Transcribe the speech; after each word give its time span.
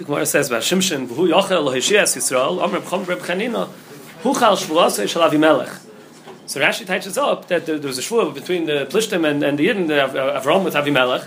the 0.00 0.06
Gemara 0.06 0.24
says 0.24 0.48
about 0.48 0.62
Shimshon, 0.62 1.08
who 1.08 1.28
yochel 1.28 1.62
lo 1.62 1.74
hishias 1.74 2.16
Yisrael, 2.16 2.62
Amr 2.62 2.80
B'chom 2.80 3.06
Reb 3.06 3.18
Chanina, 3.18 3.68
hu 4.22 4.32
chal 4.32 4.56
Avimelech. 4.56 5.78
So 6.46 6.58
Rashi 6.58 6.86
touches 6.86 7.18
up 7.18 7.48
that 7.48 7.66
there, 7.66 7.78
was 7.78 7.98
a 7.98 8.00
shvua 8.00 8.32
between 8.32 8.64
the 8.64 8.86
Plishtim 8.86 9.28
and, 9.28 9.42
and 9.42 9.58
the 9.58 9.68
Yidden, 9.68 9.90
Av- 9.90 10.16
uh, 10.16 10.40
Avram 10.40 10.64
with 10.64 10.72
Avimelech. 10.72 11.26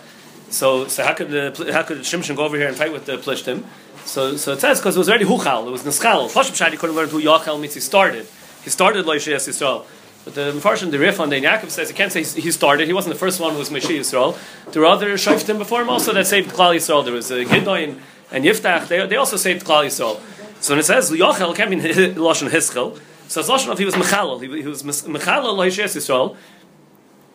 So, 0.49 0.88
so 0.88 1.04
how 1.04 1.13
could 1.13 1.29
the, 1.29 1.71
how 1.71 1.83
could 1.83 2.04
go 2.36 2.44
over 2.44 2.57
here 2.57 2.67
and 2.67 2.75
fight 2.75 2.91
with 2.91 3.05
the 3.05 3.17
Plishtim? 3.17 3.63
So, 4.06 4.38
so 4.38 4.54
it 4.54 4.60
says 4.60 4.79
because 4.79 4.96
it 4.96 4.99
was 4.99 5.08
already 5.08 5.26
huchal, 5.26 5.67
it 5.67 5.71
was 5.71 5.83
nischal. 5.83 6.31
Pashim 6.31 6.58
Shadi 6.58 6.79
couldn't 6.79 6.96
learn 6.96 7.10
who 7.10 7.21
yochel 7.21 7.62
means 7.62 7.76
he 7.76 7.79
started. 7.79 8.26
He 8.63 8.71
started 8.71 9.05
lo 9.05 9.15
hishias 9.15 9.47
Yisrael. 9.47 9.85
But 10.26 10.33
the 10.33 10.51
Mepharshim, 10.53 10.90
the 10.90 10.97
Rif 10.97 11.19
on 11.19 11.29
the 11.29 11.35
Yaakov 11.35 11.69
says 11.69 11.90
he 11.90 11.94
can't 11.94 12.12
say 12.12 12.24
he 12.24 12.49
started. 12.49 12.87
He 12.87 12.94
wasn't 12.94 13.13
the 13.13 13.19
first 13.19 13.40
one 13.40 13.51
who 13.51 13.60
was 13.60 13.69
Moshe 13.69 13.99
Yisrael. 13.99 14.35
There 14.71 14.81
were 14.81 14.87
other 14.87 15.13
Shoftim 15.13 15.60
before 15.60 15.81
him 15.81 15.90
also 15.90 16.12
that 16.13 16.26
saved 16.26 16.49
Klal 16.49 16.76
Yisrael. 16.76 17.03
There 17.03 17.13
was 17.13 17.30
a 17.30 17.45
Gidon 17.45 17.99
and 18.34 18.44
Yiftach. 18.44 18.88
They, 18.88 19.05
they 19.08 19.16
also 19.16 19.38
saved 19.38 19.66
Klal 19.66 19.85
Yisrael. 19.85 20.20
So 20.59 20.73
when 20.73 20.80
it 20.80 20.84
says 20.84 21.09
Yochel 21.12 21.55
can't 21.55 21.70
mean 21.70 21.80
Lashon 21.81 22.49
Hischel. 22.49 22.99
So 23.27 23.40
it's 23.40 23.49
Lashon 23.49 23.71
of 23.71 23.77
he 23.77 23.85
was 23.85 23.95
Mechalel. 23.95 24.41
He, 24.41 24.62
he 24.62 24.67
was 24.67 24.84
Mechalel 24.84 25.55
Loishes 25.57 25.95
Yisrael. 25.95 26.35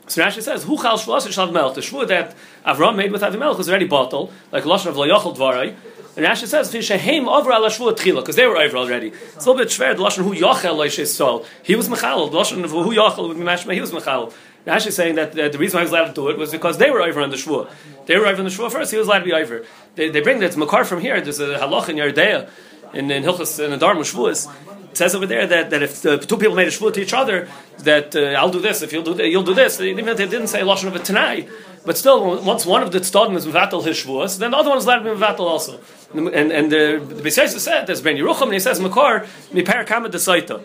So 0.08 0.22
Rashi 0.22 0.42
says, 0.42 0.64
"Who 0.64 0.78
chal 0.78 0.98
shvus 0.98 1.30
shal 1.30 1.48
melch?" 1.48 1.74
The 1.74 1.80
shvur 1.82 2.08
that 2.08 2.34
Avram 2.64 2.96
made 2.96 3.12
with 3.12 3.20
Avimelech 3.20 3.58
was 3.58 3.68
already 3.68 3.86
bottled, 3.86 4.32
like 4.50 4.64
lashon 4.64 4.86
of 4.86 4.96
lo 4.96 5.06
yochel 5.06 5.36
dvarai. 5.36 5.74
And 6.16 6.26
Rashi 6.26 6.46
says, 6.46 6.72
"Vishehem 6.72 7.26
over 7.26 7.52
al 7.52 7.62
shvur 7.64 7.92
tchila," 7.94 8.20
because 8.20 8.36
they 8.36 8.46
were 8.46 8.56
over 8.56 8.78
already. 8.78 9.08
It's 9.08 9.44
a 9.44 9.50
little 9.50 9.56
bit 9.56 9.68
shver. 9.68 9.94
The 9.94 10.02
lashon 10.02 10.24
who 10.24 10.34
yochel 10.34 10.76
loishes 10.76 11.08
sol. 11.08 11.44
He 11.62 11.76
was 11.76 11.90
mechal. 11.90 12.30
The 12.30 12.38
lashon 12.38 12.64
of 12.64 12.70
who 12.70 12.94
yochel 12.94 13.28
would 13.28 13.36
be 13.36 13.44
mashma. 13.44 13.74
He 13.74 13.82
was 13.82 13.92
mechal. 13.92 14.32
Rashi 14.68 14.88
is 14.88 14.96
saying 14.96 15.16
that 15.16 15.32
the 15.32 15.58
reason 15.58 15.78
why 15.78 15.82
he 15.82 15.84
was 15.84 15.92
allowed 15.92 16.06
to 16.06 16.12
do 16.14 16.28
it 16.28 16.38
was 16.38 16.52
because 16.52 16.78
they 16.78 16.90
were 16.90 17.02
over 17.02 17.20
on 17.20 17.30
the 17.30 17.36
shvur. 17.36 17.70
They 18.06 18.16
were 18.16 18.26
over 18.26 18.38
on 18.38 18.44
the 18.44 18.50
shvur 18.50 18.70
first. 18.70 18.90
He 18.90 18.98
was 18.98 19.06
allowed 19.06 19.20
to 19.20 19.24
be 19.24 19.32
over. 19.32 19.64
They, 19.96 20.10
they 20.10 20.20
bring 20.20 20.40
that 20.40 20.56
makar 20.56 20.84
from 20.84 21.00
here. 21.00 21.20
There's 21.20 21.40
a 21.40 21.58
halach 21.58 21.88
in 21.88 21.96
Yerdea 21.96 22.48
in 22.92 23.10
in 23.10 23.22
Hilchas 23.22 23.62
in 23.62 23.70
the 23.70 23.76
Dharma 23.76 24.02
Shvuas. 24.02 24.50
It 24.90 24.96
says 24.96 25.14
over 25.14 25.26
there 25.26 25.46
that, 25.46 25.70
that 25.70 25.82
if 25.82 26.02
the 26.02 26.18
two 26.18 26.36
people 26.36 26.54
made 26.54 26.68
a 26.68 26.70
shvur 26.70 26.92
to 26.94 27.00
each 27.00 27.12
other, 27.12 27.48
that 27.80 28.16
uh, 28.16 28.38
I'll 28.38 28.50
do 28.50 28.60
this, 28.60 28.82
if 28.82 28.92
you'll 28.92 29.02
do 29.02 29.24
you'll 29.24 29.42
do 29.42 29.54
this. 29.54 29.80
Even 29.80 30.08
if 30.08 30.16
they 30.16 30.26
didn't 30.26 30.48
say 30.48 30.60
lashon 30.60 30.88
of 30.88 30.96
a 30.96 30.98
tanai, 30.98 31.48
but 31.84 31.96
still, 31.96 32.42
once 32.42 32.66
one 32.66 32.82
of 32.82 32.92
the 32.92 33.00
tzadim 33.00 33.36
is 33.36 33.46
mevatel 33.46 33.84
his 33.84 33.96
shvuas, 34.02 34.38
then 34.38 34.50
the 34.52 34.56
other 34.56 34.70
one 34.70 34.78
is 34.78 34.84
allowed 34.84 35.00
to 35.00 35.14
be 35.14 35.20
mevatel 35.20 35.40
also. 35.40 35.80
And 36.14 36.52
and 36.52 36.72
the 36.72 37.02
the 37.06 37.22
Beis 37.22 37.58
said 37.58 37.86
there's 37.86 38.00
Ben 38.00 38.16
Yerucham, 38.16 38.44
and 38.44 38.54
he 38.54 38.60
says 38.60 38.80
makar 38.80 39.26
mi 39.52 39.62
parakama 39.62 40.08
desaita. 40.08 40.62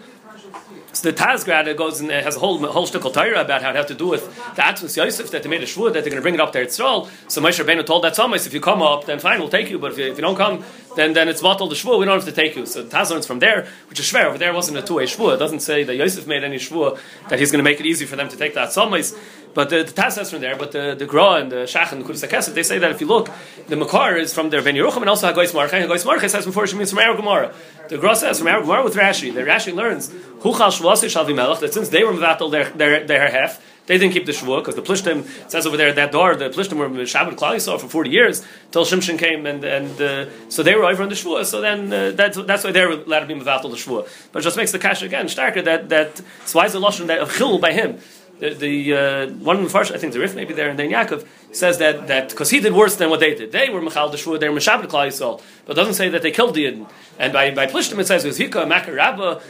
The 1.04 1.12
Tazgrad 1.12 1.76
goes 1.76 2.00
and 2.00 2.10
has 2.10 2.38
a 2.38 2.40
whole 2.40 2.60
whole 2.60 2.88
shtickle 2.88 3.14
Torah 3.14 3.42
about 3.42 3.62
how 3.62 3.72
it 3.72 3.76
has 3.76 3.88
to 3.88 3.94
do 3.94 4.08
with 4.08 4.26
the 4.56 4.62
Atzmus 4.62 4.96
Yosef 4.96 5.32
that 5.32 5.44
they 5.44 5.50
made 5.50 5.62
a 5.62 5.66
shvur 5.66 5.92
that 5.92 5.96
they're 5.96 6.04
going 6.04 6.16
to 6.16 6.22
bring 6.22 6.36
it 6.36 6.40
up 6.40 6.54
to 6.54 6.60
Yitzral. 6.60 7.10
So 7.30 7.42
Moshe 7.42 7.62
Rabbeinu 7.62 7.86
told 7.86 8.06
that 8.06 8.14
Thomas, 8.14 8.48
if 8.48 8.54
you 8.54 8.62
come 8.62 8.82
up, 8.82 9.04
then 9.04 9.20
fine, 9.20 9.42
we'll 9.42 9.50
take 9.50 9.70
you. 9.70 9.78
But 9.80 9.92
if 9.92 9.98
you, 9.98 10.06
if 10.06 10.18
you 10.18 10.22
don't 10.22 10.38
come, 10.38 10.64
then 10.96 11.12
then 11.12 11.28
it's 11.28 11.42
bottled 11.42 11.72
the 11.72 11.76
shvur. 11.76 12.00
We 12.00 12.06
don't 12.06 12.16
have 12.16 12.24
to 12.24 12.32
take 12.32 12.56
you. 12.56 12.66
So 12.66 12.86
Taz 12.86 13.10
learns 13.10 13.28
from 13.28 13.40
there, 13.40 13.68
which 13.90 14.00
is 14.00 14.06
shver. 14.06 14.24
Over 14.24 14.38
there 14.38 14.54
wasn't 14.54 14.78
a 14.78 14.82
two 14.82 14.96
way 14.96 15.04
shvur. 15.04 15.34
It 15.34 15.40
doesn't 15.40 15.60
say 15.60 15.84
that 15.84 15.94
Yosef 15.94 16.26
made 16.26 16.46
any 16.46 16.56
shvur 16.56 16.98
that 17.28 17.38
he's 17.38 17.52
going 17.52 17.60
to 17.60 17.70
make 17.70 17.82
it 17.82 17.86
easy 17.86 18.06
for 18.06 18.16
them 18.16 18.30
to 18.30 18.38
take 18.38 18.54
that 18.54 18.72
Thomas. 18.72 19.14
But 19.54 19.70
the, 19.70 19.84
the 19.84 19.92
Taz 19.92 20.14
says 20.14 20.32
from 20.32 20.42
there, 20.42 20.56
but 20.56 20.72
the, 20.72 20.96
the 20.98 21.06
Gra 21.06 21.34
and 21.34 21.52
the 21.52 21.58
Shach 21.58 21.92
and 21.92 22.04
the 22.04 22.06
Kudus 22.12 22.54
they 22.54 22.64
say 22.64 22.80
that 22.80 22.92
if 22.92 23.02
you 23.02 23.08
look, 23.08 23.30
the 23.68 23.76
Makar 23.76 24.18
is 24.18 24.34
from 24.34 24.50
their 24.50 24.62
Ben 24.62 24.76
Yerucham 24.76 24.98
and 24.98 25.10
also 25.10 25.32
Hagois 25.32 25.52
Marcha. 25.52 25.74
And 25.74 25.90
Marcha 25.90 26.30
says 26.30 26.46
before 26.46 26.66
she 26.66 26.76
means 26.76 26.90
from 26.90 27.00
Arab 27.00 27.18
Gemara. 27.18 27.54
The 27.90 27.98
Gra 27.98 28.16
says 28.16 28.40
from 28.40 28.48
Arab 28.48 28.64
Gemara 28.64 28.84
with 28.84 28.96
Rashi. 28.96 29.34
The 29.34 29.42
Rashi 29.42 29.74
learns, 29.74 30.10
Huchal 30.10 30.72
Shvasi 30.72 31.06
Shalvi 31.06 31.36
Melech, 31.36 31.60
that 31.60 31.74
since 31.74 31.90
they 31.90 32.04
were 32.04 32.14
Mevatel 32.14 32.50
their, 32.52 32.70
their, 32.70 33.06
their 33.06 33.30
half, 33.30 33.62
they 33.86 33.98
didn't 33.98 34.14
keep 34.14 34.26
the 34.26 34.32
Shavuot 34.32 34.60
because 34.60 34.76
the 34.76 34.82
Plishtim 34.82 35.26
says 35.52 35.68
over 35.68 35.76
there 35.76 35.90
at 35.90 35.96
that 35.96 36.12
door 36.12 36.36
the 36.36 36.50
Plishtim 36.50 36.78
were 36.78 36.88
Shabbat 36.88 37.36
Klal 37.36 37.56
Yisrael 37.56 37.80
for 37.80 37.90
forty 37.90 38.12
years 38.12 38.46
till 38.72 38.86
Shimshon 38.86 39.20
came 39.20 39.46
and 39.46 39.64
and 39.64 40.02
uh, 40.02 40.30
so 40.50 40.64
they 40.64 40.74
were 40.74 40.86
over 40.86 41.04
on 41.04 41.10
the 41.10 41.16
Shavuot. 41.16 41.46
So 41.46 41.60
then 41.60 41.92
uh, 41.92 42.12
that's 42.12 42.38
that's 42.38 42.64
why 42.64 42.72
they 42.72 42.86
were 42.86 42.94
allowed 42.94 43.20
to 43.20 43.26
be 43.26 43.36
Mevatel 43.36 43.64
the 43.64 43.76
Shavuot. 43.76 44.30
But 44.32 44.40
it 44.40 44.44
just 44.44 44.56
makes 44.56 44.72
the 44.72 44.80
cash 44.80 45.02
again 45.02 45.26
starker 45.26 45.64
that 45.66 45.90
that 45.90 46.22
so 46.46 46.60
why 46.60 46.66
is 46.66 46.74
the 46.74 46.80
lashon 46.80 47.08
that 47.08 47.20
of 47.20 47.36
Chil 47.36 47.60
by 47.60 47.74
him. 47.74 48.00
The, 48.44 48.54
the 48.54 48.94
uh, 48.94 49.28
one 49.36 49.56
of 49.56 49.64
the 49.64 49.70
first, 49.70 49.94
I 49.94 49.98
think 49.98 50.12
the 50.12 50.20
Rif 50.20 50.36
maybe 50.36 50.54
there, 50.54 50.70
and 50.70 50.78
then 50.78 50.90
Yaakov 50.90 51.26
says 51.54 51.78
that 51.78 52.08
that 52.08 52.30
because 52.30 52.50
he 52.50 52.60
did 52.60 52.74
worse 52.74 52.98
than 52.98 53.10
what 53.10 53.22
they 53.22 53.34
did. 53.34 53.54
They 53.54 53.70
were 53.70 53.80
Mechal 53.80 54.12
Deshua, 54.12 54.38
they 54.38 54.50
were 54.50 54.58
Meshabbat 54.58 54.88
Klal 54.88 55.08
Yisrael, 55.08 55.42
but 55.66 55.78
doesn't 55.78 55.94
say 55.94 56.10
that 56.10 56.24
they 56.24 56.32
killed 56.32 56.54
the 56.54 56.66
Yidden. 56.66 56.90
And 57.18 57.32
by 57.32 57.52
by 57.52 57.68
Plishtim 57.68 58.00
it 58.00 58.08
says 58.08 58.26
it 58.26 58.28
was 58.28 58.38
Hika 58.38 58.68
Makar 58.68 58.96
Rabba, 58.96 59.42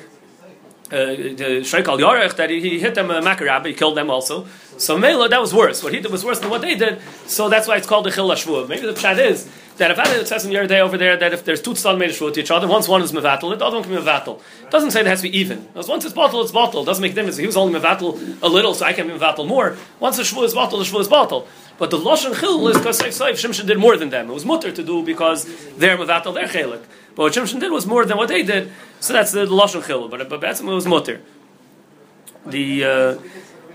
Uh, 0.93 1.33
the 1.41 1.63
Sheikh 1.63 1.87
Al 1.87 1.97
Yarech 1.97 2.35
that 2.35 2.51
he, 2.51 2.77
hit 2.77 2.93
them 2.93 3.09
a 3.09 3.19
Makarab, 3.19 3.65
he 3.65 3.73
killed 3.73 3.97
them 3.97 4.11
also. 4.11 4.45
So 4.77 4.95
Mela, 4.95 5.27
that 5.27 5.41
was 5.41 5.51
worse. 5.51 5.81
What 5.81 5.91
he 5.91 5.99
did 5.99 6.11
was 6.11 6.23
worse 6.23 6.39
than 6.39 6.51
what 6.51 6.61
they 6.61 6.75
did. 6.75 7.01
So 7.25 7.49
that's 7.49 7.67
why 7.67 7.77
it's 7.77 7.87
called 7.87 8.05
the 8.05 8.11
Chil 8.11 8.29
Hashvuah. 8.29 8.69
Maybe 8.69 8.85
the 8.85 8.93
pshat 8.93 9.17
is 9.17 9.49
that 9.77 9.89
if 9.89 9.97
it 9.97 10.27
says 10.27 10.45
in 10.45 10.51
your 10.51 10.67
day 10.67 10.81
over 10.81 10.95
there 10.97 11.17
that 11.17 11.33
if 11.33 11.45
there's 11.45 11.61
two 11.61 11.71
tzad 11.71 11.97
made 11.97 12.13
to 12.13 12.39
each 12.39 12.51
other, 12.51 12.67
once 12.67 12.87
one 12.87 13.01
is 13.01 13.11
mevatel, 13.11 13.57
the 13.57 13.65
other 13.65 13.77
one 13.77 13.83
can 13.83 13.95
be 13.95 13.99
mevatel. 13.99 14.39
It 14.61 14.69
doesn't 14.69 14.91
say 14.91 15.01
it 15.01 15.07
has 15.07 15.21
to 15.21 15.29
be 15.29 15.35
even. 15.35 15.63
Because 15.63 15.87
once 15.87 16.05
it's 16.05 16.13
bottle, 16.13 16.41
it's 16.41 16.51
bottle. 16.51 16.83
It 16.83 16.85
doesn't 16.85 17.01
make 17.01 17.13
a 17.13 17.15
difference. 17.15 17.37
He 17.37 17.47
was 17.47 17.57
only 17.57 17.79
mevatel 17.79 18.41
a 18.43 18.47
little, 18.47 18.75
so 18.75 18.85
I 18.85 18.93
can 18.93 19.07
be 19.07 19.13
mevatel 19.13 19.47
more. 19.47 19.77
Once 19.99 20.17
the 20.17 20.23
shvua 20.23 20.43
is 20.43 20.53
bottle, 20.53 20.77
the 20.77 20.85
shvua 20.85 21.01
is 21.01 21.07
bottle. 21.07 21.47
But 21.77 21.89
the 21.89 21.97
lashon 21.97 22.39
chil 22.39 22.67
is 22.67 22.77
because 22.77 23.01
Saif 23.01 23.33
Shimshon 23.33 23.65
did 23.65 23.77
more 23.77 23.97
than 23.97 24.09
them. 24.09 24.29
It 24.29 24.33
was 24.33 24.45
mutter 24.45 24.71
to 24.71 24.83
do 24.83 25.03
because 25.03 25.45
they're 25.75 25.97
mevatel, 25.97 26.33
they're 26.33 26.47
chelik. 26.47 26.83
But 27.15 27.23
what 27.23 27.33
Shimshon 27.33 27.59
did 27.59 27.71
was 27.71 27.85
more 27.85 28.05
than 28.05 28.17
what 28.17 28.29
they 28.29 28.43
did. 28.43 28.71
So 28.99 29.13
that's 29.13 29.31
the, 29.31 29.45
lashon 29.45 29.85
chil. 29.85 30.07
But 30.07 30.29
but 30.29 30.41
that's 30.41 30.61
it 30.61 30.65
was 30.65 30.87
mutter. 30.87 31.21
The 32.45 32.83
uh, 32.83 33.17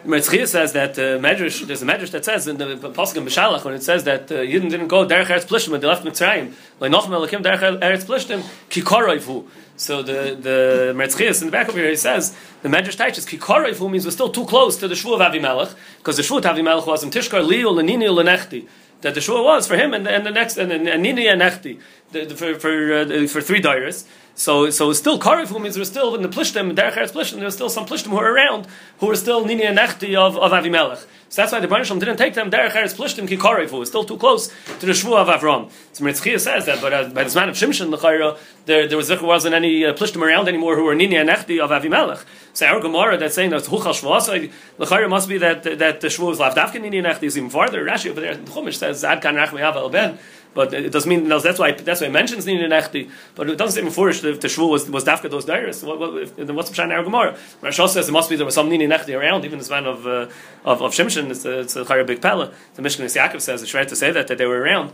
Metzchia 0.08 0.46
says 0.46 0.72
that 0.72 0.98
uh, 0.98 1.18
Medrash, 1.18 1.66
there's 1.66 1.82
a 1.82 1.84
Medrash 1.84 2.12
that 2.12 2.24
says 2.24 2.48
in 2.48 2.56
the 2.56 2.64
Pasuk 2.64 3.18
in 3.18 3.26
Beshalach 3.26 3.62
when 3.62 3.74
it 3.74 3.82
says 3.82 4.04
that 4.04 4.32
uh, 4.32 4.36
Yidden 4.36 4.70
didn't 4.70 4.88
go 4.88 5.06
Derech 5.06 5.26
Eretz 5.26 5.46
Plishtim 5.46 5.68
when 5.68 5.82
they 5.82 5.86
left 5.86 6.02
Mitzrayim. 6.02 6.54
Like 6.80 6.90
Nochem 6.90 7.08
Elokim 7.08 7.42
Derech 7.42 7.78
Eretz 7.80 8.04
Plishtim 8.06 8.40
Kikorayvu. 8.70 9.46
So 9.76 10.02
the 10.02 10.34
the 10.40 10.94
Metzchias 10.96 11.42
in 11.42 11.48
the 11.48 11.52
back 11.52 11.68
over 11.68 11.78
here 11.78 11.90
he 11.90 11.96
says 11.96 12.34
the 12.62 12.70
Medrash 12.70 12.96
teaches 12.96 13.26
Kikorayvu 13.26 13.90
means 13.90 14.06
we're 14.06 14.12
still 14.12 14.30
too 14.30 14.46
close 14.46 14.78
to 14.78 14.88
the 14.88 14.94
Shvu 14.94 15.12
of 15.12 15.20
Avimelech 15.20 15.74
because 15.98 16.16
the 16.16 16.22
Shvu 16.22 16.38
of 16.38 16.44
Avimelech 16.44 16.86
was 16.86 17.04
in 17.04 17.10
Tishkar 17.10 17.46
Liu 17.46 17.68
Lenini 17.68 18.08
Lenechti. 18.08 18.66
That 19.02 19.12
the 19.12 19.20
Shvu 19.20 19.44
was 19.44 19.68
for 19.68 19.76
him 19.76 19.92
and, 19.92 20.08
and 20.08 20.24
the 20.24 20.30
next 20.30 20.56
and, 20.56 20.72
and, 20.72 20.88
and 20.88 21.02
Nini 21.02 21.28
and 21.28 21.42
Nechti 21.42 21.80
the, 22.12 22.24
the, 22.24 22.34
for 22.34 22.54
for 22.58 22.94
uh, 22.94 23.26
for 23.26 23.42
three 23.42 23.60
dairas. 23.60 24.06
So, 24.38 24.70
so 24.70 24.92
still 24.92 25.18
Karifu 25.18 25.60
means 25.60 25.74
there's 25.74 25.88
still 25.88 26.14
in 26.14 26.22
the 26.22 26.28
Plishtim, 26.28 26.72
Derech 26.72 26.92
Eretz 26.92 27.10
Plishtim, 27.10 27.40
there's 27.40 27.54
still 27.54 27.68
some 27.68 27.84
Plishtim 27.84 28.10
who 28.10 28.18
are 28.18 28.32
around 28.32 28.68
who 29.00 29.10
are 29.10 29.16
still 29.16 29.44
Nini 29.44 29.64
and 29.64 29.76
Nechti 29.76 30.14
of, 30.14 30.36
of 30.36 30.52
Avimelech. 30.52 31.04
So 31.28 31.42
that's 31.42 31.50
why 31.50 31.58
the 31.58 31.66
Banisham 31.66 31.98
didn't 31.98 32.18
take 32.18 32.34
them 32.34 32.48
Derech 32.48 32.70
Eretz 32.70 32.94
Plishtim 32.94 33.26
ki 33.26 33.36
Karifu. 33.36 33.80
It's 33.80 33.90
still 33.90 34.04
too 34.04 34.16
close 34.16 34.46
to 34.78 34.86
the 34.86 34.92
Shvu 34.92 35.16
of 35.16 35.26
Avram. 35.26 35.72
So 35.92 36.04
Metzchia 36.04 36.38
says 36.38 36.66
that, 36.66 36.80
but 36.80 36.92
uh, 36.92 37.08
by 37.08 37.24
the 37.24 37.34
man 37.34 37.48
of 37.48 37.56
Shimshon, 37.56 37.90
the 37.90 38.38
there, 38.64 38.86
there 38.86 38.96
was, 38.96 39.08
there 39.08 39.20
wasn't 39.20 39.56
any 39.56 39.84
uh, 39.84 39.92
Plishtim 39.92 40.22
around 40.22 40.46
anymore 40.46 40.76
who 40.76 40.84
were 40.84 40.94
Nini 40.94 41.16
and 41.16 41.28
Nechti 41.28 41.58
of 41.58 41.70
Avimelech. 41.70 42.24
So 42.52 42.66
our 42.66 42.80
Gemara 42.80 43.18
that's 43.18 43.34
saying 43.34 43.50
that 43.50 43.64
Huchal 43.64 43.92
Shvuasai, 43.92 44.52
the 44.78 45.08
must 45.08 45.28
be 45.28 45.38
that, 45.38 45.64
that 45.64 46.00
the 46.00 46.06
Shvu 46.06 46.30
is 46.30 46.38
Lavdavkin 46.38 46.82
Nini 46.82 46.98
and 46.98 47.08
Nechti 47.08 47.24
is 47.24 47.36
even 47.36 47.50
farther. 47.50 47.84
Rashi 47.84 48.10
over 48.10 48.20
there, 48.20 48.36
the 48.36 48.48
Chumash 48.48 48.74
says, 48.74 49.02
Ad 49.02 49.20
kan 49.20 49.34
Rachmi 49.34 49.68
Ava 49.68 49.88
Ben. 49.88 50.16
But 50.58 50.74
it 50.74 50.90
doesn't 50.90 51.08
mean 51.08 51.28
that's 51.28 51.60
why 51.60 51.70
that's 51.70 52.00
why 52.00 52.08
it 52.08 52.10
mentions 52.10 52.44
Nini 52.44 52.66
Nechti. 52.66 53.08
But 53.36 53.48
it 53.48 53.58
doesn't 53.58 53.80
say 53.80 53.84
before 53.88 54.08
if 54.08 54.22
the 54.22 54.48
Shvu 54.48 54.68
was 54.68 54.90
was 54.90 55.04
Dafka 55.04 55.30
those 55.30 55.44
dairies. 55.44 55.84
What, 55.84 56.00
what, 56.00 56.12
what's 56.56 56.68
the 56.68 56.74
Pshan 56.76 57.04
Gemara? 57.04 57.36
Rashi 57.62 57.88
says 57.88 58.08
it 58.08 58.12
must 58.12 58.28
be 58.28 58.34
there 58.34 58.44
was 58.44 58.56
some 58.56 58.68
Nini 58.68 58.88
Nechti 58.88 59.16
around. 59.16 59.44
Even 59.44 59.60
this 59.60 59.70
man 59.70 59.86
of 59.86 60.04
uh, 60.04 60.26
of, 60.64 60.82
of 60.82 60.98
it's 60.98 61.44
a, 61.44 61.60
it's 61.60 61.76
a 61.76 62.04
big 62.04 62.20
pella. 62.20 62.52
The 62.74 62.82
Mishnah 62.82 63.04
Yaakov 63.04 63.40
says 63.40 63.62
it's 63.62 63.72
right 63.72 63.86
to 63.86 63.94
say 63.94 64.10
that 64.10 64.26
that 64.26 64.36
they 64.36 64.46
were 64.46 64.58
around. 64.58 64.90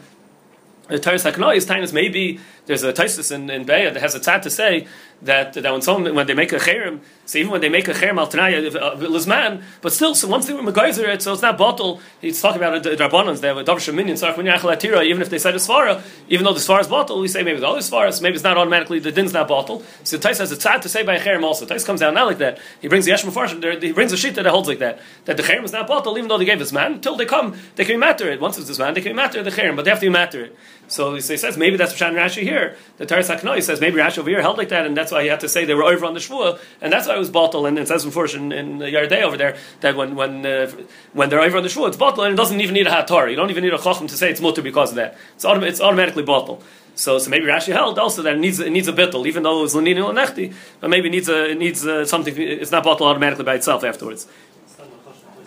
The 0.88 0.98
Torah 0.98 1.14
is 1.14 1.24
Tainus 1.24 1.92
maybe 1.94 2.40
there's 2.66 2.82
a 2.82 2.92
Taisus 2.92 3.30
in, 3.30 3.50
in 3.50 3.64
Beya 3.64 3.92
that 3.92 4.00
has 4.00 4.14
a 4.14 4.20
tzad 4.20 4.42
to 4.42 4.50
say 4.50 4.86
that, 5.22 5.52
that 5.52 5.70
when 5.70 5.82
someone 5.82 6.14
when 6.14 6.26
they 6.26 6.34
make 6.34 6.52
a 6.52 6.56
cherem, 6.56 7.00
so 7.26 7.38
even 7.38 7.50
when 7.50 7.60
they 7.60 7.68
make 7.68 7.88
a 7.88 7.92
cherem 7.92 8.18
al 8.18 8.26
tanaya 8.26 8.74
uh, 8.74 8.96
lizman, 8.96 9.62
but 9.82 9.92
still, 9.92 10.14
so 10.14 10.28
once 10.28 10.46
they 10.46 10.54
were 10.54 10.62
megayzer 10.62 11.06
it, 11.06 11.22
so 11.22 11.32
it's 11.32 11.42
not 11.42 11.58
bottle. 11.58 12.00
He's 12.20 12.40
talking 12.40 12.62
about 12.62 12.82
the 12.82 12.90
rabbanans. 12.90 13.40
They 13.40 13.48
have 13.48 13.58
a 13.58 13.64
davar 13.64 13.76
sheminyan 13.76 14.14
sarach. 14.14 15.04
Even 15.04 15.22
if 15.22 15.30
they 15.30 15.38
said 15.38 15.54
a 15.54 15.58
svara, 15.58 16.02
even 16.28 16.44
though 16.44 16.54
the 16.54 16.60
svara 16.60 16.80
is 16.80 16.88
bottle, 16.88 17.20
we 17.20 17.28
say 17.28 17.42
maybe 17.42 17.60
the 17.60 17.68
other 17.68 17.80
svaras, 17.80 18.22
maybe 18.22 18.34
it's 18.34 18.44
not 18.44 18.56
automatically 18.56 18.98
the 18.98 19.12
din's 19.12 19.32
not 19.32 19.48
bottle. 19.48 19.82
So 20.04 20.18
Tais 20.18 20.38
has 20.38 20.52
a 20.52 20.56
tzad 20.56 20.80
to 20.82 20.88
say 20.88 21.02
by 21.02 21.16
a 21.16 21.20
cherem 21.20 21.42
also. 21.42 21.66
Tais 21.66 21.84
comes 21.84 22.00
down 22.00 22.14
not 22.14 22.26
like 22.26 22.38
that. 22.38 22.58
He 22.80 22.88
brings 22.88 23.04
the 23.04 23.12
yeshma 23.12 23.30
farshim. 23.30 23.82
He 23.82 23.92
brings 23.92 24.12
a 24.12 24.16
sheet 24.16 24.34
that 24.36 24.46
holds 24.46 24.68
like 24.68 24.78
that. 24.78 25.00
That 25.26 25.36
the 25.36 25.42
cherem 25.42 25.64
is 25.64 25.72
not 25.72 25.86
bottle, 25.86 26.16
even 26.16 26.28
though 26.28 26.38
they 26.38 26.44
gave 26.46 26.58
this 26.58 26.72
man. 26.72 26.94
Until 26.94 27.16
they 27.16 27.26
come, 27.26 27.56
they 27.76 27.84
can 27.84 27.94
be 27.94 28.00
matter 28.00 28.30
it. 28.30 28.40
Once 28.40 28.56
it's 28.58 28.68
this 28.68 28.78
man, 28.78 28.94
they 28.94 29.02
can 29.02 29.12
be 29.12 29.16
matter 29.16 29.42
the 29.42 29.50
cherem, 29.50 29.76
but 29.76 29.84
they 29.84 29.90
have 29.90 30.00
to 30.00 30.06
be 30.06 30.10
matter 30.10 30.44
it. 30.44 30.56
So 30.88 31.14
he 31.14 31.20
says 31.20 31.56
maybe 31.56 31.76
that's 31.76 31.94
Pshan 31.94 32.12
Rashi 32.12 32.42
here. 32.42 32.76
The 32.98 33.06
Torah 33.06 33.22
Saknoi 33.22 33.62
says 33.62 33.80
maybe 33.80 33.96
Rashi 33.96 34.18
over 34.18 34.30
here 34.30 34.42
held 34.42 34.58
like 34.58 34.68
that, 34.68 34.86
and 34.86 34.96
that's 34.96 35.10
why 35.10 35.22
he 35.22 35.28
had 35.28 35.40
to 35.40 35.48
say 35.48 35.64
they 35.64 35.74
were 35.74 35.84
over 35.84 36.04
on 36.04 36.14
the 36.14 36.20
Shvua, 36.20 36.58
and 36.80 36.92
that's 36.92 37.08
why 37.08 37.16
it 37.16 37.18
was 37.18 37.30
bottle. 37.30 37.66
And 37.66 37.78
it 37.78 37.88
says 37.88 38.04
in, 38.04 38.52
in 38.52 38.78
Yardei 38.78 39.22
over 39.22 39.36
there 39.36 39.56
that 39.80 39.96
when 39.96 40.14
when 40.14 40.44
uh, 40.44 40.70
when 41.12 41.30
they're 41.30 41.40
over 41.40 41.56
on 41.56 41.62
the 41.62 41.68
Shvua, 41.68 41.88
it's 41.88 41.96
bottle, 41.96 42.24
and 42.24 42.34
it 42.34 42.36
doesn't 42.36 42.60
even 42.60 42.74
need 42.74 42.86
a 42.86 42.90
Hatar. 42.90 43.28
You 43.28 43.36
don't 43.36 43.50
even 43.50 43.64
need 43.64 43.74
a 43.74 43.78
Chacham 43.78 44.06
to 44.06 44.16
say 44.16 44.30
it's 44.30 44.40
mutter 44.40 44.62
because 44.62 44.90
of 44.90 44.96
that. 44.96 45.16
It's, 45.34 45.44
autom- 45.44 45.66
it's 45.66 45.80
automatically 45.80 46.22
bottle. 46.22 46.62
So, 46.96 47.18
so 47.18 47.28
maybe 47.28 47.46
Rashi 47.46 47.72
held 47.72 47.98
also 47.98 48.22
that 48.22 48.34
it 48.34 48.38
needs 48.38 48.60
it 48.60 48.70
needs 48.70 48.86
a 48.86 48.92
bittel, 48.92 49.26
even 49.26 49.42
though 49.42 49.64
it's 49.64 49.74
lenini 49.74 49.96
lenechti, 49.96 50.54
but 50.80 50.90
maybe 50.90 51.08
it 51.08 51.12
needs 51.12 51.28
a 51.28 51.50
it 51.50 51.58
needs 51.58 51.84
a, 51.84 52.06
something. 52.06 52.34
It's 52.36 52.70
not 52.70 52.84
bottle 52.84 53.06
automatically 53.06 53.44
by 53.44 53.54
itself 53.54 53.82
afterwards. 53.82 54.28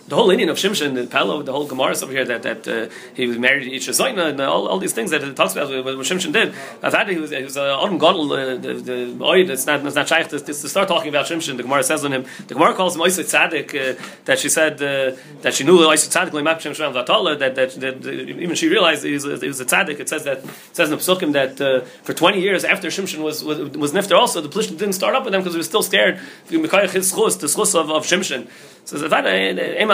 The 0.08 0.16
whole 0.16 0.30
Indian 0.30 0.48
of 0.48 0.56
Shimshon, 0.56 0.94
the 0.94 1.06
Pelo, 1.06 1.42
the 1.42 1.52
whole 1.52 1.66
Gemara 1.66 1.94
over 2.02 2.12
here 2.12 2.24
that 2.24 2.42
that 2.42 2.66
uh, 2.66 2.88
he 3.14 3.26
was 3.26 3.38
married 3.38 3.64
to 3.64 3.74
Isha 3.74 3.90
Zaina 3.90 4.30
and 4.30 4.40
all, 4.40 4.66
all 4.66 4.78
these 4.78 4.94
things 4.94 5.10
that 5.10 5.22
it 5.22 5.36
talks 5.36 5.52
about 5.52 5.68
what, 5.68 5.84
what 5.84 6.06
Shimshon 6.06 6.32
did. 6.32 6.54
I 6.82 6.90
thought 6.90 7.08
he 7.08 7.18
was 7.18 7.30
he 7.30 7.42
was 7.42 7.56
uh, 7.56 7.78
uh, 7.78 7.88
the 7.88 8.74
the. 8.88 9.52
It's 9.52 9.66
not 9.66 9.84
it's 9.84 9.94
not 9.94 10.08
shaykh 10.08 10.28
to, 10.28 10.40
to 10.40 10.54
start 10.54 10.88
talking 10.88 11.10
about 11.10 11.26
Shimshon. 11.26 11.56
The 11.58 11.62
Gemara 11.62 11.82
says 11.82 12.04
on 12.04 12.12
him. 12.12 12.24
The 12.46 12.54
Gemara 12.54 12.74
calls 12.74 12.96
him 12.96 13.02
Oisik 13.02 13.26
Tzaddik. 13.26 13.68
Uh, 13.74 14.00
that 14.24 14.38
she 14.38 14.48
said 14.48 14.74
uh, 14.82 15.16
that 15.42 15.54
she 15.54 15.64
knew 15.64 15.78
Oisik 15.78 16.08
Tzaddik 16.08 16.30
Limap 16.30 16.56
Shimshon 16.56 16.92
Vatala. 16.94 17.38
That, 17.38 17.54
that 17.54 18.06
even 18.06 18.54
she 18.54 18.68
realized 18.68 19.04
he 19.04 19.12
was 19.12 19.26
a, 19.26 19.36
he 19.36 19.48
was 19.48 19.60
a 19.60 19.66
tzaddik. 19.66 20.00
It 20.00 20.08
says 20.08 20.24
that 20.24 20.38
it 20.38 20.50
says 20.72 20.90
in 20.90 20.96
the 20.96 21.02
Pesukim 21.02 21.32
that 21.32 21.60
uh, 21.60 21.84
for 22.02 22.14
20 22.14 22.40
years 22.40 22.64
after 22.64 22.88
Shimshon 22.88 23.22
was 23.22 23.44
was, 23.44 23.58
was 23.76 23.92
nifter 23.92 24.16
also 24.16 24.40
the 24.40 24.48
Plishtim 24.48 24.78
didn't 24.78 24.94
start 24.94 25.14
up 25.14 25.24
with 25.24 25.32
them 25.32 25.42
because 25.42 25.54
he 25.54 25.58
was 25.58 25.66
still 25.66 25.82
scared. 25.82 26.18
The 26.48 26.56
schus 26.56 27.74
of, 27.78 27.90
of 27.90 28.04
Shimshon. 28.04 28.48
So 28.84 28.96
the 28.96 29.08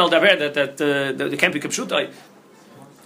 Emal 0.04 0.38
that 0.38 0.54
that 0.54 0.80
uh, 0.80 1.28
the 1.28 1.36
can't 1.36 1.52
be 1.52 1.60
Kapshutai. 1.60 2.10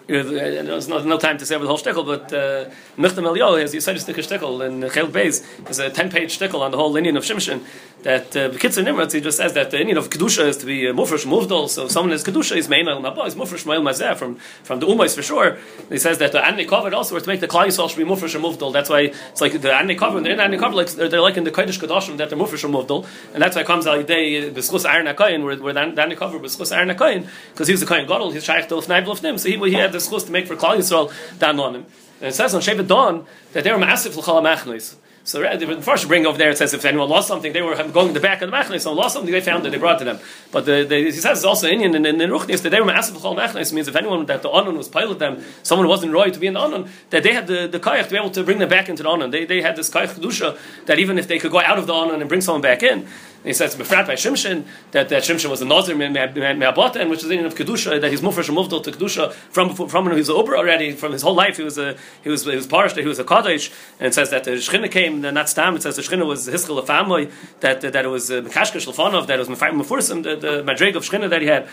There's 0.09 0.89
no, 0.89 1.03
no 1.05 1.19
time 1.19 1.37
to 1.37 1.45
say 1.45 1.55
over 1.55 1.65
the 1.65 1.69
whole 1.69 1.79
shtickle, 1.79 2.07
but 2.07 2.33
uh, 2.33 2.71
Michtav 2.97 3.23
M'Eliyahu 3.23 3.61
has 3.61 3.75
you 3.75 3.81
said 3.83 3.95
a 3.95 3.99
shtickle 4.01 4.67
in 4.67 4.91
Chel 4.91 5.07
Beis 5.09 5.45
is 5.69 5.79
a 5.79 5.91
ten 5.91 6.11
page 6.11 6.39
shtickle 6.39 6.63
on 6.63 6.71
the 6.71 6.79
whole 6.79 6.91
lineage 6.91 7.15
of 7.15 7.25
Shimshon 7.25 7.63
that 8.03 8.37
uh, 8.37 8.49
the 8.49 8.79
in 8.79 8.85
Nimrod, 8.85 9.13
he 9.13 9.21
just 9.21 9.37
says 9.37 9.55
that 9.55 9.71
the 9.71 9.81
Indian 9.81 9.99
of 9.99 10.09
Kedusha 10.09 10.47
is 10.47 10.57
to 10.59 10.67
be 10.67 10.89
uh, 10.89 10.93
Mufresh 10.93 11.27
Muvdal, 11.27 11.69
so 11.69 11.87
if 11.87 11.91
someone 11.91 12.13
is 12.13 12.23
Kedusha, 12.23 12.57
is 12.57 12.69
Mein 12.69 12.89
El 12.89 13.03
Mabah, 13.03 13.27
is 13.27 13.35
Mufresh 13.35 13.67
Mael 13.67 13.83
Mazeh 13.83 14.17
from, 14.17 14.37
from 14.37 14.79
the 14.79 14.87
Umais 14.87 15.15
for 15.15 15.23
sure. 15.23 15.59
He 15.89 15.99
says 15.99 16.19
that 16.19 16.33
the 16.33 16.45
Anne 16.45 16.65
covered 16.67 16.95
also 16.95 17.15
were 17.15 17.21
to 17.21 17.29
make 17.29 17.41
the 17.41 17.49
Klal 17.49 17.67
Yisrael 17.67 17.91
should 17.91 17.99
be 17.99 18.05
Mufresh 18.05 18.35
and 18.35 18.45
Muvdal. 18.45 18.73
That's 18.73 18.89
why 18.89 19.01
it's 19.01 19.41
like 19.41 19.61
the 19.61 19.75
Anne 19.75 19.95
cover, 19.97 20.21
they're 20.21 20.33
in 20.33 20.41
Anne 20.41 20.57
cover, 20.59 20.77
like, 20.77 20.91
they're, 20.93 21.09
they're 21.09 21.21
like 21.21 21.37
in 21.37 21.45
the 21.45 21.51
Kodesh 21.51 21.81
Kedoshim 21.81 22.17
that 22.19 22.31
they're 22.31 22.39
Mufresh 22.39 22.65
and 22.65 22.73
Muvdal, 22.73 23.05
and 23.35 23.43
that's 23.43 23.57
why 23.57 23.65
comes 23.65 23.87
out 23.87 24.07
day 24.07 24.49
B'schus 24.51 24.89
Aaron 24.89 25.13
HaKoyin, 25.15 25.45
where, 25.45 25.57
where 25.57 25.73
the 25.73 25.81
Anne 25.81 26.17
cover 26.17 26.39
B'schus 26.39 26.75
Aaron 26.75 26.97
HaKoyin, 26.97 27.27
because 27.53 27.67
he 27.67 27.73
was 27.73 27.81
the 27.81 27.87
Koyin 27.87 28.07
Gadol, 28.07 28.31
he's 28.31 28.45
Shaykh 28.45 28.69
Dolf 28.69 28.87
Naib 28.87 29.07
Lofnim, 29.07 29.41
so 29.41 29.49
he, 29.49 29.57
he 29.71 29.75
had 29.75 29.93
schus 29.99 30.27
to 30.27 30.33
make 30.33 30.47
for 30.47 30.57
Klal 30.57 30.77
Yisrael 30.77 31.13
down 31.39 31.61
on 31.61 31.75
him. 31.75 31.87
And 32.21 32.29
it 32.29 32.35
says 32.35 32.55
on 32.55 32.61
Shevet 32.61 32.89
Dan 32.89 33.25
that 33.53 33.65
they 33.65 33.73
were 33.73 33.79
massive 33.79 34.17
L'chal 34.17 34.43
HaMachnois. 34.43 34.97
So 35.29 35.41
the 35.43 35.83
first 35.83 36.09
bring 36.09 36.25
over 36.25 36.39
there, 36.39 36.49
it 36.49 36.57
says 36.57 36.73
if 36.73 36.87
anyone 36.87 37.11
lost 37.11 37.29
something, 37.29 37.53
they 37.53 37.61
were 37.61 37.75
going 37.75 38.09
to 38.09 38.15
the 38.15 38.21
back 38.21 38.41
of 38.41 38.51
the 38.51 38.57
machnes. 38.57 38.81
So 38.81 38.95
lost 38.95 39.13
something, 39.13 39.31
they 39.31 39.43
found 39.43 39.67
it, 39.67 39.71
they 39.71 39.77
brought 39.77 39.97
it 39.97 39.99
to 39.99 40.05
them. 40.07 40.21
But 40.51 40.65
the, 40.65 40.85
the, 40.85 41.05
he 41.05 41.13
says 41.13 41.39
it's 41.39 41.45
also 41.45 41.69
Indian 41.69 41.95
in, 41.95 42.07
in, 42.07 42.19
in 42.19 42.31
Ruchnis 42.31 42.63
that 42.63 42.71
they 42.71 42.81
were 42.81 42.87
massive 42.87 43.17
chol 43.17 43.37
machnes 43.37 43.71
means 43.71 43.89
if 43.89 43.95
anyone 43.95 44.25
that 44.25 44.41
the 44.41 44.49
anon 44.49 44.79
was 44.79 44.89
pilot 44.89 45.19
them, 45.19 45.45
someone 45.63 45.87
wasn't 45.87 46.13
roy 46.13 46.31
to 46.31 46.39
be 46.39 46.47
in 46.47 46.55
the 46.55 46.61
anon, 46.61 46.89
that 47.11 47.25
they 47.25 47.35
had 47.35 47.47
the 47.47 47.69
the 47.69 47.79
kayach 47.79 48.05
to 48.05 48.11
be 48.11 48.17
able 48.17 48.31
to 48.31 48.43
bring 48.43 48.59
them 48.59 48.71
back 48.71 48.89
into 48.89 49.03
the 49.03 49.11
anon. 49.11 49.31
They 49.31 49.45
they 49.45 49.61
had 49.61 49.77
this 49.77 49.91
kayach 49.91 50.15
kedusha 50.15 50.59
that 50.87 50.99
even 50.99 51.19
if 51.19 51.29
they 51.29 51.39
could 51.39 51.53
go 51.53 51.61
out 51.61 51.79
of 51.79 51.87
the 51.87 51.93
anon 51.93 52.21
and 52.23 52.29
bring 52.29 52.41
someone 52.41 52.63
back 52.63 52.83
in, 52.83 53.07
he 53.45 53.53
says 53.53 53.75
befrat 53.77 54.07
by 54.07 54.15
Shimshon 54.15 54.65
that, 54.91 55.09
that 55.11 55.23
Shimshon 55.23 55.51
was 55.51 55.61
a 55.63 55.65
Nazir 55.65 55.95
me'abata, 55.97 57.09
which 57.09 57.23
is 57.23 57.29
the 57.29 57.39
of 57.45 57.55
kedusha 57.55 58.01
that 58.01 58.11
he's 58.11 58.21
mufresh 58.21 58.53
moved 58.53 58.71
to 58.71 58.91
kedusha 58.91 59.33
from 59.33 59.75
from 59.75 60.05
when 60.05 60.15
he 60.15 60.19
was 60.19 60.31
over 60.31 60.57
already 60.57 60.93
from 60.93 61.13
his 61.13 61.23
whole 61.23 61.35
life 61.35 61.57
he 61.57 61.63
was 61.63 61.79
a 61.79 61.97
he 62.23 62.31
was 62.31 62.45
he 62.45 62.57
was 62.57 62.67
parish 62.67 62.95
he 62.95 63.07
was 63.07 63.19
a 63.19 63.25
kaddish 63.25 63.71
and 64.01 64.09
it 64.09 64.15
says 64.15 64.31
that 64.31 64.45
the 64.45 64.53
shchina 64.53 64.91
came 64.91 65.21
not 65.21 65.49
stam 65.49 65.77
it 65.77 65.83
says 65.83 65.97
the 65.97 66.03
shchina 66.03 66.27
was 66.27 66.49
hiskal 66.49 66.85
family 66.85 67.31
that 67.61 67.81
that 67.81 68.05
it 68.05 68.09
was 68.09 68.31
mekashkash 68.31 68.87
lefanov 68.87 69.27
that 69.27 69.39
it 69.39 69.49
was 69.49 69.59
mefursim 69.59 70.23
the, 70.23 70.37
the 70.37 70.63
madrig 70.63 70.95
of 70.97 71.05
shchina 71.05 71.31
that 71.31 71.41
he 71.41 71.49
had 71.49 71.69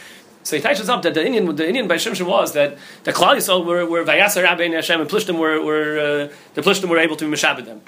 so 0.45 0.55
he 0.55 0.61
touches 0.61 0.89
up 0.89 1.01
that 1.01 1.15
the 1.15 1.25
Indian, 1.25 1.55
the 1.55 1.67
Indian 1.67 1.87
by 1.87 1.95
Shimshon 1.95 2.27
was 2.27 2.53
that 2.53 2.77
the 3.03 3.11
Klal 3.11 3.35
Yisrael 3.35 3.65
were, 3.65 3.83
were 3.83 4.03
Vayasar 4.03 4.43
Rabbein 4.43 4.73
Hashem 4.73 5.01
and 5.01 5.09
Plishtim 5.09 5.39
were, 5.39 5.59
were 5.59 5.97
uh, 5.97 6.33
the 6.53 6.61
Plishtim 6.61 6.87
were 6.87 6.99
able 6.99 7.15
to 7.15 7.27
be 7.27 7.35
them. 7.35 7.81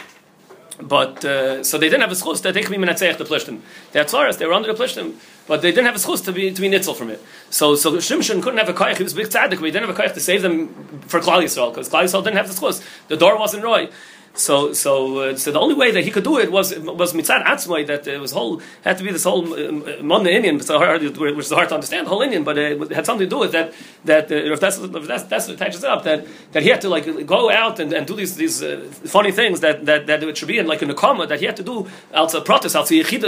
But 0.80 1.26
uh, 1.26 1.64
so 1.64 1.78
they 1.78 1.90
didn't 1.90 2.02
have 2.02 2.12
a 2.12 2.16
schus 2.16 2.42
that 2.44 2.54
they 2.54 2.62
could 2.62 2.72
be 2.72 2.78
menatzeich 2.78 3.18
the 3.18 3.24
plishtim. 3.24 3.62
They 3.92 4.00
had 4.00 4.08
tzaras, 4.08 4.38
they 4.38 4.46
were 4.46 4.54
under 4.54 4.72
the 4.72 4.84
plishtim, 4.84 5.16
but 5.48 5.64
they 5.64 5.72
didn't 5.72 5.86
have 5.86 5.96
a 5.96 6.00
schus 6.00 6.24
to 6.26 6.32
be 6.32 6.52
to 6.52 6.62
be 6.62 6.70
nitzel 6.70 6.96
from 6.96 7.10
it. 7.10 7.20
So 7.50 7.76
so 7.76 7.94
Shimshon 7.94 8.44
couldn't 8.44 8.60
have 8.60 8.70
a 8.70 8.74
koyach. 8.74 8.98
He 8.98 9.04
was 9.04 9.16
big 9.16 9.28
tzaddik, 9.28 9.58
but 9.58 9.64
he 9.64 9.72
didn't 9.72 9.88
have 9.88 9.98
a 9.98 10.02
koyach 10.02 10.14
to 10.14 10.20
save 10.20 10.44
them 10.44 10.68
for 11.08 11.20
Klal 11.20 11.42
Yisrael 11.42 11.72
because 11.72 11.90
Klal 11.90 12.04
Yisrael 12.04 12.24
didn't 12.24 12.38
have 12.38 12.48
the 12.48 12.54
schus. 12.54 12.84
The 13.08 13.18
door 13.18 13.40
wasn't 13.40 13.64
roy. 13.64 13.90
So, 14.38 14.72
so, 14.74 15.18
uh, 15.20 15.36
so 15.36 15.52
the 15.52 15.60
only 15.60 15.74
way 15.74 15.90
that 15.92 16.04
he 16.04 16.12
could 16.12 16.24
do 16.24 16.38
it 16.38 16.52
was 16.52 16.78
was 16.78 17.14
mitzad 17.14 17.44
atzmai 17.44 17.88
that 17.88 18.06
it 18.06 18.20
was 18.20 18.32
whole 18.32 18.62
had 18.84 18.98
to 19.00 19.04
be 19.04 19.12
this 19.12 19.24
whole 19.24 19.52
uh, 19.52 19.58
Indian, 19.58 20.58
which 20.58 21.46
is 21.46 21.52
hard 21.52 21.70
to 21.70 21.76
understand 21.76 22.08
whole 22.08 22.22
Indian, 22.22 22.44
but 22.44 22.58
it 22.58 22.92
had 22.92 23.06
something 23.06 23.26
to 23.26 23.30
do 23.30 23.40
with 23.40 23.52
that. 23.54 23.74
That 24.06 24.32
uh, 24.32 24.36
if 24.36 24.60
that's 24.60 24.78
if 24.78 25.08
that's 25.08 25.24
that's 25.24 25.48
what 25.48 25.56
attaches 25.56 25.84
up, 25.84 26.04
that 26.04 26.28
that 26.52 26.62
he 26.62 26.70
had 26.70 26.82
to 26.82 26.90
like 26.90 27.26
go 27.26 27.50
out 27.50 27.80
and, 27.80 27.92
and 27.94 28.06
do 28.06 28.16
these 28.16 28.36
these 28.36 28.62
uh, 28.62 28.88
funny 29.06 29.32
things 29.32 29.62
that, 29.62 29.86
that 29.88 30.06
that 30.06 30.24
it 30.24 30.38
should 30.38 30.48
be 30.48 30.60
in 30.60 30.68
like 30.68 30.84
in 30.84 30.90
a 30.92 30.94
comma 30.94 31.26
that 31.26 31.40
he 31.40 31.48
had 31.48 31.58
to 31.58 31.64
do 31.64 31.88
al 32.14 32.28
protest 32.42 32.76
al 32.76 32.84
yichid 32.84 33.24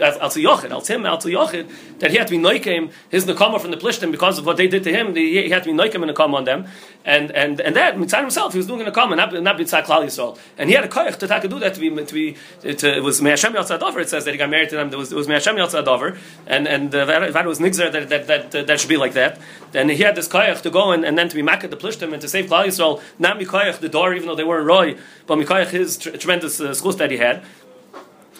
al 0.00 0.30
yochid 0.30 0.70
al 0.70 0.80
tim 0.80 1.04
al 1.04 1.18
yochid 1.18 1.98
that 1.98 2.10
he 2.10 2.16
had 2.16 2.26
to 2.26 2.30
be 2.30 2.38
noikim 2.38 2.90
his 3.10 3.26
nekama 3.26 3.60
from 3.60 3.70
the 3.70 3.76
plishtim 3.76 4.10
because 4.10 4.38
of 4.38 4.46
what 4.46 4.56
they 4.56 4.66
did 4.66 4.82
to 4.84 4.90
him. 4.90 5.14
He 5.14 5.50
had 5.50 5.62
to 5.64 5.70
be 5.70 5.76
noikim 5.76 6.02
in 6.02 6.08
a 6.08 6.14
comma 6.14 6.38
on 6.38 6.44
them, 6.44 6.66
and 7.04 7.30
and 7.32 7.60
and 7.60 7.76
that 7.76 7.96
mitzad 7.96 8.22
himself 8.22 8.52
he 8.52 8.58
was 8.58 8.66
doing 8.66 8.80
in 8.80 8.86
a 8.86 8.92
comma, 8.92 9.14
not 9.14 9.30
not 9.42 9.58
mitzad 9.58 9.84
klal 9.84 10.04
yisrael 10.04 10.38
and 10.58 10.68
he 10.68 10.76
had 10.76 10.84
a 10.84 10.88
koyach 10.88 11.18
to, 11.18 11.26
to 11.26 11.48
do 11.48 11.58
that 11.58 11.74
to 11.74 11.80
be 11.80 11.90
to 11.90 12.14
be 12.14 12.36
to, 12.62 12.96
it 12.96 13.02
was 13.02 13.20
Me'ashem 13.20 13.54
Yatzad 13.54 13.80
Dover. 13.80 14.00
It 14.00 14.08
says 14.08 14.24
that 14.24 14.32
he 14.32 14.38
got 14.38 14.50
married 14.50 14.70
to 14.70 14.76
them. 14.76 14.92
It 14.92 14.96
was 14.96 15.12
it 15.12 15.16
was 15.16 15.28
Me'ashem 15.28 15.56
Yatzad 15.56 15.84
Dover, 15.84 16.16
and 16.46 16.68
and 16.68 16.94
uh, 16.94 17.04
that 17.30 17.46
was 17.46 17.58
nigzer 17.58 17.90
that 17.90 18.08
that, 18.08 18.26
that 18.26 18.66
that 18.66 18.80
should 18.80 18.88
be 18.88 18.96
like 18.96 19.14
that. 19.14 19.40
Then 19.72 19.88
he 19.88 20.02
had 20.02 20.14
this 20.14 20.28
koyach 20.28 20.62
to 20.62 20.70
go 20.70 20.92
and, 20.92 21.04
and 21.04 21.18
then 21.18 21.28
to 21.28 21.34
be 21.34 21.42
makat 21.42 21.70
the 21.70 21.76
plishtim 21.76 22.12
and 22.12 22.22
to 22.22 22.28
save 22.28 22.46
Klal 22.46 22.66
Yisrael. 22.66 23.02
Not 23.18 23.38
mikoyach 23.38 23.78
the 23.78 23.88
door, 23.88 24.14
even 24.14 24.28
though 24.28 24.36
they 24.36 24.44
weren't 24.44 24.66
roy, 24.66 24.96
but 25.26 25.38
mikoyach 25.38 25.68
his 25.68 25.96
tr- 25.96 26.10
tremendous 26.10 26.60
uh, 26.60 26.70
schus 26.70 26.96
that 26.98 27.10
he 27.10 27.16
had. 27.16 27.42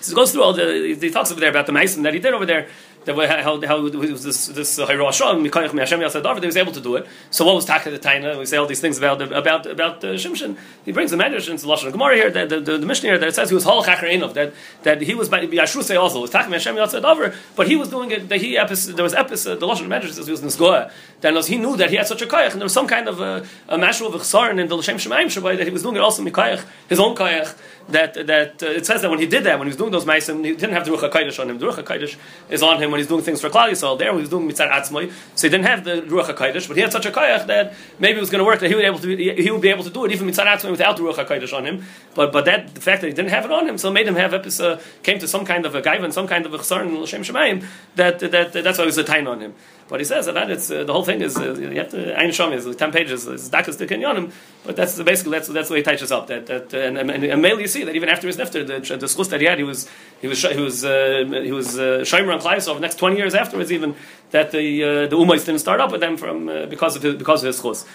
So 0.00 0.10
he 0.10 0.14
goes 0.14 0.32
through 0.32 0.42
all 0.42 0.52
the 0.52 0.96
he 1.00 1.10
talks 1.10 1.30
over 1.30 1.40
there 1.40 1.50
about 1.50 1.66
the 1.66 1.72
mason 1.72 2.02
that 2.02 2.12
he 2.12 2.20
did 2.20 2.34
over 2.34 2.46
there 2.46 2.68
that 3.04 3.44
how, 3.44 3.60
how 3.66 3.86
it 3.86 3.94
was 3.94 4.24
this 4.24 4.46
this 4.46 4.78
Hirosham 4.78 5.46
Mikoyach 5.46 5.78
Hashem 5.78 6.00
Yasadar, 6.00 6.40
they 6.40 6.46
was 6.46 6.56
able 6.56 6.72
to 6.72 6.80
do 6.80 6.96
it. 6.96 7.06
So 7.30 7.44
what 7.44 7.54
was 7.54 7.64
Taka 7.64 7.90
the 7.90 7.98
Taina? 7.98 8.38
We 8.38 8.46
say 8.46 8.56
all 8.56 8.66
these 8.66 8.80
things 8.80 8.98
about 8.98 9.20
about 9.20 9.66
about 9.66 10.04
uh, 10.04 10.14
Shimshon. 10.14 10.56
He 10.84 10.92
brings 10.92 11.10
the 11.10 11.16
Medrash 11.16 11.48
into 11.48 11.66
Lashon 11.66 11.92
Gemara 11.92 12.16
here, 12.16 12.30
the, 12.30 12.46
the, 12.46 12.60
the, 12.60 12.78
the 12.78 12.86
Mishnah 12.86 13.10
here 13.10 13.18
that 13.18 13.28
it 13.28 13.34
says 13.34 13.48
he 13.48 13.54
was 13.54 13.64
Hal 13.64 13.84
Chacher 13.84 14.34
that 14.34 14.54
that 14.82 15.02
he 15.02 15.14
was 15.14 15.28
by 15.28 15.46
Yashru 15.46 15.82
say 15.82 15.96
also 15.96 16.20
was 16.20 16.30
Taka 16.30 16.50
Hashem 16.50 16.76
Yasadar, 16.76 17.34
but 17.56 17.68
he 17.68 17.76
was 17.76 17.88
doing 17.88 18.10
it. 18.10 18.28
That 18.28 18.40
he 18.40 18.56
epis, 18.56 18.94
there 18.94 19.04
was 19.04 19.14
epis, 19.14 19.50
uh, 19.50 19.54
the 19.56 19.66
Lashon 19.66 19.86
Medrash 19.86 20.12
says 20.12 20.26
he 20.26 20.32
was 20.32 20.42
Nisgoa. 20.42 20.90
Then 21.20 21.36
he 21.42 21.56
knew 21.56 21.76
that 21.76 21.90
he 21.90 21.96
had 21.96 22.06
such 22.06 22.22
a 22.22 22.26
koyach, 22.26 22.52
and 22.52 22.60
there 22.60 22.66
was 22.66 22.72
some 22.72 22.86
kind 22.86 23.08
of 23.08 23.20
a, 23.20 23.46
a 23.68 23.78
mashal 23.78 24.12
of 24.12 24.20
chsaron 24.22 24.60
in 24.60 24.68
the 24.68 24.76
L'Shem 24.76 24.96
Shemaim 24.96 25.26
Shabbai 25.26 25.56
that 25.56 25.66
he 25.66 25.72
was 25.72 25.82
doing 25.82 25.96
it 25.96 26.00
also 26.00 26.22
mikoyach, 26.22 26.64
his 26.88 26.98
own 26.98 27.14
koyach. 27.14 27.56
That 27.88 28.26
that 28.26 28.62
uh, 28.62 28.66
it 28.66 28.86
says 28.86 29.02
that 29.02 29.10
when 29.10 29.18
he 29.18 29.26
did 29.26 29.44
that, 29.44 29.58
when 29.58 29.66
he 29.66 29.70
was 29.70 29.76
doing 29.76 29.90
those 29.90 30.06
ma'asim, 30.06 30.42
he 30.42 30.52
didn't 30.52 30.72
have 30.72 30.86
the 30.86 30.92
ruach 30.92 31.10
hakodesh 31.10 31.38
on 31.38 31.50
him. 31.50 31.58
The 31.58 31.66
ruach 31.66 32.16
is 32.48 32.62
on 32.62 32.82
him 32.82 32.93
when 32.94 33.00
he's 33.00 33.08
doing 33.08 33.24
things 33.24 33.40
for 33.40 33.50
Klal 33.50 33.68
Yisrael. 33.68 33.98
There, 33.98 34.12
he 34.12 34.20
was 34.20 34.28
doing 34.28 34.46
mitzvah 34.46 34.68
atzmoi, 34.68 35.12
so 35.34 35.48
he 35.48 35.50
didn't 35.50 35.66
have 35.66 35.82
the 35.82 36.02
ruach 36.02 36.26
hakodesh, 36.26 36.68
but 36.68 36.76
he 36.76 36.80
had 36.80 36.92
such 36.92 37.06
a 37.06 37.10
koyach 37.10 37.48
that 37.48 37.74
maybe 37.98 38.18
it 38.18 38.20
was 38.20 38.30
going 38.30 38.38
to 38.38 38.44
work 38.44 38.60
that 38.60 38.68
he 38.68 38.74
would 38.76 38.82
be 38.82 38.86
able 38.86 39.00
to 39.00 39.16
be, 39.16 39.42
he 39.42 39.50
would 39.50 39.60
be 39.60 39.68
able 39.68 39.82
to 39.82 39.90
do 39.90 40.04
it 40.04 40.12
even 40.12 40.26
mitzvah 40.26 40.70
without 40.70 40.96
the 40.96 41.02
ruach 41.02 41.16
hakodesh 41.16 41.52
on 41.52 41.66
him. 41.66 41.84
But 42.14 42.30
but 42.30 42.44
that 42.44 42.72
the 42.72 42.80
fact 42.80 43.00
that 43.00 43.08
he 43.08 43.12
didn't 43.12 43.30
have 43.30 43.44
it 43.44 43.50
on 43.50 43.68
him, 43.68 43.78
so 43.78 43.90
made 43.90 44.06
him 44.06 44.14
have 44.14 44.32
uh, 44.32 44.78
came 45.02 45.18
to 45.18 45.26
some 45.26 45.44
kind 45.44 45.66
of 45.66 45.74
a 45.74 45.82
gaiva 45.82 46.04
and 46.04 46.14
some 46.14 46.28
kind 46.28 46.46
of 46.46 46.54
a 46.54 46.58
chsaron 46.58 46.86
in 46.86 47.00
L'Shem 47.00 47.22
Shemaim 47.22 47.66
that, 47.96 48.20
that, 48.20 48.52
that 48.52 48.62
that's 48.62 48.78
why 48.78 48.84
it 48.84 48.86
was 48.86 48.98
a 48.98 49.02
time 49.02 49.26
on 49.26 49.40
him. 49.40 49.54
But 49.86 50.00
he 50.00 50.04
says 50.04 50.26
that 50.26 50.50
it's 50.50 50.70
uh, 50.70 50.84
the 50.84 50.92
whole 50.92 51.04
thing 51.04 51.20
is 51.20 51.36
uh, 51.36 51.54
you 51.54 51.76
have 51.76 51.90
to 51.90 52.18
Ein 52.18 52.30
Shom 52.30 52.52
is 52.54 52.74
ten 52.76 52.90
pages. 52.90 53.26
It's 53.26 53.50
dakas 53.50 53.76
to 53.78 53.86
kinyanim, 53.86 54.32
but 54.64 54.76
that's 54.76 55.00
basically 55.02 55.32
that's 55.32 55.48
that's 55.48 55.68
the 55.68 55.74
way 55.74 55.80
he 55.80 55.84
teaches 55.84 56.10
up. 56.10 56.26
That 56.28 56.46
that 56.46 56.72
uh, 56.72 56.78
and, 56.78 56.98
and, 56.98 57.22
and 57.24 57.42
mainly 57.42 57.62
you 57.62 57.68
see 57.68 57.84
that 57.84 57.94
even 57.94 58.08
after 58.08 58.26
his 58.26 58.38
nifter, 58.38 58.66
the 58.66 58.96
the 58.96 59.24
that 59.28 59.40
he 59.40 59.46
had, 59.46 59.58
he 59.58 59.64
was 59.64 59.88
he 60.22 60.26
was 60.26 60.40
he 60.42 60.60
was 60.60 60.84
uh, 60.86 61.24
he 61.44 61.52
was 61.52 61.78
uh, 61.78 62.00
shomer 62.00 62.32
on 62.32 62.40
Klai. 62.40 62.62
So 62.62 62.72
the 62.74 62.80
next 62.80 62.96
twenty 62.96 63.18
years 63.18 63.34
afterwards, 63.34 63.70
even 63.70 63.94
that 64.30 64.52
the 64.52 64.84
uh, 64.84 65.06
the 65.06 65.16
Umais 65.16 65.44
didn't 65.44 65.60
start 65.60 65.80
up 65.80 65.92
with 65.92 66.00
them 66.00 66.16
from 66.16 66.48
uh, 66.48 66.64
because 66.66 66.96
of 66.96 67.02
his, 67.02 67.16
because 67.16 67.44
of 67.44 67.48
his 67.48 67.60
schus. 67.60 67.86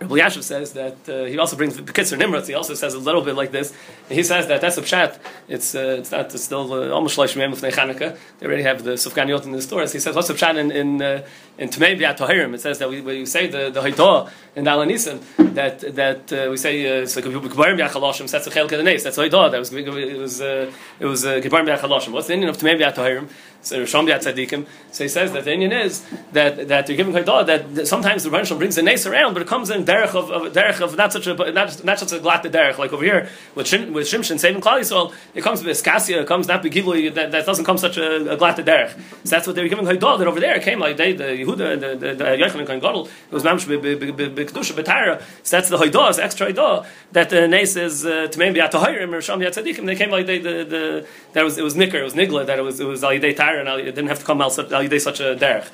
Rabbi 0.00 0.14
Yashiv 0.14 0.42
says 0.42 0.72
that 0.72 0.96
uh, 1.10 1.24
he 1.24 1.38
also 1.38 1.56
brings 1.56 1.76
the 1.76 1.82
Kitzur 1.82 2.16
Nimrod. 2.16 2.46
He 2.46 2.54
also 2.54 2.72
says 2.72 2.94
a 2.94 2.98
little 2.98 3.20
bit 3.20 3.34
like 3.34 3.52
this. 3.52 3.70
And 4.08 4.16
he 4.16 4.22
says 4.22 4.46
that 4.46 4.62
that's 4.62 4.78
a 4.78 4.82
pshat. 4.82 5.18
It's 5.46 5.74
uh, 5.74 5.96
it's 5.98 6.10
not 6.10 6.34
it's 6.34 6.42
still 6.42 6.72
uh, 6.72 6.88
almost 6.88 7.18
like 7.18 7.28
Shemem 7.28 7.50
with 7.50 7.60
Chanukah. 7.60 8.16
They 8.38 8.46
already 8.46 8.62
have 8.62 8.82
the 8.82 8.92
Sufganiyot 8.92 9.44
in 9.44 9.52
the 9.52 9.60
stores. 9.60 9.92
He 9.92 9.98
says 9.98 10.16
what's 10.16 10.30
a 10.30 10.34
pshat 10.34 10.56
in 10.56 10.70
in 10.70 11.02
uh, 11.02 11.26
in 11.58 11.68
Tohirim. 11.68 12.54
It 12.54 12.62
says 12.62 12.78
that 12.78 12.88
we, 12.88 13.02
we 13.02 13.26
say 13.26 13.48
the 13.48 13.70
the 13.70 13.82
Haidah 13.82 14.30
in 14.56 14.64
Alanisim 14.64 15.20
that 15.54 15.80
that 15.94 16.32
uh, 16.32 16.50
we 16.50 16.56
say 16.56 17.02
uh, 17.02 17.06
so 17.06 17.20
Kibarim 17.20 17.78
Yachaloshim. 17.78 18.30
That's 18.30 18.46
a 18.46 18.50
Chelke. 18.50 19.02
That's 19.02 19.18
Haidah. 19.18 19.50
That 19.50 19.58
was 19.58 19.70
it 19.70 20.18
was 20.18 20.40
uh, 20.40 20.72
it 20.98 21.04
was 21.04 21.24
Kibarim 21.26 21.76
Yachaloshim. 21.76 22.12
What's 22.12 22.28
the 22.28 22.32
Indian 22.32 22.48
of 22.48 22.56
Tumei 22.56 22.78
Tohirim? 22.94 23.28
So 23.62 23.82
Rishon 23.82 24.08
Tzadikim. 24.08 24.66
So 24.90 25.04
he 25.04 25.08
says 25.08 25.32
that 25.32 25.44
the 25.44 25.52
Indian 25.52 25.72
is 25.72 26.04
that 26.32 26.68
that 26.68 26.88
you're 26.88 26.96
giving 26.96 27.12
Haidah 27.12 27.46
that, 27.46 27.86
sometimes 27.86 28.24
the 28.24 28.30
Rebbeinu 28.30 28.56
brings 28.56 28.76
the 28.76 28.82
Nes 28.82 29.06
around, 29.06 29.34
but 29.34 29.42
it 29.42 29.48
comes 29.48 29.68
in 29.70 29.84
derech 29.84 30.14
of, 30.14 30.30
of 30.30 30.52
derech 30.52 30.80
of 30.80 30.96
not 30.96 31.12
such 31.12 31.26
a 31.26 31.34
not, 31.34 31.84
not 31.84 31.98
such 31.98 32.12
a 32.12 32.18
glatt 32.18 32.42
derech 32.42 32.78
like 32.78 32.92
over 32.92 33.04
here 33.04 33.28
with 33.54 33.66
Shim, 33.66 33.92
with 33.92 34.06
Shimshon 34.06 34.38
saving 34.38 34.62
Klal 34.62 34.80
Yisrael. 34.80 35.12
It 35.34 35.42
comes 35.42 35.62
with 35.62 35.76
Skasia. 35.76 36.22
It 36.22 36.26
comes 36.26 36.48
not 36.48 36.62
begivui 36.62 37.12
that, 37.14 37.32
that 37.32 37.44
doesn't 37.44 37.66
come 37.66 37.76
such 37.76 37.98
a, 37.98 38.32
a 38.32 38.36
glatt 38.36 38.56
derech. 38.56 38.92
So 39.24 39.30
that's 39.30 39.46
what 39.46 39.56
they 39.56 39.62
were 39.62 39.68
giving 39.68 39.84
Haidah 39.84 40.18
that 40.18 40.26
over 40.26 40.40
there 40.40 40.56
it 40.56 40.62
came 40.62 40.78
like 40.80 40.96
they 40.96 41.12
the 41.12 41.24
Yehuda 41.24 41.80
the 41.80 41.96
the, 41.96 42.14
the 42.14 42.24
Yochanan 42.24 42.66
Kohen 42.66 43.06
it 43.06 43.32
was 43.32 43.42
mamsh 43.42 43.66
b'kedusha 43.66 44.72
b'tara. 44.72 45.22
So 45.42 45.56
that's 45.56 45.68
the 45.68 45.76
Haidah, 45.76 46.16
the 46.16 46.24
extra 46.24 46.50
Haidah 46.50 46.86
that 47.12 47.28
the 47.28 47.46
Nes 47.46 47.76
is 47.76 48.06
uh, 48.06 48.28
to 48.28 48.38
maybe 48.38 48.60
at 48.60 48.72
Tahirim 48.72 49.12
or 49.12 49.18
Rishon 49.18 49.46
Tzadikim. 49.46 49.84
They 49.84 49.96
came 49.96 50.10
like 50.10 50.24
they 50.26 50.38
the, 50.38 50.64
the 50.64 51.06
that 51.34 51.44
was 51.44 51.58
it 51.58 51.62
was 51.62 51.76
nicker 51.76 51.98
it 51.98 52.04
was 52.04 52.14
nigla 52.14 52.46
that 52.46 52.58
it 52.58 52.62
was 52.62 52.80
it 52.80 52.86
was 52.86 53.02
al 53.58 53.78
and 53.78 53.88
it 53.88 53.94
didn't 53.94 54.08
have 54.08 54.20
to 54.20 54.24
come 54.24 54.40
al 54.40 54.50
yidei 54.50 55.00
such 55.00 55.20
a 55.20 55.36
derech. 55.36 55.68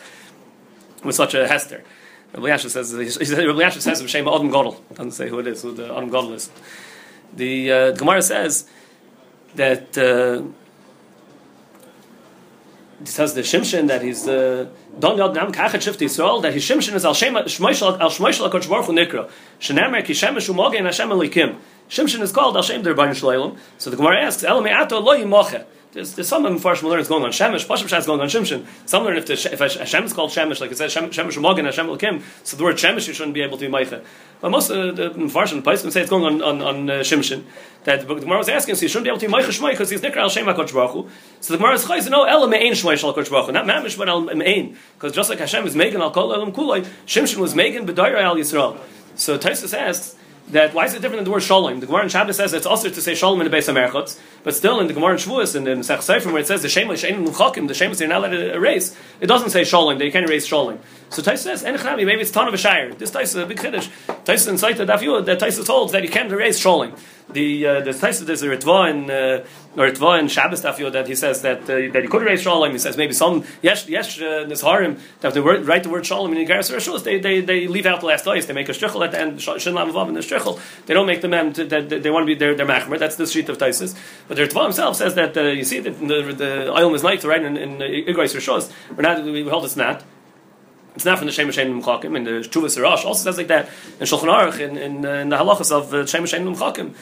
with 1.05 1.15
such 1.15 1.35
a 1.35 1.47
Hester. 1.47 1.83
Rabbi 2.33 2.49
Yasha 2.49 2.71
says, 2.71 2.93
he 2.93 3.09
says, 3.09 3.31
Rabbi 3.47 3.61
Yasha 3.61 3.81
says, 3.81 4.03
B'Shem 4.03 4.33
Adam 4.33 4.51
Godel. 4.51 4.77
Doesn't 4.91 5.13
say 5.13 5.29
who 5.29 5.39
it 5.39 5.47
is, 5.47 5.63
who 5.63 5.73
the 5.73 5.85
Adam 5.85 6.11
Godel 6.11 6.35
is. 6.35 6.51
The 7.35 7.73
uh, 7.73 7.91
Gemara 7.93 8.23
says 8.23 8.69
that 9.55 9.97
uh, 9.97 10.43
it 13.01 13.09
says 13.09 13.35
the 13.35 13.43
Shimshin 13.43 13.89
that 13.89 14.03
he's 14.03 14.27
uh, 14.27 14.69
Don 14.99 15.19
Yod 15.19 15.35
Nam 15.35 15.53
Kachet 15.53 15.83
Shift 15.83 16.01
Yisrael 16.01 16.41
that 16.43 16.55
his 16.55 16.65
Shimshin 16.65 16.95
is 16.95 17.05
Al 17.05 17.15
Shema 17.15 17.43
Shmoishal 17.43 18.01
Al 18.01 18.11
Shmoishal 18.11 18.51
HaKadosh 18.51 18.69
Baruch 18.69 18.87
Hu 18.87 18.93
Nikra 18.93 19.31
Shenemer 19.61 20.05
Ki 20.05 20.15
Shemesh 20.15 20.49
Umoge 20.49 20.77
and 20.77 20.87
Hashem 20.87 21.11
Elikim 21.11 21.57
Shimshin 21.91 22.23
is 22.23 22.33
called 22.33 22.57
Al 22.57 22.63
Shem 22.63 22.83
Der 22.83 22.95
Baruch 22.95 23.19
Shleilim 23.19 23.59
so 23.77 23.91
the 23.91 23.97
Gemara 23.97 24.23
asks 24.23 24.45
El 24.45 24.63
Me'ato 24.63 24.99
Lo 25.01 25.15
Yimoche 25.15 25.65
there's, 25.97 26.15
there's 26.15 26.29
some 26.29 26.45
Mepharshim 26.45 26.83
learn 26.83 27.01
it's 27.01 27.09
going 27.09 27.25
on 27.25 27.31
Shemesh, 27.31 27.67
Pashim 27.67 27.89
Shah 27.89 27.97
is 27.97 28.07
going 28.07 28.21
on 28.21 28.29
Shimshin. 28.29 28.67
Some 28.85 29.05
learn 29.05 29.17
if, 29.17 29.25
the, 29.25 29.33
if 29.33 29.59
Hashem 29.59 30.05
is 30.05 30.13
called 30.13 30.31
Shemesh, 30.31 30.61
like 30.61 30.71
it 30.71 30.77
says 30.77 30.95
Shemesh 30.95 31.11
Umogen, 31.11 31.65
Hashem 31.65 31.87
Lakim, 31.87 32.23
so 32.45 32.59
the 32.59 32.65
word 32.65 32.77
Shemesh 32.77 33.09
you 33.09 33.15
shouldn't 33.15 33.33
be 33.33 33.41
able 33.41 33.57
to 33.57 33.67
be 33.67 33.73
Meicha. 33.73 34.05
But 34.43 34.51
most 34.51 34.69
of 34.69 34.97
the 34.97 35.11
Mepharshim, 35.11 35.65
can 35.65 35.91
say 35.91 36.03
it's 36.03 36.11
going 36.11 36.25
on, 36.25 36.43
on, 36.43 36.61
on 36.61 36.91
uh, 36.91 36.93
Shimshin. 36.97 37.45
That 37.85 38.07
the 38.07 38.15
Gemara 38.15 38.37
was 38.37 38.49
asking, 38.51 38.75
so 38.75 38.83
you 38.83 38.89
shouldn't 38.89 39.05
be 39.05 39.09
able 39.09 39.21
to 39.21 39.27
be 39.27 39.33
Meicha 39.33 39.59
Shmai 39.59 39.71
because 39.71 39.89
he's 39.89 40.03
Nikra 40.03 40.17
Al 40.17 40.29
Shem 40.29 40.45
HaKodesh. 40.45 41.09
So 41.41 41.55
the 41.55 41.57
Gemara 41.57 41.75
is 41.75 41.87
Chayz, 41.87 42.11
no, 42.11 42.25
Ela 42.25 42.47
Me'ein 42.47 42.75
Shmai 42.75 42.99
Shal 42.99 43.15
HaKodesh 43.15 43.53
not 43.55 43.65
Mamish, 43.65 43.97
but 43.97 44.11
Al 44.11 44.21
Me'ein. 44.21 44.77
Because 44.95 45.13
just 45.13 45.31
like 45.31 45.39
Hashem 45.39 45.67
is 45.67 45.75
Megan 45.75 46.03
Al 46.03 46.11
Kol 46.11 46.35
Elam 46.35 46.53
Kulai, 46.53 46.87
Shimshin 47.07 47.39
was 47.39 47.55
Megan 47.55 47.87
B'dayra 47.87 48.21
Al 48.21 48.37
Yisrael. 48.37 48.79
So 49.15 49.39
Taisus 49.39 49.73
asks, 49.73 50.15
that 50.51 50.75
why 50.75 50.85
is 50.85 50.95
it 50.95 51.03
different 51.03 51.17
than 51.17 51.25
the 51.25 51.31
word 51.31 51.43
shalom? 51.43 51.81
The 51.81 51.87
Gemara 51.87 52.05
in 52.05 52.09
Shabbos 52.09 52.37
says 52.37 52.53
it's 52.53 52.67
also 52.67 52.89
to 52.89 53.03
say 53.03 53.15
shalom 53.15 53.41
in 53.41 53.45
the 53.45 53.51
base 53.51 53.69
of 53.69 53.75
Merchotz, 53.75 54.19
but 54.45 54.55
still 54.55 54.79
in 54.81 54.87
the 54.87 54.93
Gemara 54.93 55.13
in 55.13 55.19
Shavuos 55.19 55.57
and 55.57 55.67
in 55.67 55.83
Sech 55.83 56.03
Sefer 56.03 56.31
where 56.31 56.41
it 56.41 56.47
says 56.47 56.63
the 56.63 56.69
shameless 56.69 57.03
shein 57.03 57.27
luchakim, 57.27 57.67
the 57.69 57.75
shemas 57.75 57.99
you're 57.99 58.09
not 58.09 58.19
allowed 58.19 58.31
to 58.31 58.55
erase, 58.55 58.97
it 59.21 59.27
doesn't 59.27 59.51
say 59.51 59.65
shalom. 59.65 59.99
They 59.99 60.11
can't 60.11 60.29
erase 60.29 60.47
shalom. 60.47 60.79
So 61.11 61.23
Tais 61.23 61.37
says 61.37 61.65
enechnami 61.65 62.07
maybe 62.07 62.21
it's 62.23 62.31
ton 62.31 62.47
of 62.47 62.55
a 62.55 62.59
shire. 62.59 62.95
This 62.95 63.11
Tais 63.11 63.23
is 63.23 63.35
a 63.35 63.47
big 63.47 63.59
chiddush. 63.59 63.91
Tais 64.25 64.47
in 64.47 64.55
Saita 64.55 64.87
Dafyu 64.87 65.25
that 65.25 65.41
Tais 65.41 65.67
holds 65.67 65.93
that 65.93 66.03
you 66.03 66.11
can't 66.11 66.31
erase 66.31 66.59
shalom. 66.59 66.95
The 67.31 67.67
uh, 67.67 67.81
the 67.81 67.93
Tais 67.93 68.21
there's 68.21 68.43
a 68.43 68.49
Ritva 68.49 68.91
in 68.91 69.11
uh, 69.11 69.45
or 69.77 69.89
Ritva 69.91 70.21
in 70.21 70.29
Shabbos 70.29 70.63
Dafyu 70.63 70.93
that 70.93 71.09
he 71.09 71.17
says 71.17 71.43
that 71.43 71.63
uh, 71.63 71.93
that 71.93 72.03
you 72.03 72.09
could 72.09 72.23
erase 72.23 72.43
shalom. 72.43 72.71
He 72.71 72.79
says 72.79 72.97
maybe 72.97 73.13
some 73.13 73.45
yes 73.63 73.89
yes 73.89 74.21
uh, 74.21 74.47
Nizharim 74.47 75.01
that 75.21 75.35
they 75.35 75.41
write 75.41 75.83
the 75.83 75.89
word 75.89 76.07
shalom 76.07 76.33
in 76.33 76.39
the 76.39 76.47
Garas 76.47 76.73
Rishos 76.73 77.03
they, 77.03 77.19
they 77.19 77.41
they 77.41 77.67
leave 77.67 77.85
out 77.85 78.01
the 78.01 78.07
last 78.07 78.25
Tais. 78.25 78.47
They 78.47 78.53
make 78.55 78.69
a 78.69 78.73
strichel 78.73 79.05
at 79.05 79.11
the 79.11 79.21
end. 79.21 79.43
Shin 79.43 79.75
Lam 79.75 79.89
in 79.89 80.15
the 80.15 80.21
strichel. 80.21 80.61
They 80.87 80.95
don't 80.95 81.07
make 81.07 81.21
the 81.21 81.29
to, 81.29 81.65
that 81.65 81.89
they, 81.89 81.99
they 81.99 82.11
want 82.11 82.23
to 82.23 82.27
be 82.27 82.37
their 82.37 82.55
their 82.55 82.67
machmer. 82.67 82.97
That's 82.97 83.17
the 83.17 83.27
sheet 83.27 83.49
of 83.49 83.59
Taisis. 83.59 83.99
But 84.29 84.37
the 84.37 84.45
Ritva 84.45 84.63
himself 84.63 84.97
says 84.97 85.17
that 85.17 85.37
uh, 85.37 85.43
you 85.43 85.65
see 85.65 85.81
that 85.81 85.99
the 85.99 86.33
the 86.33 86.73
oil 86.73 86.95
is 86.95 87.03
night 87.03 87.25
right 87.25 87.43
in 87.43 87.57
in 87.57 87.79
Igrais 87.79 88.35
Rishos. 88.37 88.73
We're 88.95 89.03
not 89.03 89.25
we 89.25 89.43
hold 89.49 89.65
it's 89.65 89.77
not. 89.77 90.05
It's 90.97 91.05
not 91.05 91.19
from 91.19 91.27
the 91.27 91.33
Shem 91.33 91.47
Hashem 91.47 91.83
Mchakim, 91.83 92.17
and 92.17 92.27
the 92.27 92.31
Shuvah 92.31 92.67
Sirash 92.67 93.05
also 93.05 93.23
says 93.23 93.37
like 93.37 93.49
that 93.49 93.69
and 94.01 94.09
Shulchan 94.09 94.33
Aruch, 94.33 94.59
in, 94.59 94.79
in, 94.79 95.05
uh, 95.05 95.25
the 95.25 95.37
halachas 95.37 95.71
of 95.71 95.93
uh, 95.93 96.07
Shem 96.07 96.23
Hashem 96.23 96.43
Mchakim. 96.43 96.95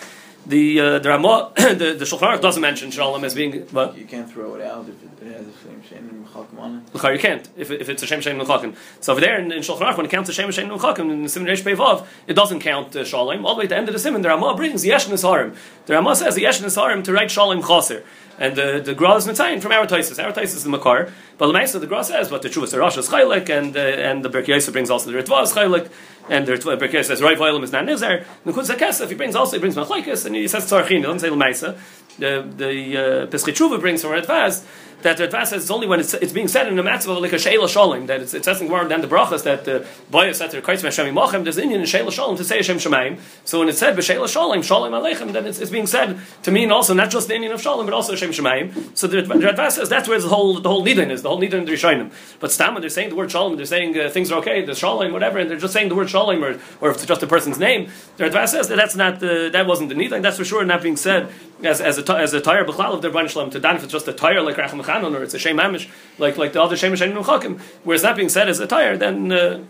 The 0.47 0.81
uh, 0.81 0.99
the 0.99 1.09
Ramah, 1.09 1.53
the, 1.57 1.95
the 1.97 2.05
Shulchan 2.05 2.35
Aruch 2.35 2.41
doesn't 2.43 2.61
mention 2.61 2.91
Shalom 2.91 3.25
as 3.25 3.35
being. 3.35 3.55
You 3.55 4.07
can't 4.07 4.29
throw 4.29 4.57
it 4.57 4.63
out 4.63 4.89
if 4.89 5.03
it, 5.03 5.27
it 5.27 5.33
has 5.33 5.47
a 5.47 5.53
Shem 5.63 5.81
Hashem 5.81 6.27
Mchakim 6.29 6.59
on 6.59 6.79
it. 6.79 6.95
Look, 6.95 7.05
you 7.05 7.19
can't 7.21 7.49
if, 7.57 7.71
if 7.71 7.89
it's 7.89 8.03
a 8.03 8.07
Shem 8.07 8.19
Hashem 8.19 8.37
Mchakim. 8.39 8.75
So 9.01 9.13
over 9.13 9.21
there 9.21 9.39
in, 9.39 9.53
in 9.53 9.61
Shulchan 9.61 9.83
Aruch, 9.83 9.97
when 9.97 10.07
it 10.07 10.11
counts 10.11 10.29
a 10.29 10.33
Shem 10.33 10.47
Hashem 10.47 10.69
Mchakim 10.69 11.11
in 11.13 11.23
the 11.23 11.29
Simon 11.29 11.49
Reish 11.49 11.63
Pevav, 11.63 12.05
it 12.27 12.35
doesn't 12.35 12.61
count 12.61 12.97
uh, 12.97 13.05
Shalom. 13.05 13.47
All 13.47 13.55
the 13.55 13.61
way 13.61 13.65
to 13.67 13.69
the 13.69 13.77
end 13.77 13.89
of 13.89 13.93
the 13.93 14.01
Simon, 14.01 14.23
the 14.23 14.29
Ramah 14.29 14.57
brings 14.57 14.85
Yesh 14.85 15.07
Harim. 15.07 15.55
The 15.87 15.95
Ramah 15.95 16.17
says 16.17 16.37
Yesh 16.37 16.59
Harim 16.59 17.05
to 17.05 17.13
write 17.13 17.31
Shalom 17.31 17.63
Chaser. 17.63 18.03
And 18.39 18.57
the 18.57 18.81
the 18.85 18.95
Gra 18.95 19.17
is 19.17 19.27
Mitzayin 19.27 19.61
from 19.61 19.73
Aratoisis. 19.73 20.23
Aratoisis 20.23 20.57
is 20.57 20.65
the 20.65 20.71
Makar. 20.71 21.13
But 21.39 21.49
the 21.49 21.53
Maisa, 21.53 21.81
the 21.81 21.87
Gra 21.87 22.05
says, 22.05 22.29
but 22.29 22.43
the 22.43 22.49
Chuvas 22.49 22.79
Rosh 22.79 22.97
is 22.97 23.09
Chaylik, 23.09 23.49
and, 23.49 23.77
uh, 23.77 23.81
and 23.81 24.25
the 24.25 24.31
Berkiyasa 24.31 24.73
brings 24.73 24.89
also 24.91 25.11
the 25.11 25.19
Ritva 25.19 25.43
is 25.43 25.53
Chaylik, 25.53 25.91
and 26.29 26.47
the 26.47 26.53
Berkiyasa 26.55 27.05
says, 27.05 27.23
Right 27.23 27.37
Voilim 27.37 27.63
is 27.63 27.73
not 27.73 27.85
Nizar. 27.85 28.25
Kesef, 28.47 29.09
he 29.09 29.15
brings 29.15 29.35
also, 29.35 29.57
he 29.57 29.61
brings 29.61 29.77
Machlaikis, 29.77 30.27
and 30.27 30.35
he 30.35 30.49
says 30.49 30.71
Tzarchin, 30.71 30.89
he 30.89 31.03
doesn't 31.03 31.21
say 31.21 31.29
Lamaisa. 31.29 31.79
The, 32.19 32.49
the 32.57 33.77
uh, 33.77 33.79
brings 33.79 34.03
from 34.03 34.13
Ritvaz, 34.13 34.65
that 35.05 35.19
Ritva 35.19 35.47
says 35.47 35.63
it's 35.63 35.71
only 35.71 35.87
when 35.87 36.01
it's, 36.01 36.15
it's 36.15 36.33
being 36.33 36.49
said 36.49 36.67
in 36.67 36.77
the 36.77 36.83
matzah 36.83 37.21
like 37.21 37.35
a 37.35 37.39
Sheila 37.39 37.69
Shalom, 37.69 38.07
that 38.07 38.23
it's, 38.23 38.33
it 38.33 38.43
says 38.45 38.59
down 38.61 39.01
the 39.03 39.07
brachas 39.07 39.45
that 39.45 39.67
the 39.67 39.87
Boya 40.11 40.35
said 40.35 40.51
to 40.53 40.63
Kaitzim 40.63 40.85
Hashem 40.85 41.15
Mochem, 41.15 41.45
there's 41.45 41.59
Indian 41.59 41.83
in 41.83 41.87
Sheila 41.87 42.11
Shalom 42.11 42.37
to 42.37 42.45
say 42.45 42.57
Hashem 42.57 42.79
Shemaim. 42.79 43.21
So 43.45 43.59
when 43.59 43.69
it's 43.69 43.79
said 43.79 43.97
B'Sheila 43.97 44.27
Shalom, 44.29 44.63
Shalom 44.63 44.93
Aleichem, 44.93 45.33
then 45.33 45.45
it's, 45.45 45.59
it's 45.59 45.71
being 45.71 45.87
said 45.87 46.19
to 46.45 46.51
mean 46.51 46.73
also 46.73 46.95
not 46.95 47.11
just 47.11 47.29
the 47.29 47.35
Indian 47.35 47.53
of 47.53 47.61
Shalom, 47.61 47.85
but 47.85 47.93
also 47.93 48.13
Hashem 48.13 48.31
Shemaim. 48.31 48.97
So 48.97 49.07
the, 49.07 49.19
Ritva 49.23 49.71
says 49.71 49.91
that's 49.91 50.09
where 50.09 50.19
the 50.19 50.29
whole 50.29 50.59
the 50.59 50.71
whole 50.71 50.85
nidin 50.85 51.11
is, 51.11 51.23
the 51.23 51.29
whole 51.29 51.41
nidin 51.41 51.53
in 51.53 51.65
the 51.67 51.73
Rishonim. 51.73 52.11
But 52.41 52.51
Stam, 52.51 52.81
they're 52.81 52.89
saying 52.89 53.11
the 53.11 53.17
word 53.17 53.31
Shalom, 53.31 53.57
they're 53.57 53.67
saying 53.67 53.99
uh, 53.99 54.09
things 54.09 54.33
are 54.33 54.39
okay, 54.39 54.65
the 54.65 54.75
Shalom, 54.75 55.13
whatever, 55.13 55.39
and 55.39 55.51
they're 55.51 55.59
just 55.59 55.75
saying 55.75 55.91
the 55.91 55.95
word 55.95 56.09
Shalom, 56.15 56.45
or, 56.45 56.53
or 56.81 56.91
if 56.91 56.97
it's 56.97 57.07
just 57.07 57.23
a 57.23 57.27
person's 57.27 57.59
name, 57.59 57.91
the 58.17 58.25
Ritva 58.25 58.47
says 58.49 58.69
that 58.69 58.77
that's 58.77 58.97
not 58.97 59.21
the, 59.21 59.51
that 59.53 59.67
wasn't 59.67 59.89
the 59.89 59.97
nidin, 59.97 60.23
that's 60.23 60.39
for 60.39 60.45
sure 60.45 60.65
not 60.65 60.81
being 60.81 60.97
said 60.97 61.29
as, 61.63 61.81
as 61.81 61.99
a 61.99 62.05
as 62.15 62.33
a 62.33 62.41
tire 62.41 62.65
b'chlal 62.65 62.95
of 62.95 63.03
the 63.03 63.11
Rebbeinu 63.11 63.29
Shalom 63.29 63.51
to 63.51 63.61
dan 63.61 63.77
if 63.77 63.83
it's 63.83 63.93
just 63.93 64.07
a 64.09 64.13
tire 64.13 64.43
like 64.43 64.57
Racham 64.57 64.85
Chanon 64.85 65.15
or 65.15 65.23
it's 65.23 65.35
a 65.35 65.39
Shem 65.39 65.59
Amish 65.59 65.89
like 66.19 66.39
like 66.39 66.53
the 66.53 66.63
other 66.63 66.77
Shem 66.77 66.93
Shein 66.93 67.13
Chakim, 67.23 67.61
whereas 67.83 68.03
that 68.03 68.17
being 68.17 68.29
said 68.29 68.49
as 68.49 68.61
a 68.61 68.67
tire, 68.67 68.97
then. 68.97 69.33
Uh, 69.33 69.65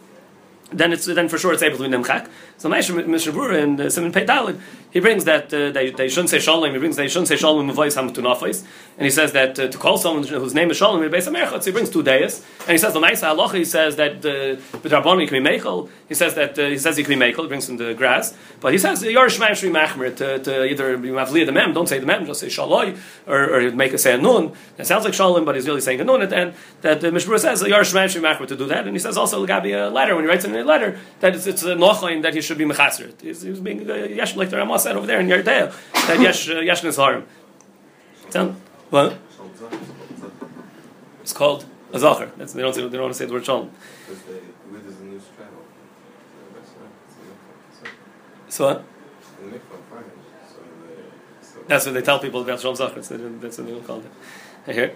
then 0.73 0.93
it's 0.93 1.07
then 1.07 1.29
for 1.29 1.39
sure 1.39 1.53
it's 1.53 1.63
able 1.63 1.77
to 1.77 1.85
be 1.85 1.89
nemchak. 1.89 2.29
So 2.57 2.69
Mishnah 2.69 3.03
Brura 3.33 3.63
in 3.63 3.81
uh, 3.81 3.91
Simon 3.91 4.13
Pei 4.13 4.25
Dalid, 4.25 4.61
he 4.95 5.01
brings 5.01 5.25
that 5.25 5.53
uh, 5.53 5.73
they, 5.73 5.91
they 5.91 6.09
shouldn't 6.09 6.31
say 6.31 6.39
shalom. 6.39 6.73
He 6.73 6.79
brings 6.79 6.95
they 6.95 7.09
shouldn't 7.09 7.27
say 7.27 7.35
shalom 7.35 7.69
voice 7.73 7.97
hamutunafis, 7.97 8.65
and 8.97 9.05
he 9.05 9.11
says 9.11 9.33
that 9.33 9.59
uh, 9.59 9.67
to 9.67 9.77
call 9.77 9.99
someone 9.99 10.23
whose 10.23 10.55
name 10.55 10.71
is 10.71 10.77
shalom 10.77 11.03
he 11.03 11.71
brings 11.73 11.91
two 11.91 12.05
days, 12.05 12.47
and 12.61 12.71
he 12.71 12.79
says 12.79 12.93
the 12.93 13.01
halacha. 13.01 13.55
He 13.55 13.65
says 13.65 13.97
that 13.97 14.23
the 14.23 14.61
b'drabon 14.71 15.27
can 15.27 15.43
be 15.43 15.51
meichel. 15.51 15.91
He 16.09 16.15
says 16.15 16.35
that 16.37 16.57
uh, 16.57 16.67
he 16.67 16.79
says 16.79 16.97
he 16.97 17.03
can 17.03 17.19
be 17.19 17.25
meichel. 17.27 17.43
He 17.43 17.49
brings 17.49 17.67
from 17.67 17.77
the 17.79 17.93
grass, 17.93 18.37
but 18.61 18.73
he 18.73 18.79
says 18.79 19.03
you're 19.03 19.27
shmaim 19.27 19.57
shri 19.57 19.69
machmer 19.69 20.15
to, 20.17 20.39
to 20.39 20.65
either 20.65 20.97
have 21.19 21.33
the 21.33 21.51
mem. 21.51 21.73
Don't 21.73 21.89
say 21.89 21.99
the 21.99 22.07
mem. 22.07 22.25
Just 22.25 22.39
say 22.39 22.47
shaloi 22.47 22.97
or, 23.27 23.53
or 23.53 23.73
make 23.73 23.93
a 23.95 23.99
say 23.99 24.15
a 24.15 24.19
nun. 24.19 24.53
It 24.79 24.87
sounds 24.87 25.05
like 25.05 25.15
shalom, 25.15 25.45
but 25.45 25.57
he's 25.57 25.67
really 25.67 25.81
saying 25.81 26.01
a 26.01 26.05
nun. 26.05 26.23
And 26.23 26.55
that 26.83 27.01
the 27.01 27.11
Mishmur 27.11 27.41
says 27.41 27.63
you're 27.63 27.81
shmaim 27.81 28.11
shri 28.11 28.23
machmer 28.23 28.47
to 28.47 28.57
do 28.57 28.67
that, 28.67 28.87
and 28.87 28.95
he 28.95 29.01
says 29.01 29.17
also 29.17 29.45
be 29.45 29.73
a 29.73 29.91
letter 29.91 30.15
when 30.15 30.23
he 30.23 30.31
writes 30.31 30.45
in 30.45 30.55
a 30.55 30.63
letter 30.63 31.01
that 31.19 31.35
it's, 31.35 31.49
it's 31.49 31.65
a 31.65 31.75
nochain 31.75 32.23
that 32.23 32.35
he 32.35 32.44
should 32.45 32.59
be 32.59 32.65
mechaser. 32.65 33.13
He's, 33.21 33.43
he's 33.43 33.61
being 33.61 33.91
uh, 33.91 34.27
like 34.37 34.51
the 34.51 34.57
Ramah 34.57 34.79
said 34.79 34.97
over 34.97 35.07
there 35.07 35.21
in 35.21 35.29
Yerdea 35.29 35.73
that 36.07 36.21
yesh 36.21 36.49
uh, 36.49 36.61
yesh 36.61 36.83
nisharim. 36.83 37.25
What? 38.91 39.19
It's 41.23 41.33
called 41.33 41.65
a 41.93 41.99
zacher. 41.99 42.31
That's, 42.37 42.53
they 42.53 42.63
don't 42.63 42.75
say, 42.75 42.83
they 42.83 42.89
don't 42.89 43.03
want 43.03 43.15
to 43.15 43.19
say 43.19 43.27
the 43.27 43.33
word 43.33 43.45
shalom. 43.45 43.71
So 48.49 48.67
what? 48.67 48.85
That's 51.67 51.87
what 51.87 51.95
they 51.95 52.03
tell 52.03 52.19
people 52.19 52.43
about 52.43 52.61
Shalom 52.61 52.77
Zachar. 52.77 53.01
That's 53.01 53.59
what 53.59 53.67
they 53.67 53.81
call 53.81 53.99
it. 53.99 54.11
I 54.67 54.73
hear. 54.73 54.93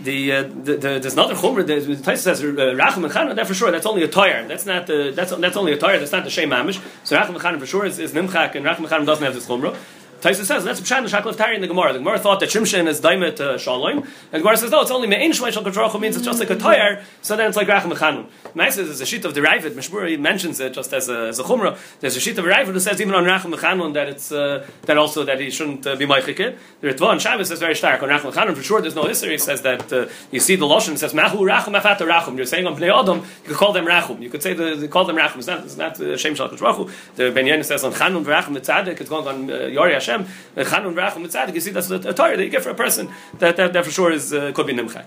The, 0.00 0.32
uh, 0.32 0.42
the, 0.42 0.48
the, 0.48 0.76
there's 0.98 1.12
another 1.12 1.34
chumrah. 1.34 1.66
The 1.66 1.74
Taisa 1.96 2.18
says 2.18 2.42
uh, 2.42 2.46
Racham 2.46 3.04
and. 3.04 3.38
That 3.38 3.46
for 3.46 3.54
sure. 3.54 3.70
That's 3.70 3.86
only 3.86 4.02
a 4.02 4.08
tire. 4.08 4.46
That's 4.48 4.66
not 4.66 4.86
the. 4.86 5.12
That's 5.14 5.34
that's 5.36 5.56
only 5.56 5.72
a 5.72 5.78
tire. 5.78 5.98
That's 5.98 6.12
not 6.12 6.24
the 6.24 6.30
shem 6.30 6.50
mamish. 6.50 6.82
So 7.04 7.16
Racham 7.16 7.36
and 7.36 7.60
for 7.60 7.66
sure 7.66 7.84
is, 7.84 7.98
is 7.98 8.12
nimchak, 8.12 8.54
and 8.54 8.64
Racham 8.64 8.90
and 8.90 9.06
doesn't 9.06 9.24
have 9.24 9.34
this 9.34 9.46
chumrah. 9.46 9.76
Taisa 10.22 10.44
says 10.44 10.62
that's 10.62 10.80
Pshat 10.80 11.08
Shaklav 11.08 11.36
Tari 11.36 11.56
in 11.56 11.62
the 11.62 11.66
Gemara. 11.66 11.92
The 11.92 11.98
Gemara 11.98 12.16
thought 12.16 12.38
that 12.38 12.48
Shimshin 12.48 12.86
is 12.86 13.00
Daimet 13.00 13.40
uh, 13.40 13.58
Shalom. 13.58 13.98
And 13.98 14.06
the 14.30 14.38
Gemara 14.38 14.56
says 14.56 14.70
no, 14.70 14.80
it's 14.80 14.90
only 14.92 15.08
Me'in 15.08 15.32
Shmai 15.32 15.52
Shal 15.52 15.98
means 15.98 16.14
it's 16.14 16.24
just 16.24 16.38
like 16.38 16.48
a 16.48 16.54
tire. 16.54 17.02
So 17.22 17.34
then 17.36 17.48
it's 17.48 17.56
like 17.56 17.66
Racham 17.66 17.92
Mechanun. 17.92 18.28
Nice 18.54 18.78
is 18.78 19.00
a 19.00 19.06
sheet 19.06 19.24
of 19.24 19.34
the 19.34 19.40
Ravid. 19.40 19.72
Mishmura 19.72 20.16
mentions 20.20 20.60
it 20.60 20.74
just 20.74 20.92
as 20.92 21.08
a, 21.08 21.26
as 21.26 21.40
a 21.40 21.42
chumrah. 21.42 21.76
There's 21.98 22.14
a 22.14 22.20
sheet 22.20 22.38
of 22.38 22.44
the 22.44 22.50
Ravid 22.52 22.66
who 22.66 22.78
says 22.78 23.00
even 23.00 23.16
on 23.16 23.24
Racham 23.24 23.52
Mechanun 23.52 23.94
that 23.94 24.08
it's 24.08 24.30
uh, 24.30 24.64
that 24.82 24.96
also 24.96 25.24
that 25.24 25.40
he 25.40 25.50
shouldn't 25.50 25.84
uh, 25.88 25.96
be 25.96 26.06
Meichike. 26.06 26.56
The 26.80 26.86
Ritva 26.86 27.06
on 27.08 27.18
Shabbos 27.18 27.48
says 27.48 27.58
very 27.58 27.74
stark 27.74 28.00
on 28.04 28.08
Racham 28.08 28.30
Mechanun. 28.30 28.54
For 28.54 28.62
sure, 28.62 28.80
there's 28.80 28.94
no 28.94 29.08
history. 29.08 29.32
He 29.32 29.38
says 29.38 29.62
that 29.62 29.92
uh, 29.92 30.06
you 30.30 30.38
see 30.38 30.54
the 30.54 30.66
Lashon 30.66 30.98
says 30.98 31.14
Mahu 31.14 31.38
Racham 31.38 31.74
Afat 31.74 31.98
Rachum. 31.98 32.36
You're 32.36 32.46
saying 32.46 32.68
on 32.68 32.76
Bnei 32.76 32.96
Adam, 32.96 33.18
you 33.18 33.48
could 33.48 33.56
call 33.56 33.72
them 33.72 33.86
Rachum. 33.86 34.22
You 34.22 34.30
could 34.30 34.44
say 34.44 34.54
the, 34.54 34.86
call 34.86 35.04
them 35.04 35.16
Rachum. 35.16 35.38
It's 35.38 35.48
not 35.48 35.64
it's 35.64 35.76
not 35.76 36.00
uh, 36.00 36.16
Shem 36.16 36.36
Shal 36.36 36.46
The 36.46 37.32
Ben 37.34 37.48
Yen 37.48 37.64
says 37.64 37.82
on 37.82 37.92
Chanun 37.92 38.24
Rachum 38.24 38.56
Tzaddik. 38.56 39.00
It's 39.00 39.10
going 39.10 39.26
on 39.26 39.50
uh, 39.50 39.66
Yori 39.66 39.94
Hashem. 39.94 40.11
Chanun 40.20 40.94
Rachum 40.94 41.54
you 41.54 41.60
see 41.60 41.70
that's 41.70 41.90
a, 41.90 41.98
Torah 42.12 42.36
that 42.36 42.44
you 42.44 42.50
get 42.50 42.62
for 42.62 42.70
a 42.70 42.74
person 42.74 43.10
that, 43.38 43.56
that, 43.56 43.72
that 43.72 43.84
for 43.84 43.90
sure 43.90 44.12
is 44.12 44.32
uh, 44.32 44.52
could 44.52 44.66
be 44.66 44.74
Nimchak. 44.74 45.06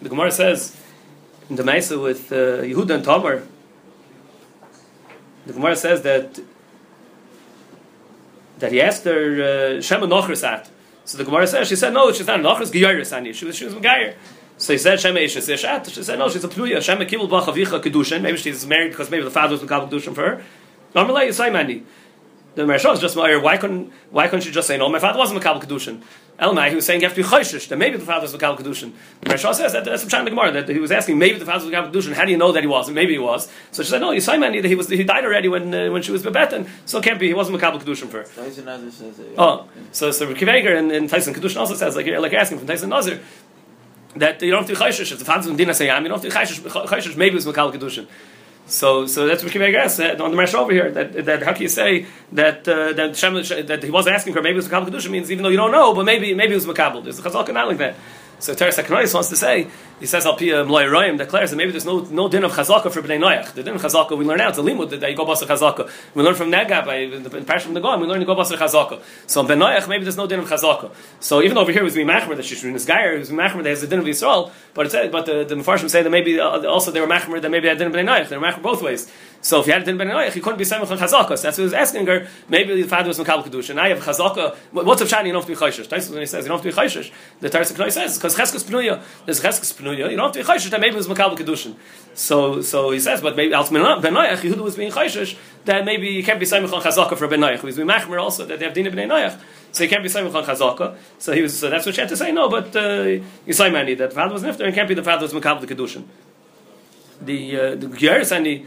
The 0.00 0.08
Gemara 0.08 0.30
says 0.30 0.76
in 1.50 1.56
the 1.56 1.62
Maisa 1.62 2.00
with 2.02 2.30
uh, 2.32 2.62
Yehuda 2.62 2.96
and 2.96 3.04
Tamar, 3.04 3.42
the 5.46 5.52
Gemara 5.52 5.76
says 5.76 6.02
that 6.02 6.38
that 8.58 8.72
he 8.72 8.80
asked 8.80 9.04
her 9.04 9.76
uh, 9.78 9.80
Shema 9.80 10.06
Nochris 10.06 10.46
at. 10.46 10.70
So 11.04 11.16
the 11.16 11.24
Gemara 11.24 11.46
says 11.46 11.68
she 11.68 11.76
said 11.76 11.92
no, 11.92 12.12
she's 12.12 12.26
not 12.26 12.40
a 12.40 12.42
Nochris 12.42 12.70
Geyiris 12.70 13.16
ani. 13.16 13.32
She 13.32 13.44
was 13.44 13.56
she 13.56 13.64
was 13.64 13.74
Megayer. 13.74 14.14
So 14.58 14.72
he 14.72 14.78
said 14.78 15.00
Shema 15.00 15.20
Isha 15.20 15.38
Sishat. 15.38 15.92
She 15.92 16.02
said 16.02 16.18
no, 16.18 16.28
she's 16.28 16.44
a 16.44 16.48
Pluya. 16.48 16.82
Shema 16.82 17.04
Kibul 17.04 17.30
Bach 17.30 17.46
Avicha 17.46 17.82
Kedushin. 17.82 18.20
Maybe 18.20 18.36
she's 18.36 18.66
married 18.66 18.90
because 18.90 19.10
maybe 19.10 19.24
the 19.24 19.30
father 19.30 19.52
was 19.52 19.62
Mekabel 19.62 19.90
Kedushin 19.90 20.14
for 20.14 20.22
her. 20.22 20.44
Normally, 20.94 21.28
Yisaimani. 21.28 21.84
The 22.58 22.64
Maharsha 22.64 22.92
is 22.92 23.00
just 23.00 23.14
why 23.16 23.56
couldn't 23.56 23.92
why 24.10 24.26
couldn't 24.26 24.44
you 24.44 24.50
just 24.50 24.66
say 24.66 24.76
no? 24.76 24.88
My 24.88 24.98
father 24.98 25.18
wasn't 25.18 25.40
Makabel 25.40 25.62
Kedushin. 25.62 26.02
Elmai, 26.40 26.70
he 26.70 26.74
was 26.74 26.86
saying 26.86 27.00
you 27.00 27.06
have 27.06 27.16
to 27.16 27.22
be 27.22 27.28
chayshish, 27.28 27.68
that 27.68 27.78
maybe 27.78 27.96
the 27.96 28.04
father 28.04 28.22
was 28.22 28.34
Makabel 28.34 28.58
Kedushin. 28.58 28.92
The 29.20 29.30
Maharsha 29.30 29.54
says 29.54 29.72
that 29.72 29.84
that's 29.84 30.02
from 30.02 30.24
the 30.24 30.30
Gemara 30.30 30.50
that 30.50 30.68
he 30.68 30.80
was 30.80 30.90
asking 30.90 31.18
maybe 31.18 31.38
the 31.38 31.46
father 31.46 31.64
was 31.64 31.72
Makabel 31.72 31.92
Kedushin. 31.92 32.14
How 32.14 32.24
do 32.24 32.32
you 32.32 32.36
know 32.36 32.50
that 32.50 32.62
he 32.64 32.66
wasn't? 32.66 32.96
Maybe 32.96 33.12
he 33.12 33.18
was. 33.20 33.48
So 33.70 33.84
she 33.84 33.90
said 33.90 34.00
no. 34.00 34.10
You 34.10 34.20
that 34.20 34.64
he 34.64 34.74
was 34.74 34.88
he 34.88 35.04
died 35.04 35.24
already 35.24 35.46
when 35.46 35.72
uh, 35.72 35.90
when 35.92 36.02
she 36.02 36.10
was 36.10 36.24
bebetten, 36.24 36.68
so 36.84 36.98
it 36.98 37.04
can't 37.04 37.20
be 37.20 37.28
he 37.28 37.34
wasn't 37.34 37.60
Makabel 37.60 37.80
Kedushin 37.80 38.08
for. 38.08 38.18
her. 38.18 38.24
Tyson 38.24 38.64
Nazar 38.64 38.90
says 38.90 39.18
it. 39.20 39.34
Oh, 39.38 39.68
so 39.92 40.10
so 40.10 40.34
Kiveger 40.34 40.76
and, 40.76 40.90
and 40.90 41.08
Tyson 41.08 41.32
Kedushin 41.34 41.58
also 41.58 41.74
says 41.74 41.94
like 41.94 42.06
you're 42.06 42.20
like 42.20 42.34
asking 42.34 42.58
from 42.58 42.66
Tyson 42.66 42.90
Nazir 42.90 43.20
that 44.16 44.42
you 44.42 44.50
don't 44.50 44.66
have 44.66 44.68
to 44.68 44.74
be 44.74 44.80
chayshish. 44.80 45.12
If 45.12 45.20
the 45.20 45.24
father 45.24 45.48
was 45.48 45.56
Dina 45.56 45.72
Sayam, 45.72 46.02
you 46.02 46.08
don't 46.08 46.20
have 46.20 46.56
to 46.56 46.62
be 46.64 46.68
chayshish. 46.68 47.16
Maybe 47.16 47.36
it 47.36 47.44
was 47.44 47.46
Makabel 47.46 47.72
Kedushin. 47.72 48.08
So, 48.68 49.06
so 49.06 49.26
that's 49.26 49.42
what 49.42 49.52
Kiveger 49.52 49.78
asks 49.78 49.98
uh, 49.98 50.16
on 50.20 50.30
the 50.30 50.36
Maharsha 50.36 50.54
over 50.54 50.72
here. 50.72 50.90
That, 50.90 51.24
that 51.24 51.42
how 51.42 51.54
can 51.54 51.62
you 51.62 51.68
say 51.68 52.06
that 52.32 52.68
uh, 52.68 52.92
that 52.92 53.16
Shem, 53.16 53.34
that 53.34 53.82
he 53.82 53.90
was 53.90 54.06
asking 54.06 54.34
for 54.34 54.42
maybe 54.42 54.54
it 54.54 54.56
was 54.56 54.68
Makabel 54.68 54.88
Kedushin 54.88 55.10
means 55.10 55.30
even 55.30 55.42
though 55.42 55.48
you 55.48 55.56
don't 55.56 55.72
know, 55.72 55.94
but 55.94 56.04
maybe 56.04 56.34
maybe 56.34 56.52
it 56.52 56.56
was 56.56 56.66
Makabel. 56.66 57.02
There's 57.02 57.18
a 57.18 57.22
chazaka 57.22 57.52
not 57.54 57.68
like 57.68 57.78
that. 57.78 57.96
So 58.40 58.54
Teres 58.54 58.76
Akanois 58.76 59.12
wants 59.12 59.30
to 59.30 59.36
say, 59.36 59.66
he 59.98 60.06
says 60.06 60.24
Al 60.24 60.36
Pia 60.36 60.64
Mloy 60.64 60.84
Royim 60.88 61.18
declares 61.18 61.50
that 61.50 61.56
maybe 61.56 61.72
there's 61.72 61.84
no 61.84 62.00
no 62.04 62.28
din 62.28 62.44
of 62.44 62.52
chazaka 62.52 62.92
for 62.92 63.02
Bnei 63.02 63.18
Noach. 63.18 63.52
The 63.52 63.64
din 63.64 63.74
of 63.74 63.82
chazaka 63.82 64.16
we 64.16 64.24
learn 64.24 64.40
out 64.40 64.54
the 64.54 64.62
limud 64.62 64.90
that 64.90 65.10
you 65.10 65.16
go 65.16 65.26
basar 65.26 65.48
chazaka. 65.48 65.90
We 66.14 66.22
learn 66.22 66.36
from 66.36 66.52
Nega 66.52 67.14
in 67.14 67.24
the 67.24 67.30
Parsha 67.30 67.62
from 67.62 67.74
the 67.74 67.80
Goyim. 67.80 68.00
We 68.00 68.06
learn 68.06 68.20
you 68.20 68.26
go 68.26 68.36
basar 68.36 68.56
chazaka. 68.56 69.02
So 69.26 69.42
Ben 69.42 69.58
Noach 69.58 69.88
maybe 69.88 70.04
there's 70.04 70.16
no 70.16 70.28
din 70.28 70.38
of 70.38 70.48
chazaka. 70.48 70.92
So 71.18 71.42
even 71.42 71.58
over 71.58 71.72
here 71.72 71.80
it 71.80 71.84
was 71.84 71.96
Machmer 71.96 72.36
that 72.36 72.44
Shishrin 72.44 72.74
is 72.74 72.86
Gayer 72.86 73.18
was 73.18 73.30
Machmer 73.30 73.64
that 73.64 73.70
has 73.70 73.80
the 73.80 73.88
din 73.88 73.98
of 73.98 74.04
Yisrael. 74.04 74.52
But 74.72 74.86
it 74.86 74.90
said, 74.90 75.10
but 75.10 75.26
the 75.26 75.42
the 75.42 75.56
Mefarshim 75.56 75.90
say 75.90 76.04
that 76.04 76.10
maybe 76.10 76.38
uh, 76.38 76.64
also 76.66 76.92
they 76.92 77.00
were 77.00 77.08
Machmer 77.08 77.42
that 77.42 77.50
maybe 77.50 77.66
had 77.66 77.78
din 77.78 77.88
of 77.88 77.92
Bnei 77.92 78.04
Noach. 78.04 78.28
They 78.28 78.38
were 78.38 78.46
Machmer 78.46 78.62
both 78.62 78.82
ways. 78.82 79.12
So 79.40 79.60
if 79.60 79.66
you 79.66 79.72
had 79.72 79.84
din 79.84 80.00
of 80.00 80.06
Bnei 80.06 80.32
he 80.32 80.40
couldn't 80.40 80.58
be 80.58 80.64
Samech 80.64 80.90
on 80.90 80.98
chazaka. 80.98 81.38
So 81.38 81.42
that's 81.42 81.44
what 81.44 81.56
he 81.56 81.62
was 81.62 81.72
asking 81.72 82.06
her. 82.06 82.26
Maybe 82.48 82.82
the 82.82 82.88
father 82.88 83.08
was 83.08 83.18
Makabel 83.18 83.44
Kedusha. 83.44 83.70
And 83.70 83.80
I 83.80 83.88
have 83.90 84.00
chazaka. 84.00 84.56
What's 84.72 85.00
of 85.00 85.08
Shani? 85.08 85.26
You 85.26 85.32
don't 85.32 85.42
have 85.42 85.46
to 85.46 85.52
be 85.52 85.56
chayshish. 85.56 85.88
Tyson 85.88 86.12
when 86.14 86.22
he 86.22 86.26
says 86.26 86.44
you 86.44 86.48
don't 86.48 86.62
have 86.62 86.74
to 86.74 86.82
be 86.82 86.88
chayshish. 86.88 87.12
The 87.40 87.48
Teres 87.48 87.72
Akanois 87.72 87.92
says 87.92 88.18
because 88.18 88.36
Cheskas 88.36 88.64
Pnuya 88.64 89.00
there's 89.26 89.40
Cheskas 89.40 89.72
Pnuya. 89.74 90.10
You 90.10 90.16
don't 90.16 90.18
have 90.18 90.32
to 90.32 90.38
be 90.40 90.44
chayshish. 90.44 90.70
That 90.70 90.80
maybe 90.80 90.94
it 90.94 90.96
was 90.96 91.06
Makabel 91.06 91.38
Kedushin. 91.38 91.76
So 92.14 92.62
so 92.62 92.90
he 92.90 92.98
says, 92.98 93.20
but 93.20 93.36
maybe 93.36 93.54
Al 93.54 93.68
Ben 93.70 93.82
Noach 93.82 94.38
Yehuda 94.38 94.58
was 94.60 94.76
being 94.76 94.90
chayshish. 94.90 95.36
That 95.66 95.84
maybe 95.84 96.08
you 96.08 96.24
can't 96.24 96.40
be 96.40 96.46
Samech 96.46 96.72
on 96.72 96.82
chazaka 96.82 97.16
for 97.16 97.28
Ben 97.28 97.40
Noach. 97.40 97.60
He 97.60 97.66
was 97.66 97.76
being 97.76 97.88
Machmer 97.88 98.20
also 98.20 98.44
that 98.44 98.58
they 98.58 98.64
have 98.64 98.74
din 98.74 98.88
of 98.88 98.94
Bnei 98.94 99.40
So 99.70 99.84
you 99.84 99.90
can't 99.90 100.02
be 100.02 100.08
Samech 100.08 100.34
on 100.34 100.44
chazaka. 100.44 100.96
So 101.18 101.32
he 101.32 101.42
was. 101.42 101.56
So 101.56 101.70
that's 101.70 101.86
what 101.86 101.94
she 101.94 102.00
had 102.00 102.10
to 102.10 102.16
say. 102.16 102.32
No, 102.32 102.48
but 102.48 102.74
uh, 102.74 103.20
you 103.46 103.52
say 103.52 103.70
many 103.70 103.94
that 103.94 104.10
the 104.10 104.16
father 104.16 104.32
was 104.32 104.42
nifter 104.42 104.66
and 104.66 104.74
can't 104.74 104.88
be 104.88 104.94
the 104.94 105.04
father 105.04 105.22
was 105.22 105.32
Makabel 105.32 105.64
Kedushin. 105.64 106.04
The 107.20 107.56
uh, 107.56 107.74
the 107.76 107.86
Geras 107.86 108.34
and 108.34 108.46
the 108.46 108.64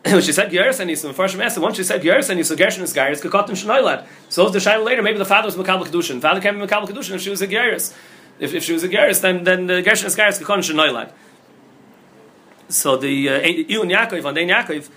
she 0.06 0.32
said 0.32 0.50
Geras 0.50 0.78
and 0.80 0.96
some 0.96 1.12
first 1.12 1.36
mess, 1.36 1.58
once 1.58 1.76
she 1.76 1.82
said 1.82 2.00
Geras 2.02 2.30
and 2.30 2.44
so 2.46 2.54
Gershon 2.54 2.84
is 2.84 2.94
Geras, 2.94 3.20
Kakotim 3.20 3.50
Shnoilad. 3.50 4.06
So 4.28 4.46
if 4.46 4.52
the 4.52 4.58
Shaila 4.58 4.84
later, 4.84 5.02
maybe 5.02 5.18
the 5.18 5.24
father 5.24 5.46
was 5.46 5.56
Makabel 5.56 5.86
Kedushin. 5.86 6.20
Father 6.20 6.40
can't 6.40 6.58
be 6.58 6.64
Makabel 6.64 6.88
Kedushin 6.88 7.16
if 7.16 7.20
she 7.20 7.30
was 7.30 7.42
a 7.42 7.48
Geras. 7.48 7.94
If, 8.38 8.54
if 8.54 8.62
she 8.62 8.72
was 8.72 8.84
a 8.84 8.88
Geras, 8.88 9.20
then 9.20 9.42
then 9.42 9.66
the 9.66 9.82
Gershon 9.82 10.06
is 10.06 10.16
Geras, 10.16 10.40
Kakotim 10.40 10.72
Shnoilad. 10.72 11.12
So 12.68 12.96
the 12.96 13.28
uh, 13.28 13.40
Iyun 13.40 13.90
Yaakov 13.90 14.24
on 14.24 14.34
Dein 14.36 14.48
Yaakov, 14.48 14.88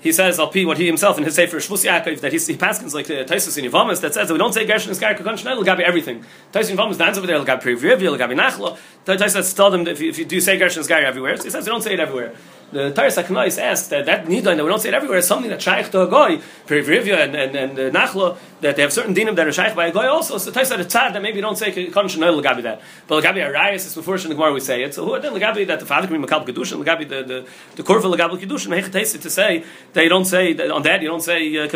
he 0.00 0.12
says 0.12 0.38
I'll 0.38 0.50
what 0.52 0.76
he 0.76 0.86
himself 0.86 1.16
in 1.16 1.24
his 1.24 1.34
Sefer 1.34 1.56
Shvus 1.56 1.86
Yaakov 1.86 2.20
that 2.20 2.32
he, 2.32 2.38
he 2.38 2.58
paskins 2.58 2.92
like 2.92 3.06
uh, 3.06 3.24
Taisus 3.24 3.56
in 3.56 3.70
Yivamis 3.70 4.02
that 4.02 4.12
says 4.12 4.28
that 4.28 4.34
we 4.34 4.38
don't 4.38 4.52
say 4.52 4.66
Gershon 4.66 4.90
is 4.90 5.00
Geras, 5.00 5.16
Kakotim 5.16 5.42
Shnoilad, 5.42 5.64
Gabi 5.64 5.80
everything. 5.80 6.24
Taisus 6.52 6.70
in 6.70 6.76
Yivamis 6.76 6.98
dance 6.98 7.16
over 7.16 7.26
there, 7.26 7.38
Gabi 7.40 7.62
Preview, 7.62 8.18
Gabi 8.18 8.38
Nachla. 8.38 8.76
Taisus 9.06 9.56
tell 9.56 9.70
them 9.70 9.86
if 9.86 9.98
you, 9.98 10.10
if 10.10 10.18
you 10.18 10.26
do 10.26 10.42
say 10.42 10.58
Gershon 10.58 10.82
is 10.82 10.88
Geras 10.88 11.04
everywhere, 11.04 11.36
he 11.36 11.48
says 11.48 11.64
we 11.64 11.70
don't 11.70 11.82
say 11.82 11.94
it 11.94 12.00
everywhere 12.00 12.34
the 12.72 12.90
Taras 12.90 13.16
Aknais 13.16 13.60
asks 13.60 13.88
that 13.88 14.06
that 14.06 14.26
nidain 14.26 14.56
that 14.56 14.64
we 14.64 14.68
don't 14.68 14.80
say 14.80 14.88
it 14.88 14.94
everywhere 14.94 15.18
is 15.18 15.26
something 15.26 15.50
that 15.50 15.60
shaykh 15.60 15.90
to 15.90 16.02
a 16.02 16.08
goy, 16.08 16.40
Perivrivya 16.66 17.24
and 17.24 17.34
and, 17.34 17.56
and 17.56 17.96
uh, 17.96 18.36
that 18.60 18.76
they 18.76 18.82
have 18.82 18.92
certain 18.92 19.14
dinim 19.14 19.36
that 19.36 19.46
are 19.46 19.52
shaykh 19.52 19.74
by 19.74 19.86
a 19.86 19.92
goy 19.92 20.06
also. 20.06 20.38
So 20.38 20.50
Taras 20.50 20.70
at 20.72 20.80
a 20.80 20.84
that 20.84 21.22
maybe 21.22 21.40
don't 21.40 21.56
say 21.56 21.70
konsh 21.90 22.18
no 22.18 22.40
legabi 22.40 22.62
that, 22.62 22.80
but 23.06 23.22
legabi 23.22 23.46
arayas 23.46 23.86
is 23.86 23.94
before 23.94 24.16
in 24.16 24.54
we 24.54 24.60
say 24.60 24.82
it. 24.82 24.94
So 24.94 25.04
who 25.04 25.20
then 25.20 25.32
legabi 25.32 25.66
that 25.66 25.80
the 25.80 25.86
father 25.86 26.08
can 26.08 26.20
be 26.20 26.26
makal 26.26 26.46
kedushin 26.46 26.82
legabi 26.82 27.08
the 27.08 27.22
the 27.22 27.46
the 27.76 27.82
korva 27.82 28.14
legabi 28.14 28.38
kedushin 28.38 28.68
mehechet 28.68 29.20
to 29.22 29.30
say 29.30 29.64
that 29.92 30.02
you 30.02 30.08
don't 30.08 30.24
say 30.24 30.52
that 30.52 30.70
on 30.70 30.82
that 30.82 31.02
you 31.02 31.08
don't 31.08 31.20
say 31.20 31.56
uh, 31.56 31.68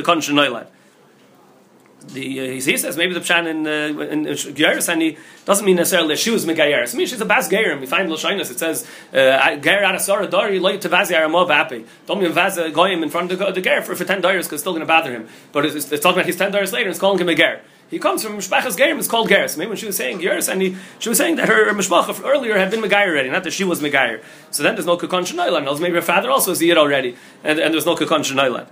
the 2.08 2.40
uh, 2.40 2.44
he 2.44 2.60
says 2.60 2.96
maybe 2.96 3.14
the 3.14 3.20
pshan 3.20 3.46
in 3.46 3.66
uh, 3.66 4.02
in 4.02 4.26
and 4.26 5.02
he 5.02 5.18
doesn't 5.44 5.64
mean 5.64 5.76
necessarily 5.76 6.16
she 6.16 6.30
was 6.30 6.46
megayeris. 6.46 6.94
I 6.94 6.98
mean 6.98 7.06
she's 7.06 7.20
a 7.20 7.24
bas 7.24 7.48
gerim. 7.48 7.80
We 7.80 7.86
find 7.86 8.08
Lashinas. 8.08 8.50
It 8.50 8.58
says 8.58 8.86
uh, 9.12 9.56
ger 9.56 9.82
arasara 9.82 10.30
dari 10.30 10.58
loy 10.58 10.78
to 10.78 10.88
vazi 10.88 11.14
aramov 11.14 11.50
api. 11.50 11.84
Don't 12.06 12.20
mean 12.20 12.32
vaz 12.32 12.56
goyim 12.72 13.02
in 13.02 13.10
front 13.10 13.32
of 13.32 13.38
the, 13.38 13.50
the 13.52 13.60
ger 13.60 13.82
for, 13.82 13.94
for 13.94 14.04
ten 14.04 14.20
dollars 14.20 14.46
because 14.46 14.58
it's 14.58 14.62
still 14.62 14.72
going 14.72 14.80
to 14.80 14.86
bother 14.86 15.12
him. 15.12 15.28
But 15.52 15.66
it's, 15.66 15.90
it's, 15.92 16.02
talking 16.02 16.18
about 16.18 16.26
his 16.26 16.36
ten 16.36 16.52
dollars 16.52 16.72
later. 16.72 16.86
and 16.86 16.90
It's 16.90 17.00
calling 17.00 17.18
him 17.18 17.28
a 17.28 17.34
ger. 17.34 17.60
He 17.88 18.00
comes 18.00 18.24
from 18.24 18.36
Mishpachas 18.36 18.76
Gerim, 18.76 18.98
it's 18.98 19.06
called 19.06 19.28
Geras. 19.28 19.56
Maybe 19.56 19.68
when 19.68 19.76
she 19.76 19.86
was 19.86 19.96
saying 19.96 20.18
Geras, 20.18 20.50
and 20.50 20.60
he, 20.60 20.76
she 20.98 21.08
was 21.08 21.18
saying 21.18 21.36
that 21.36 21.46
her, 21.46 21.66
her 21.66 21.72
Mishpacha 21.72 22.24
earlier 22.24 22.58
had 22.58 22.70
been 22.72 22.80
Megayer 22.80 23.10
already, 23.10 23.30
not 23.30 23.44
that 23.44 23.52
she 23.52 23.62
was 23.62 23.80
Megayer. 23.80 24.22
So 24.50 24.64
then 24.64 24.74
there's 24.74 24.86
no 24.86 24.96
Kukon 24.96 25.22
Shanoilan. 25.22 25.80
Maybe 25.80 25.94
her 25.94 26.02
father 26.02 26.28
also 26.28 26.50
is 26.50 26.60
Yid 26.60 26.78
already, 26.78 27.16
and, 27.44 27.60
and 27.60 27.72
there's 27.72 27.86
no 27.86 27.94
Kukon 27.94 28.22
Shanoilan. 28.22 28.66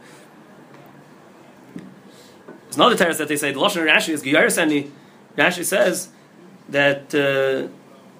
There's 2.74 2.92
another 2.92 3.04
teretz 3.04 3.18
that 3.18 3.28
they 3.28 3.36
say 3.36 3.52
the 3.52 3.60
lashon 3.60 3.88
Rashi 3.88 4.08
is 4.08 4.22
Giyaris 4.24 4.60
Ani. 4.60 4.90
Rashi 5.36 5.64
says 5.64 6.08
that 6.68 7.14
uh, 7.14 7.68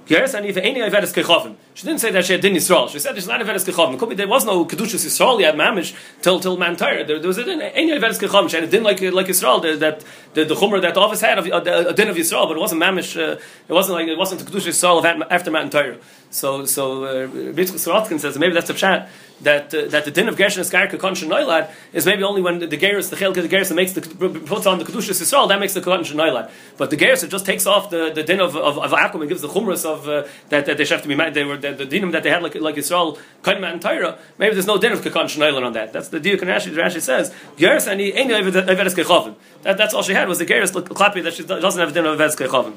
Giyaris 0.06 0.34
Ani 0.36 0.52
ve'eni 0.52 0.88
avedes 0.88 1.12
kechavim. 1.12 1.56
She 1.74 1.84
didn't 1.84 2.00
say 2.00 2.12
that 2.12 2.24
she 2.24 2.34
had 2.34 2.40
din 2.40 2.54
Yisrael. 2.54 2.88
She 2.88 3.00
said 3.00 3.14
there's 3.14 3.26
not 3.26 3.40
avedes 3.40 3.68
kechavim. 3.68 4.16
There 4.16 4.28
was 4.28 4.44
no 4.44 4.64
kedushas 4.64 5.04
Yisrael 5.04 5.40
yet 5.40 5.56
mamish 5.56 5.92
till 6.22 6.38
till 6.38 6.56
man 6.56 6.76
There, 6.76 7.04
there 7.04 7.26
was 7.26 7.38
a 7.38 7.44
din 7.44 7.60
any 7.60 7.90
avedes 7.90 8.20
kechavim. 8.20 8.48
She 8.48 8.56
had 8.56 8.64
a 8.64 8.68
din 8.68 8.84
like 8.84 9.00
like 9.00 9.26
Yisrael 9.26 9.60
the, 9.60 9.76
that 9.78 10.04
the 10.34 10.44
the 10.44 10.54
that 10.54 10.94
the 10.94 11.00
office 11.00 11.20
had 11.20 11.36
of 11.36 11.48
uh, 11.48 11.88
a 11.88 11.92
din 11.92 12.08
of 12.08 12.16
Yisrael, 12.16 12.46
but 12.46 12.56
it 12.56 12.60
wasn't 12.60 12.80
mamish. 12.80 13.20
Uh, 13.20 13.40
it 13.68 13.72
wasn't 13.72 13.98
like 13.98 14.06
it 14.06 14.16
wasn't 14.16 14.40
kedushas 14.42 14.68
Yisrael 14.68 15.26
after 15.28 15.50
Mount 15.50 15.72
Torah. 15.72 15.96
So 16.30 16.64
so 16.64 17.04
uh, 17.04 17.26
Sorotzkin 17.26 18.20
says 18.20 18.38
maybe 18.38 18.54
that's 18.54 18.70
a 18.70 18.74
pshat 18.74 19.08
that 19.42 19.74
uh, 19.74 19.86
that 19.88 20.04
the 20.04 20.10
din 20.10 20.28
of 20.28 20.36
Gershon 20.36 20.62
Eskarka 20.62 20.96
Konsha 20.96 21.28
Noilad 21.28 21.70
is 21.92 22.06
maybe 22.06 22.22
only 22.22 22.42
when 22.42 22.58
the, 22.60 22.66
the 22.66 22.76
the 22.76 23.16
Chelka, 23.16 23.34
the 23.34 23.48
Geras 23.48 23.74
makes 23.74 23.92
the 23.92 24.00
puts 24.00 24.66
on 24.66 24.78
the 24.78 24.84
Kedushas 24.84 25.20
Yisrael, 25.20 25.48
that 25.48 25.58
makes 25.58 25.74
the 25.74 25.80
Konsha 25.80 26.14
Noilad. 26.14 26.50
But 26.76 26.90
the 26.90 26.96
Geras 26.96 27.28
just 27.28 27.46
takes 27.46 27.66
off 27.66 27.90
the, 27.90 28.12
the 28.14 28.22
din 28.22 28.40
of, 28.40 28.56
of, 28.56 28.78
of 28.78 28.92
Akum 28.92 29.20
and 29.20 29.28
gives 29.28 29.42
the 29.42 29.48
Chumras 29.48 29.84
of 29.84 30.08
uh, 30.08 30.26
that, 30.48 30.66
that 30.66 30.76
they 30.76 30.84
have 30.84 31.02
to 31.02 31.08
be 31.08 31.14
they 31.30 31.44
were 31.44 31.56
the, 31.64 31.84
the 31.84 31.86
dinim 31.86 32.12
that 32.12 32.22
they 32.22 32.30
had 32.30 32.42
like 32.42 32.54
like 32.54 32.76
Yisrael 32.76 33.18
Kaimat 33.42 33.72
and 33.72 33.80
Tyra. 33.80 34.18
Maybe 34.38 34.54
there's 34.54 34.66
no 34.66 34.78
din 34.78 34.92
of 34.92 35.00
Konsha 35.00 35.38
Noilad 35.38 35.64
on 35.64 35.72
that. 35.72 35.92
That's 35.92 36.08
the 36.08 36.20
deal. 36.20 36.36
Rashi 36.36 36.72
Rashi 36.74 37.00
says 37.00 37.34
and. 37.58 38.00
That 39.62 39.76
that's 39.78 39.94
all 39.94 40.02
she 40.02 40.12
had 40.12 40.28
was 40.28 40.38
the 40.38 40.46
Geras 40.46 40.72
Klapi 40.72 41.22
that 41.22 41.34
she 41.34 41.42
doesn't 41.44 41.80
have 41.80 41.90
a 41.90 41.92
din 41.92 42.06
of 42.06 42.18
Avedes 42.18 42.36
Kechavim. 42.36 42.74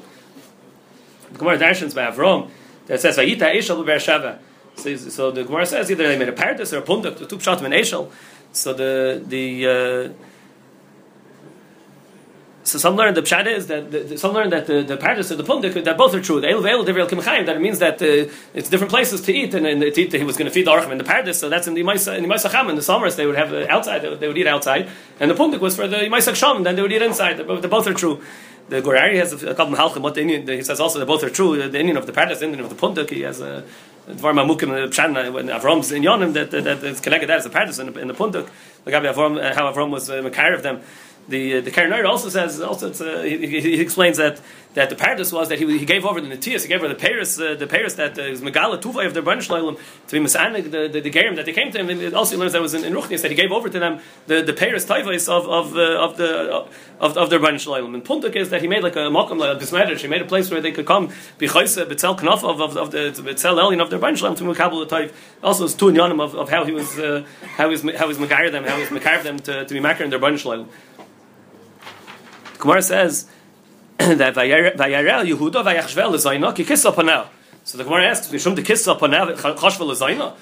The 1.32 1.38
Gemara 1.38 1.58
Darshans 1.58 1.94
by 1.94 2.10
Avram 2.10 2.50
that 2.86 3.00
says 3.00 3.18
Vayita 3.18 3.54
Eshel 3.54 3.84
Be'er 3.84 4.38
So, 4.76 4.96
so 4.96 5.30
the 5.30 5.44
Gemara 5.44 5.66
says 5.66 5.90
either 5.90 6.08
they 6.08 6.18
made 6.18 6.28
a 6.28 6.32
paradis 6.32 6.72
or 6.72 6.78
a 6.78 6.82
pundak, 6.82 7.28
two 7.28 7.36
pshatim 7.36 7.64
and 7.64 7.74
Eshel. 7.74 8.10
So 8.52 8.72
the 8.72 9.22
the 9.26 9.66
uh, 9.66 10.12
so 12.68 12.78
some 12.78 12.96
learn 12.96 13.14
the 13.14 13.22
pshat 13.22 13.46
is 13.46 13.66
that 13.68 13.90
the, 13.90 14.18
some 14.18 14.32
learn 14.32 14.50
that 14.50 14.66
the, 14.66 14.82
the 14.82 14.96
paradis 14.96 15.32
or 15.32 15.36
the 15.36 15.42
pundik 15.42 15.82
that 15.84 15.96
both 15.96 16.14
are 16.14 16.20
true. 16.20 16.40
The 16.40 16.48
el 16.48 16.60
veil 16.60 16.84
divrei 16.84 17.08
kimchayim 17.08 17.46
that 17.46 17.56
it 17.56 17.60
means 17.60 17.78
that 17.78 18.00
uh, 18.02 18.30
it's 18.54 18.68
different 18.68 18.90
places 18.90 19.20
to 19.22 19.32
eat 19.32 19.54
and, 19.54 19.66
and 19.66 19.80
to 19.80 20.00
eat, 20.00 20.12
he 20.12 20.24
was 20.24 20.36
going 20.36 20.46
to 20.46 20.52
feed 20.52 20.66
the 20.66 20.70
archim 20.70 20.92
in 20.92 20.98
the 20.98 21.04
paradis. 21.04 21.40
So 21.40 21.48
that's 21.48 21.66
in 21.66 21.74
the 21.74 21.82
Imaisa 21.82 22.16
in 22.16 22.22
the 22.22 22.28
Imaisa 22.28 22.68
in 22.68 22.76
the 22.76 22.82
summers 22.82 23.16
they 23.16 23.26
would 23.26 23.36
have 23.36 23.52
uh, 23.52 23.66
outside 23.68 24.00
they 24.00 24.10
would, 24.10 24.20
they 24.20 24.28
would 24.28 24.38
eat 24.38 24.46
outside 24.46 24.88
and 25.18 25.30
the 25.30 25.34
pundik 25.34 25.60
was 25.60 25.76
for 25.76 25.88
the 25.88 25.96
Imaisa 25.96 26.34
sham 26.34 26.62
then 26.62 26.76
they 26.76 26.82
would 26.82 26.92
eat 26.92 27.02
inside. 27.02 27.38
They, 27.38 27.60
they 27.60 27.68
both 27.68 27.86
are 27.86 27.94
true. 27.94 28.22
The 28.68 28.82
Gorari 28.82 29.16
has 29.16 29.32
a 29.32 29.54
couple 29.54 29.72
of 29.72 29.78
halchim. 29.78 30.02
What 30.02 30.14
the 30.14 30.20
Indian, 30.20 30.46
he 30.46 30.62
says 30.62 30.78
also 30.78 30.98
that 30.98 31.06
both 31.06 31.24
are 31.24 31.30
true. 31.30 31.56
The 31.56 31.80
Indian 31.80 31.96
of 31.96 32.06
the 32.06 32.12
paradise, 32.12 32.40
the 32.40 32.44
Indian 32.44 32.64
of 32.64 32.70
the 32.70 32.76
pundik, 32.76 33.08
he 33.08 33.22
has 33.22 33.40
a 33.40 33.64
Dvar 34.08 34.34
Mamukim 34.34 34.90
Pshan 34.90 35.32
when 35.32 35.48
Avram's 35.48 35.90
in 35.92 36.02
Yonim 36.02 36.34
that 36.34 36.50
that 36.50 36.84
is 36.84 37.00
connected 37.00 37.28
that 37.28 37.38
as 37.38 37.46
a 37.46 37.50
paradise 37.50 37.78
in 37.78 37.92
the, 37.92 38.00
in 38.00 38.08
the 38.08 38.14
pundik. 38.14 38.48
Like 38.84 38.94
Avram, 38.94 39.54
how 39.54 39.72
Avram 39.72 39.90
was 39.90 40.10
uh, 40.10 40.16
of 40.16 40.62
them 40.62 40.82
the 41.28 41.60
the 41.60 41.70
Karen 41.70 42.06
also 42.06 42.28
says 42.28 42.60
also 42.60 42.90
uh, 42.90 43.22
he, 43.22 43.60
he, 43.60 43.80
explains 43.80 44.16
that 44.16 44.40
that 44.74 44.88
the 44.88 44.96
paradise 44.96 45.32
was 45.32 45.48
that 45.48 45.58
he, 45.58 45.78
he 45.78 45.84
gave 45.84 46.04
over 46.04 46.20
the 46.20 46.28
Natias, 46.28 46.62
he 46.62 46.68
gave 46.68 46.78
over 46.78 46.88
the 46.88 46.94
Paris 46.94 47.38
uh, 47.38 47.54
the 47.54 47.66
Paris 47.66 47.94
that 47.94 48.18
uh, 48.18 48.22
is 48.22 48.40
Megala 48.40 48.80
Tuvay 48.80 49.06
of 49.06 49.14
the 49.14 49.22
Branch 49.22 49.46
to 49.46 49.76
be 50.10 50.18
Masanik 50.18 50.70
the 50.70 50.88
the, 50.88 51.00
the 51.00 51.10
Gerim 51.10 51.36
that 51.36 51.44
they 51.44 51.52
came 51.52 51.70
to 51.72 51.78
him. 51.78 51.90
And 51.90 52.14
also 52.14 52.34
he 52.34 52.40
learns 52.40 52.52
that 52.52 52.62
was 52.62 52.74
in, 52.74 52.84
in 52.84 52.94
that 52.94 53.30
he 53.30 53.34
gave 53.34 53.52
over 53.52 53.68
to 53.68 53.78
them 53.78 54.00
the 54.26 54.42
the 54.42 54.54
Paris 54.54 54.86
Tuvais 54.86 55.28
of 55.28 55.46
of 55.48 55.76
uh, 55.76 56.04
of 56.04 56.16
the 56.16 56.66
of, 57.00 57.16
of 57.16 57.30
their 57.30 57.38
Branch 57.38 57.66
And 57.66 58.04
Puntuk 58.04 58.34
is 58.34 58.48
that 58.50 58.62
he 58.62 58.68
made 58.68 58.82
like 58.82 58.96
a 58.96 59.10
Malcolm 59.10 59.38
like 59.38 59.54
a 59.56 59.60
Bismedish. 59.60 60.00
He 60.00 60.08
made 60.08 60.22
a 60.22 60.26
place 60.26 60.50
where 60.50 60.60
they 60.60 60.72
could 60.72 60.86
come 60.86 61.08
Bichaisa 61.38 61.86
Betzel 61.86 62.18
Knaf 62.18 62.42
of 62.42 62.60
of, 62.60 62.76
the 62.90 63.10
Betzel 63.22 63.58
Elian 63.62 63.80
of 63.80 63.90
their 63.90 63.98
Branch 63.98 64.18
to 64.18 64.26
Mukabel 64.26 64.88
the 64.88 65.12
Also, 65.42 65.64
it's 65.64 65.74
two 65.74 65.90
of, 66.20 66.34
of 66.34 66.48
how 66.48 66.64
he 66.64 66.72
was 66.72 66.98
uh, 66.98 67.24
how 67.56 67.68
he 67.68 67.72
was 67.72 67.82
how 67.96 68.08
he 68.08 68.16
was 68.16 68.18
Megair 68.18 68.50
them 68.50 68.64
how 68.64 68.76
he 68.76 68.80
was 68.80 68.90
Megair 68.90 69.22
them 69.22 69.38
to, 69.40 69.64
to 69.64 69.74
be 69.74 69.80
Makar 69.80 70.04
in 70.04 70.10
their 70.10 70.18
Branch 70.18 70.44
Gemara 72.58 72.82
says 72.82 73.26
that 73.98 74.34
Vayarel 74.34 74.74
Yehuda 74.76 75.64
Vayachshvel 75.64 76.12
Lezayna 76.12 76.54
ki 76.54 76.64
kiss 76.64 76.84
upanav. 76.84 77.28
So 77.64 77.78
the 77.78 77.84
Gemara 77.84 78.08
asks, 78.08 78.28
"Mishum 78.28 78.56
the 78.56 78.62
kiss 78.62 78.86
upanav 78.86 79.36
chashvel 79.36 79.90
Lezayna." 79.90 80.34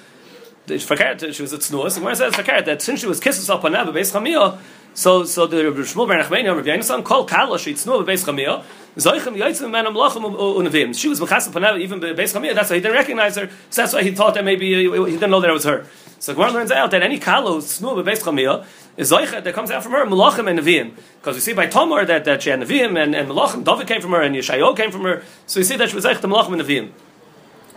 She 0.69 1.43
was 1.43 1.53
a 1.53 1.59
tznuas. 1.59 1.95
The 1.95 2.01
Gemara 2.01 2.17
says 2.17 2.33
that 2.35 2.83
since 2.83 3.01
she 3.01 3.07
was 3.07 3.21
kisses 3.21 3.49
upanav 3.49 3.87
beis 3.93 4.13
chamiyah, 4.13 4.59
So 4.95 5.25
so 5.25 5.47
the 5.47 5.57
Shmuel 5.59 6.09
ben 6.09 6.19
Nachmani 6.21 6.57
Rabbi 6.57 6.69
Yonasan 6.69 7.05
called 7.05 7.29
Kala 7.29 7.59
Shitznu 7.59 8.05
beis 8.05 8.25
Chamia. 8.25 8.65
Zoichem 8.97 9.37
Yitzim 9.37 9.71
Man 9.71 9.85
Amlachim 9.85 10.25
um, 10.25 10.35
uh, 10.35 10.39
uh, 10.39 10.55
Unavim. 10.55 10.99
She 10.99 11.09
was 11.09 11.21
Mechasam 11.21 11.53
Panav 11.53 11.79
even 11.79 12.01
beis 12.01 12.35
Chamia. 12.35 12.55
That's 12.55 12.71
why 12.71 12.77
he 12.77 12.83
didn't 12.83 12.97
recognize 12.97 13.37
her. 13.37 13.51
So 13.69 13.83
that's 13.83 13.93
why 13.93 14.03
he 14.03 14.13
thought 14.13 14.33
that 14.35 14.45
maybe 14.45 14.89
uh, 14.89 15.05
he 15.05 15.13
didn't 15.13 15.31
know 15.31 15.41
that 15.41 15.51
it 15.51 15.53
was 15.53 15.65
her. 15.65 15.87
So 16.19 16.33
Gemara 16.33 16.53
learns 16.53 16.73
out 16.73 16.91
that 16.93 17.03
any 17.03 17.19
Kala 17.19 17.59
Snu 17.59 18.03
beis 18.03 18.23
Chamia 18.23 18.65
is 18.97 19.11
Zoichet 19.11 19.45
that 19.45 19.55
comes 19.55 19.71
out 19.71 19.83
from 19.83 19.93
her 19.93 20.05
Malachim 20.07 20.49
and 20.49 20.59
Neviim. 20.59 20.95
Because 21.21 21.37
we 21.37 21.41
see 21.41 21.53
by 21.53 21.67
Tomar 21.67 22.05
that, 22.07 22.25
that 22.25 22.43
she 22.43 22.51
had 22.51 22.61
Neviim 22.61 23.01
and, 23.03 23.15
and 23.15 23.29
Malachim, 23.29 23.65
David 23.65 23.87
came 23.87 24.01
from 24.01 24.13
her 24.13 24.23
and 24.23 24.35
Yeshayo 24.35 24.77
came 24.77 24.91
from 24.91 25.03
her. 25.03 25.23
So 25.47 25.61
we 25.61 25.65
see 25.65 25.77
that 25.77 25.89
she 25.89 25.95
was 25.95 26.05
Zoichet 26.05 26.21
the 26.21 26.29
Malachim 26.29 26.53
and 26.53 26.63
Neviim 26.63 26.93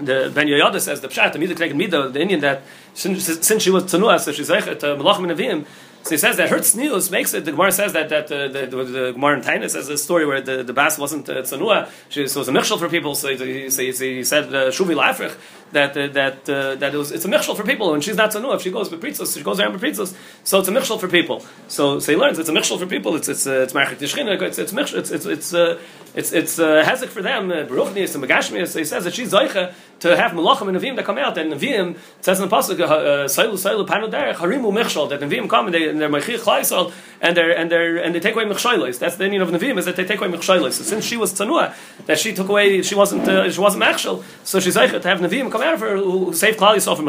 the 0.01 0.31
Ben 0.33 0.47
Yoyada 0.47 0.79
says 0.79 1.01
the 1.01 1.09
pshat 1.09 1.33
the 1.33 1.39
midah 1.39 1.55
connected 1.55 1.75
midah 1.75 2.13
the 2.13 2.21
Indian 2.21 2.39
that 2.39 2.61
since, 2.93 3.25
since 3.45 3.63
she 3.63 3.69
was 3.69 3.83
tzanuah 3.83 4.19
so 4.19 4.31
she's 4.31 4.49
like 4.49 4.65
uh, 4.65 4.75
malachim 4.95 5.29
and 5.29 5.37
avim 5.37 5.67
so 6.03 6.11
he 6.11 6.17
says 6.17 6.37
that 6.37 6.49
her 6.49 6.57
tznius 6.57 7.11
makes 7.11 7.33
it. 7.33 7.45
The 7.45 7.51
Gemara 7.51 7.71
says 7.71 7.93
that 7.93 8.09
that 8.09 8.31
uh, 8.31 8.47
the, 8.47 8.65
the, 8.65 8.83
the 8.83 9.11
Gemara 9.11 9.37
in 9.37 9.43
Tainus 9.43 9.71
says 9.71 9.89
a 9.89 9.97
story 9.97 10.25
where 10.25 10.41
the, 10.41 10.63
the 10.63 10.73
bas 10.73 10.97
wasn't 10.97 11.27
uh, 11.27 11.41
tzanua. 11.41 11.89
She 12.07 12.21
was 12.21 12.35
a 12.47 12.51
michshel 12.51 12.79
for 12.79 12.87
people. 12.87 13.15
So 13.15 13.35
he, 13.35 13.69
so 13.69 13.81
he, 13.83 13.91
so 13.91 14.03
he 14.03 14.23
said 14.23 14.45
uh, 14.45 14.69
shuvi 14.69 14.95
lafrich 14.95 15.35
that 15.71 15.97
uh, 15.97 16.07
that 16.07 16.49
uh, 16.49 16.75
that 16.75 16.93
it 16.93 16.97
was 16.97 17.11
it's 17.11 17.25
a 17.25 17.27
michshel 17.27 17.55
for 17.55 17.63
people. 17.63 17.93
And 17.93 18.03
she's 18.03 18.15
not 18.15 18.31
tzanua. 18.31 18.55
If 18.55 18.61
she 18.61 18.71
goes 18.71 18.89
with 18.91 19.01
pritzos, 19.01 19.37
she 19.37 19.43
goes 19.43 19.59
around 19.59 19.73
with 19.73 19.81
pritzos. 19.81 20.15
So 20.43 20.59
it's 20.59 20.67
a 20.67 20.71
michshel 20.71 20.99
for 20.99 21.07
people. 21.07 21.45
So 21.67 21.99
so 21.99 22.11
he 22.11 22.17
learns 22.17 22.39
it's 22.39 22.49
a 22.49 22.51
michshel 22.51 22.79
for 22.79 22.85
people. 22.85 23.15
It's 23.15 23.29
it's 23.29 23.45
uh, 23.47 23.61
it's 23.61 23.73
marchik 23.73 24.01
It's 24.01 24.57
it's 24.57 24.73
it's 24.73 24.93
it's 24.93 25.11
it's 25.11 25.25
it's, 25.25 25.53
uh, 25.53 25.79
it's, 26.15 26.31
it's 26.33 26.59
uh, 26.59 26.83
hezek 26.83 27.07
for 27.07 27.21
them. 27.21 27.51
Uh, 27.51 27.65
Baruchnius 27.65 28.15
and 28.15 28.23
Megashmius. 28.23 28.69
So 28.69 28.79
he 28.79 28.85
says 28.85 29.03
that 29.03 29.13
she's 29.13 29.31
zoicha 29.31 29.73
to 29.99 30.15
have 30.15 30.31
malachim 30.31 30.69
and 30.69 30.77
Nevi'im 30.77 30.95
that 30.95 31.05
come 31.05 31.17
out. 31.17 31.37
And 31.37 31.53
Nevi'im 31.53 31.97
says 32.21 32.39
in 32.39 32.49
the 32.49 32.55
pasuk, 32.55 32.77
Sailu 32.77 33.53
Sailu 33.53 33.85
Panu 33.85 34.09
Derech 34.09 34.35
Harimu 34.35 34.71
Michshel 34.71 35.09
that 35.09 35.19
Nevi'im 35.19 35.49
come 35.49 35.67
and 35.67 35.73
they 35.75 35.89
and 35.89 35.99
they're 35.99 36.09
Mechich 36.09 36.39
Chlaisal 36.39 36.91
and 37.21 37.35
they 37.37 37.55
and 37.55 37.71
they 37.71 38.03
and 38.03 38.15
they 38.15 38.19
take 38.19 38.35
away 38.35 38.45
Mechshoilis. 38.45 38.99
That's 38.99 39.17
the 39.17 39.25
meaning 39.25 39.41
of 39.41 39.49
Nevi'im 39.49 39.77
is 39.77 39.85
that 39.85 39.95
they 39.95 40.05
take 40.05 40.19
away 40.19 40.29
Mechshoilis. 40.29 40.73
So 40.73 40.83
since 40.83 41.05
she 41.05 41.17
was 41.17 41.33
Tanua, 41.33 41.75
that 42.05 42.19
she 42.19 42.33
took 42.33 42.49
away, 42.49 42.81
she 42.81 42.95
wasn't 42.95 43.27
uh, 43.27 43.51
she 43.51 43.59
wasn't 43.59 43.83
Mechshel, 43.83 44.23
so 44.43 44.59
she's 44.59 44.75
Zeichet 44.75 45.01
to 45.01 45.07
have 45.07 45.19
Nevi'im 45.19 45.51
come 45.51 45.58
of 45.61 45.79
her 45.79 45.97
who 45.97 46.33
save 46.33 46.57
Klal 46.57 46.75
Yisrael 46.75 46.95
from 46.95 47.07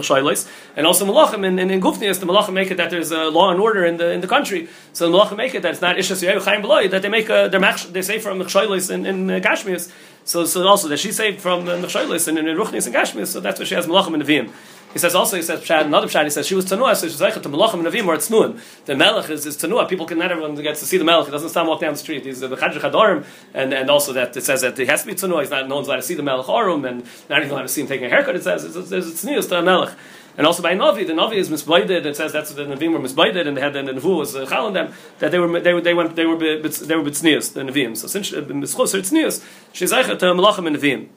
and 0.76 0.86
also 0.86 1.06
Malachim 1.06 1.46
and, 1.46 1.58
and 1.60 1.70
in 1.70 1.80
Gufnias 1.80 2.20
the 2.20 2.26
Malachim 2.26 2.52
make 2.52 2.70
it 2.70 2.76
that 2.76 2.90
there's 2.90 3.10
a 3.10 3.24
law 3.24 3.50
and 3.50 3.60
order 3.60 3.84
in 3.84 3.96
the 3.96 4.10
in 4.10 4.20
the 4.20 4.26
country. 4.26 4.68
So 4.92 5.10
the 5.10 5.16
Malachim 5.16 5.36
make 5.36 5.54
it 5.54 5.62
that 5.62 5.72
it's 5.72 5.80
not 5.80 5.96
Ishas 5.96 6.26
Yehu 6.26 6.44
Chaim 6.44 6.62
Beloy 6.62 6.88
that 6.88 7.02
they 7.02 7.08
make 7.08 7.28
a, 7.28 7.48
their 7.48 7.60
they 7.60 8.02
save 8.02 8.22
from 8.22 8.40
Mechshoilis 8.40 8.90
in, 8.90 9.06
in 9.06 9.30
uh, 9.30 9.40
Gashmias. 9.40 9.92
So, 10.24 10.44
so 10.44 10.66
also 10.66 10.88
that 10.88 10.98
she 10.98 11.12
saved 11.12 11.40
from 11.40 11.64
the 11.64 11.76
Nechshoilis 11.76 12.28
and 12.28 12.38
in 12.38 12.44
Ruchnis 12.56 12.86
and 12.86 12.94
Gashmias, 12.94 13.28
so 13.28 13.40
that's 13.40 13.58
why 13.58 13.64
she 13.64 13.74
has 13.74 13.86
Malachim 13.86 14.14
and 14.14 14.22
Nevi'im. 14.22 14.52
He 14.92 14.98
says 14.98 15.14
also, 15.14 15.36
he 15.36 15.42
says, 15.42 15.68
another 15.70 16.08
Pshad, 16.08 16.24
he 16.24 16.30
says, 16.30 16.48
she 16.48 16.56
was 16.56 16.64
Tanua, 16.64 16.96
so 16.96 17.06
she's 17.06 17.20
like 17.20 17.34
to 17.34 17.48
Malachim 17.48 17.74
and 17.74 17.86
Nevi'im 17.86 18.08
or 18.08 18.16
Tznuim. 18.16 18.60
The 18.86 18.96
Melech 18.96 19.30
is, 19.30 19.46
is 19.46 19.56
Tanua. 19.56 19.88
People 19.88 20.04
can 20.04 20.18
not 20.18 20.32
everyone 20.32 20.56
gets 20.56 20.80
to 20.80 20.86
see 20.86 20.98
the 20.98 21.04
Melech. 21.04 21.26
He 21.26 21.30
doesn't 21.30 21.50
stand 21.50 21.68
walk 21.68 21.80
down 21.80 21.92
the 21.92 21.98
street. 21.98 22.24
He's 22.24 22.40
the 22.40 22.48
Chadr 22.48 22.80
Chadorim, 22.80 23.24
and, 23.54 23.72
and 23.72 23.88
also 23.88 24.12
that 24.14 24.36
it 24.36 24.42
says 24.42 24.62
that 24.62 24.76
he 24.76 24.86
has 24.86 25.02
to 25.02 25.06
be 25.06 25.14
Tanua. 25.14 25.42
He's 25.42 25.50
not, 25.50 25.68
no 25.68 25.76
one's 25.76 25.86
allowed 25.86 25.96
to 25.96 26.02
see 26.02 26.14
the 26.14 26.24
Melech 26.24 26.48
Arum, 26.48 26.84
and 26.84 27.06
not 27.28 27.38
even 27.38 27.52
allowed 27.52 27.62
to 27.62 27.68
see 27.68 27.82
him 27.82 27.86
taking 27.86 28.06
a 28.06 28.08
haircut. 28.08 28.34
It 28.40 28.44
says, 28.44 28.64
it's, 28.64 28.76
it's, 28.76 28.92
it's 28.92 29.24
Tznius 29.24 29.48
to. 29.50 29.96
And 30.36 30.46
also 30.46 30.62
by 30.62 30.74
Navi, 30.74 31.06
the 31.06 31.12
Navi 31.12 31.34
is 31.34 31.50
misbladed. 31.50 32.06
It 32.06 32.16
says 32.16 32.32
that's 32.32 32.52
the 32.54 32.64
Navim 32.64 32.92
were 32.92 32.98
misbladed, 32.98 33.46
and 33.46 33.56
they 33.56 33.60
had 33.60 33.74
the 33.74 33.80
Nevu 33.80 34.18
was 34.18 34.34
uh, 34.34 34.46
chal 34.46 34.66
on 34.66 34.72
them 34.72 34.92
that 35.18 35.32
they 35.32 35.38
were 35.38 35.60
they 35.60 35.74
were 35.74 35.80
they 35.82 35.92
went 35.92 36.16
they 36.16 36.24
were 36.24 36.38
they 36.38 36.96
were 36.96 37.02
bitznius 37.02 37.52
the 37.52 37.60
Navim. 37.60 37.94
So 37.94 38.06
since 38.06 38.32
uh, 38.32 38.40
mischos 38.40 38.94
are 38.94 39.02
tznius, 39.02 39.44
she's 39.72 39.92
eichet 39.92 40.18
to 40.20 40.26
malachim 40.26 40.66
and 40.66 40.76
Navim. 40.76 41.08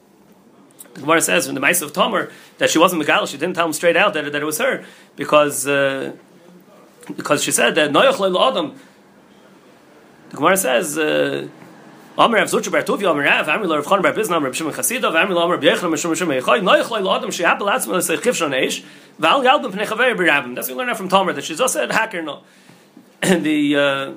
The 0.94 1.00
Gemara 1.00 1.22
says 1.22 1.46
from 1.46 1.54
the 1.54 1.60
Mice 1.60 1.80
of 1.80 1.92
Tomer 1.94 2.30
that 2.58 2.68
she 2.70 2.78
wasn't 2.78 3.02
Megal, 3.02 3.26
she 3.26 3.38
didn't 3.38 3.54
tell 3.54 3.66
him 3.66 3.72
straight 3.72 3.96
out 3.96 4.12
that, 4.14 4.30
that 4.30 4.42
it 4.42 4.44
was 4.44 4.58
her 4.58 4.84
because 5.16 5.66
uh, 5.66 6.12
because 7.16 7.42
she 7.42 7.50
said 7.50 7.76
that 7.76 7.92
Noach 7.92 8.48
Adam. 8.48 8.78
The 10.30 10.36
Gemara 10.36 10.56
says. 10.56 10.98
Uh, 10.98 11.48
Amr 12.16 12.36
Rav 12.36 12.48
Zucher 12.48 12.70
Bar 12.70 12.82
Tuvia 12.82 13.10
Amr 13.10 13.22
Rav 13.22 13.48
Amr 13.48 13.66
Rav 13.66 13.86
Chon 13.86 14.00
Bar 14.00 14.12
Bizna 14.12 14.36
Amr 14.36 14.52
Shimon 14.52 14.72
Chasida 14.72 15.12
Amr 15.12 15.36
Amr 15.36 15.58
Bechel 15.58 15.82
Amr 15.82 15.96
Shimon 15.96 16.16
Shimon 16.16 16.40
Yechai 16.40 16.60
Noich 16.60 16.88
Lo 16.88 17.12
Adam 17.12 17.30
Shehab 17.30 17.58
Latzma 17.58 17.94
Lesei 17.94 18.16
Chif 18.18 18.36
Shon 18.36 18.52
Eish 18.52 18.84
Val 19.18 19.42
Yalbim 19.42 19.72
Pnei 19.72 19.84
Chaver 19.84 20.16
Birabim 20.16 20.54
That's 20.54 20.68
what 20.68 20.76
we 20.76 20.84
learn 20.84 20.94
from 20.94 21.08
Tomer 21.08 21.34
that 21.34 21.42
she's 21.42 21.60
also 21.60 21.88
a 21.88 21.92
hacker 21.92 22.22
no. 22.22 22.42
And 23.20 23.44
the 23.44 23.76
uh, 23.76 24.12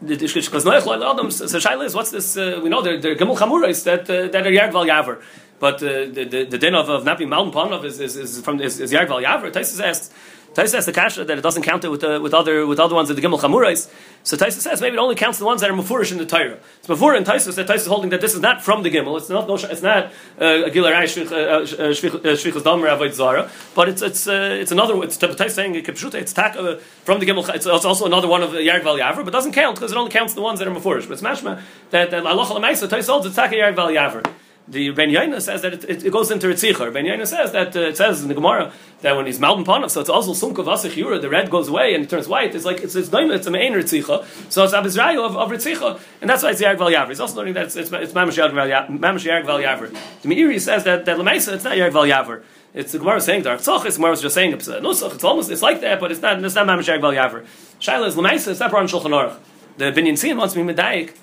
because 0.00 0.64
Noich 0.64 0.86
Lo 0.86 1.12
Adam 1.12 1.30
so 1.30 1.44
Shaila 1.44 1.84
is 1.84 1.94
what's 1.94 2.10
this 2.10 2.36
uh, 2.36 2.60
we 2.62 2.68
know 2.68 2.82
they're, 2.82 3.00
they're 3.00 3.14
Chamurais 3.16 3.84
that 3.84 4.10
uh, 4.10 4.26
that 4.32 4.44
are 4.44 4.50
Yard 4.50 4.72
Val 4.72 4.84
Yaver 4.84 5.22
but 5.60 5.76
uh, 5.76 6.06
the, 6.06 6.24
the, 6.24 6.44
the 6.44 6.58
din 6.58 6.74
of, 6.74 6.88
of 6.88 7.04
not 7.04 7.18
being 7.18 7.30
Malin 7.30 7.50
Panov 7.52 7.84
is, 7.84 7.98
is, 8.00 8.16
is 8.16 8.40
from 8.40 8.60
is, 8.60 8.80
is 8.80 8.92
Yard 8.92 9.08
Val 9.08 9.20
Yaver 9.20 9.52
Taisus 9.52 9.80
asks 9.80 10.12
Taisa 10.58 10.70
says 10.70 10.86
the 10.86 10.92
kasha 10.92 11.24
that 11.24 11.38
it 11.38 11.40
doesn't 11.40 11.62
count 11.62 11.84
it 11.84 11.88
with, 11.88 12.00
the, 12.00 12.20
with 12.20 12.34
other 12.34 12.66
with 12.66 12.80
other 12.80 12.96
ones 12.96 13.10
of 13.10 13.14
the 13.14 13.22
Gimel 13.22 13.38
Chamurais. 13.38 13.88
So 14.24 14.36
Taisa 14.36 14.58
says 14.58 14.80
maybe 14.80 14.96
it 14.96 14.98
only 14.98 15.14
counts 15.14 15.38
the 15.38 15.44
ones 15.44 15.60
that 15.60 15.70
are 15.70 15.72
mufurish 15.72 16.10
in 16.10 16.18
the 16.18 16.26
Torah. 16.26 16.58
So 16.82 16.88
before 16.94 17.14
in 17.14 17.22
Taisa 17.22 17.54
that 17.54 17.68
Taisa 17.68 17.76
is 17.76 17.86
holding 17.86 18.10
that 18.10 18.20
this 18.20 18.34
is 18.34 18.40
not 18.40 18.60
from 18.60 18.82
the 18.82 18.90
Gimel. 18.90 19.16
It's 19.16 19.28
not 19.28 19.46
no, 19.46 19.54
it's 19.54 19.82
not 19.82 20.06
uh, 20.40 20.66
a 20.66 20.70
Gilar 20.70 20.94
Shvichas 21.04 22.64
Dam 22.64 22.84
Avoid 22.84 23.14
Zara, 23.14 23.48
but 23.76 23.88
it's 23.88 24.02
it's 24.02 24.26
uh, 24.26 24.58
it's 24.60 24.72
another. 24.72 25.00
It's 25.04 25.16
Taisa 25.16 25.50
saying 25.50 25.76
it's 25.76 26.32
tak 26.32 26.56
uh, 26.56 26.78
from 27.04 27.20
the 27.20 27.26
Gimel. 27.26 27.48
It's, 27.54 27.64
it's 27.64 27.84
also 27.84 28.06
another 28.06 28.26
one 28.26 28.42
of 28.42 28.50
the 28.50 28.60
Yard 28.60 28.82
Val 28.82 28.98
Yaver, 28.98 29.24
but 29.24 29.30
doesn't 29.30 29.52
count 29.52 29.76
because 29.76 29.92
it 29.92 29.96
only 29.96 30.10
counts 30.10 30.34
the 30.34 30.42
ones 30.42 30.58
that 30.58 30.66
are 30.66 30.74
mufurish. 30.74 31.06
But 31.06 31.12
it's 31.12 31.22
mashma 31.22 31.62
that 31.90 32.12
Allah 32.12 32.46
Taisa 32.46 33.06
holds 33.06 33.26
it's 33.26 33.36
tak 33.36 33.52
Yard 33.52 33.76
Val 33.76 33.90
Yaver 33.90 34.28
the 34.70 34.90
Ben 34.90 35.08
Yaina 35.08 35.40
says 35.40 35.62
that 35.62 35.72
it, 35.72 35.84
it, 35.84 36.04
it 36.06 36.12
goes 36.12 36.30
into 36.30 36.46
Ritzicher. 36.46 36.92
Ben 36.92 37.06
Yaina 37.06 37.26
says 37.26 37.52
that 37.52 37.74
uh, 37.74 37.80
it 37.80 37.96
says 37.96 38.22
in 38.22 38.28
the 38.28 38.34
Gemara 38.34 38.72
that 39.00 39.16
when 39.16 39.24
he's 39.24 39.38
Malbim 39.38 39.64
Panav, 39.64 39.90
so 39.90 40.00
it's 40.00 40.10
also 40.10 40.32
Sumka 40.34 40.64
Vasich 40.64 40.94
Yura, 40.94 41.18
the 41.18 41.30
red 41.30 41.50
goes 41.50 41.68
away 41.68 41.94
and 41.94 42.04
it 42.04 42.10
turns 42.10 42.28
white. 42.28 42.54
It's 42.54 42.66
like 42.66 42.80
it's 42.80 42.94
it's 42.94 43.08
Daima, 43.08 43.36
it's 43.36 43.46
a 43.46 43.50
main 43.50 43.72
Ritzicha. 43.72 44.52
So 44.52 44.64
it's 44.64 44.74
Abizrayu 44.74 45.24
of, 45.24 45.36
of 45.36 45.50
Ritzicha, 45.50 46.00
and 46.20 46.28
that's 46.28 46.42
why 46.42 46.50
it's 46.50 46.60
Yarg 46.60 46.78
Val. 46.78 47.08
He's 47.08 47.20
also 47.20 47.36
learning 47.36 47.54
that 47.54 47.66
it's 47.66 47.76
it's, 47.76 47.90
it's 47.90 48.12
Mamash 48.12 48.36
Yarg 48.36 48.52
Val. 48.52 49.88
The 50.22 50.28
Meiri 50.28 50.60
says 50.60 50.84
that 50.84 51.06
that 51.06 51.16
Lemaisa 51.16 51.54
it's 51.54 51.64
not 51.64 51.76
Yarg 51.76 51.92
Val. 51.92 52.42
It's 52.74 52.92
the 52.92 52.98
Gemara 52.98 53.20
saying 53.22 53.42
Dark 53.42 53.60
Tzach. 53.60 53.86
It's 53.86 53.96
Gemara 53.96 54.10
was 54.10 54.20
just 54.20 54.34
saying 54.34 54.52
it's 54.52 54.68
Nusach. 54.68 55.14
It's 55.14 55.24
almost 55.24 55.50
it's 55.50 55.62
like 55.62 55.80
that, 55.80 55.98
but 55.98 56.12
it's 56.12 56.20
not 56.20 56.44
it's 56.44 56.54
not 56.54 56.66
Mamash 56.66 56.94
Yarg. 56.94 57.46
Shaila 57.80 58.06
is 58.06 58.16
Lemaisa. 58.16 58.48
It's 58.48 58.60
not 58.60 58.72
in 58.74 58.86
Shulchan 58.86 59.04
Aruch. 59.04 59.36
The 59.78 59.86
Binyan 59.92 60.18
Sin 60.18 60.36
wants 60.36 60.54
me 60.56 60.62
medayik 60.62 61.14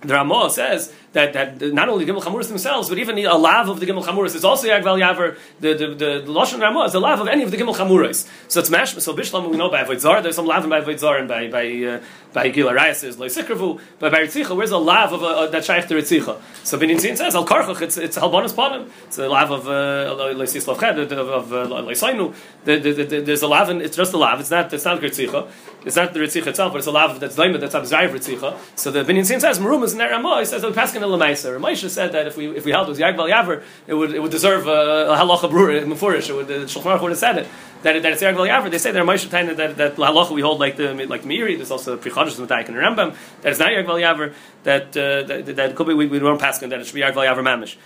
the 0.00 0.14
Ramah 0.14 0.50
says 0.50 0.92
that, 1.16 1.32
that 1.32 1.72
not 1.72 1.88
only 1.88 2.04
the 2.04 2.12
Gimel 2.12 2.22
Chamuris 2.22 2.48
themselves, 2.48 2.90
but 2.90 2.98
even 2.98 3.16
the, 3.16 3.24
a 3.24 3.34
lav 3.34 3.70
of 3.70 3.80
the 3.80 3.86
Gimel 3.86 4.04
Chamuris 4.04 4.34
is 4.34 4.44
also 4.44 4.68
Yagval 4.68 5.00
Yaver. 5.00 5.38
The, 5.60 5.72
the, 5.72 5.86
the, 5.88 5.94
the 6.26 6.32
Lashon 6.32 6.60
Ramah 6.60 6.84
is 6.84 6.94
a 6.94 7.00
lav 7.00 7.20
of 7.20 7.28
any 7.28 7.42
of 7.42 7.50
the 7.50 7.56
Gimel 7.56 7.74
Chamuris. 7.74 8.28
So 8.48 8.60
it's 8.60 8.68
mash. 8.68 8.92
So 8.96 9.16
Bishlam 9.16 9.50
we 9.50 9.56
know 9.56 9.70
by 9.70 9.80
Avoid. 9.80 10.22
There's 10.22 10.36
some 10.36 10.46
lav 10.46 10.68
by 10.68 10.78
Avoid 10.78 11.02
and 11.02 11.26
by 11.26 11.48
by 11.48 11.66
uh, 11.66 12.00
by 12.34 12.50
Gil 12.50 12.68
Arayas 12.68 13.02
is 13.02 13.18
Loy 13.18 13.28
Sikravu. 13.28 13.80
But 13.98 14.12
by 14.12 14.18
Ritzicha, 14.20 14.54
where's 14.54 14.72
a 14.72 14.76
lav 14.76 15.14
of 15.14 15.22
uh, 15.22 15.46
that 15.46 15.64
shaykh 15.64 15.86
to 15.88 15.94
Ritzicha? 15.94 16.38
So 16.64 16.78
Benin 16.78 16.98
Zin 16.98 17.16
says 17.16 17.34
Al 17.34 17.46
Karchach. 17.46 17.80
It's 17.80 17.96
it's 17.96 18.18
Halbonis 18.18 18.52
Panim. 18.52 18.90
It's 19.06 19.16
a 19.16 19.26
lav 19.26 19.50
of 19.50 19.66
uh, 19.66 20.44
Sislav 20.44 20.76
Ched 20.76 21.10
of 21.12 21.50
Loy 21.50 21.94
Sainu. 21.94 22.34
There's 22.64 23.42
a 23.42 23.48
lav 23.48 23.70
and 23.70 23.80
it's 23.80 23.96
just 23.96 24.12
a 24.12 24.18
lav. 24.18 24.38
It's 24.40 24.50
not 24.50 24.70
it's 24.70 24.84
not 24.84 25.00
Ritzicha. 25.00 25.48
It's 25.86 25.96
not 25.96 26.12
the 26.12 26.20
Ritzicha 26.20 26.48
itself, 26.48 26.72
but 26.72 26.78
it's 26.78 26.86
a 26.86 26.90
lav 26.90 27.18
that's 27.20 27.36
Daimah 27.36 27.58
that's 27.58 27.74
Abzayv 27.74 28.10
Ritzicha. 28.10 28.58
So 28.74 28.90
the 28.90 29.02
Benin 29.02 29.24
Zin 29.24 29.40
says 29.40 29.58
Marum 29.58 29.82
is 29.84 29.94
in 29.94 30.00
Ramah. 30.00 30.40
He 30.40 30.44
says 30.44 30.60
that 30.60 30.68
we 30.68 30.74
Lamaisa. 31.08 31.58
Ramesha 31.58 31.88
said 31.88 32.12
that 32.12 32.26
if 32.26 32.36
we 32.36 32.56
if 32.56 32.64
we 32.64 32.70
held 32.70 32.86
it 32.88 32.90
was 32.90 32.98
Yagval 32.98 33.30
Yaver, 33.30 33.62
it 33.86 33.94
would 33.94 34.14
it 34.14 34.20
would 34.20 34.30
deserve 34.30 34.66
a, 34.66 35.16
halacha 35.16 35.50
brura 35.50 35.84
mufurish. 35.84 36.28
It 36.28 36.34
would 36.34 36.48
the 36.48 36.54
Shulchan 36.66 37.00
would 37.00 37.10
have 37.10 37.18
said 37.18 37.38
it 37.38 37.48
that, 37.82 38.02
that 38.02 38.12
it's 38.12 38.22
Yagval 38.22 38.48
Yaver. 38.48 38.70
They 38.70 38.78
say 38.78 38.92
that 38.92 39.02
Ramesha 39.02 39.28
Taina 39.28 39.56
that 39.56 39.76
that 39.76 39.96
halacha 39.96 40.30
we 40.32 40.40
hold 40.40 40.60
like 40.60 40.76
the 40.76 40.94
like 41.06 41.22
the 41.22 41.28
Meiri. 41.28 41.56
There's 41.56 41.70
also 41.70 41.96
Prichadish 41.96 42.34
Mataik 42.44 42.68
and 42.68 42.76
Rambam 42.76 43.16
that 43.42 43.50
it's 43.50 43.58
not 43.58 43.70
Yagval 43.70 44.00
Yaver. 44.00 44.34
That, 44.64 44.96
uh, 44.96 45.22
that 45.22 45.56
that 45.56 45.76
could 45.76 45.86
be 45.86 45.94
we, 45.94 46.06
we 46.06 46.18
don't 46.18 46.40
pass 46.40 46.58
that 46.58 46.72
it 46.72 46.86
should 46.86 46.94
be 46.94 47.02
Yagval 47.02 47.26
Yaver 47.26 47.42
mamish. 47.42 47.76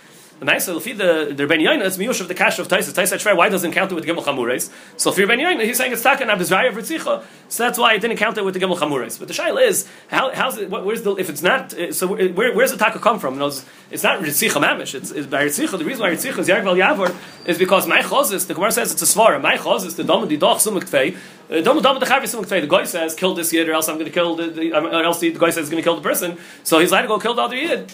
The 0.41 0.45
nice 0.45 0.65
so 0.65 0.79
the 0.79 1.33
the 1.35 1.45
Ben 1.45 1.59
Yaina 1.59 1.85
it's 1.85 1.97
miyush 1.97 2.19
of 2.19 2.27
the 2.27 2.33
cash 2.33 2.57
of 2.57 2.67
Taisa. 2.67 2.91
Taisa 2.91 3.13
Shvei 3.13 3.37
why 3.37 3.47
doesn't 3.47 3.73
count 3.73 3.91
it 3.91 3.93
with 3.93 4.05
Gimel 4.05 4.23
Chamures? 4.23 4.71
So 4.97 5.11
for 5.11 5.27
Ben 5.27 5.37
Yaina 5.37 5.63
he's 5.65 5.77
saying 5.77 5.93
it's 5.93 6.01
taken 6.01 6.29
Abizraya 6.29 6.71
Vritzicha. 6.71 7.23
So 7.47 7.63
that's 7.63 7.77
why 7.77 7.93
it 7.93 8.01
didn't 8.01 8.17
count 8.17 8.39
it 8.39 8.43
with 8.43 8.55
the 8.55 8.59
Gimel 8.59 8.75
Chamures. 8.75 9.19
But 9.19 9.27
the 9.27 9.35
shaila 9.35 9.61
is 9.61 9.87
how 10.07 10.33
how's 10.33 10.57
it? 10.57 10.67
What, 10.71 10.83
where's 10.83 11.03
the 11.03 11.13
if 11.17 11.29
it's 11.29 11.43
not 11.43 11.75
uh, 11.75 11.93
so 11.93 12.07
where, 12.07 12.55
where's 12.55 12.71
the 12.71 12.77
taka 12.77 12.97
come 12.97 13.19
from? 13.19 13.39
It's, 13.39 13.63
it's 13.91 14.01
not 14.01 14.19
Ritzicha 14.19 14.59
Mamish. 14.59 14.95
It's, 14.95 15.11
it's 15.11 15.27
by 15.27 15.45
Ritzicha. 15.45 15.77
The 15.77 15.85
reason 15.85 16.01
why 16.01 16.09
Ritzicha 16.09 16.39
is 16.39 16.47
Yargval 16.47 16.75
Yavor 16.75 17.15
is 17.47 17.59
because 17.59 17.85
my 17.85 18.01
chozis 18.01 18.47
the 18.47 18.55
Gemara 18.55 18.71
says 18.71 18.91
it's 18.91 19.03
a 19.03 19.05
svara. 19.05 19.39
My 19.39 19.57
chozis 19.57 19.95
the 19.95 20.03
dom 20.03 20.27
di 20.27 20.37
doch 20.37 20.57
sumuk 20.57 20.89
tvei. 20.89 21.15
Uh, 21.51 21.61
dom 21.61 21.79
dom 21.83 21.99
the 21.99 22.07
chavi 22.07 22.23
sumuk 22.23 22.47
tvei. 22.47 22.61
The 22.61 22.67
guy 22.67 22.85
says 22.85 23.13
kill 23.13 23.35
this 23.35 23.53
yid 23.53 23.69
or 23.69 23.73
else 23.73 23.87
I'm 23.87 23.97
going 23.97 24.07
to 24.07 24.11
kill 24.11 24.35
the, 24.35 24.47
the 24.47 24.73
um, 24.73 24.87
or 24.87 25.03
else 25.03 25.19
the, 25.19 25.29
the 25.29 25.37
guy 25.37 25.51
says 25.51 25.69
going 25.69 25.83
to 25.83 25.87
kill 25.87 25.97
the 25.97 26.01
person. 26.01 26.39
So 26.63 26.79
he's 26.79 26.89
allowed 26.89 27.03
to 27.03 27.09
go 27.09 27.19
kill 27.19 27.35
the 27.35 27.43
other 27.43 27.55
yid. 27.55 27.93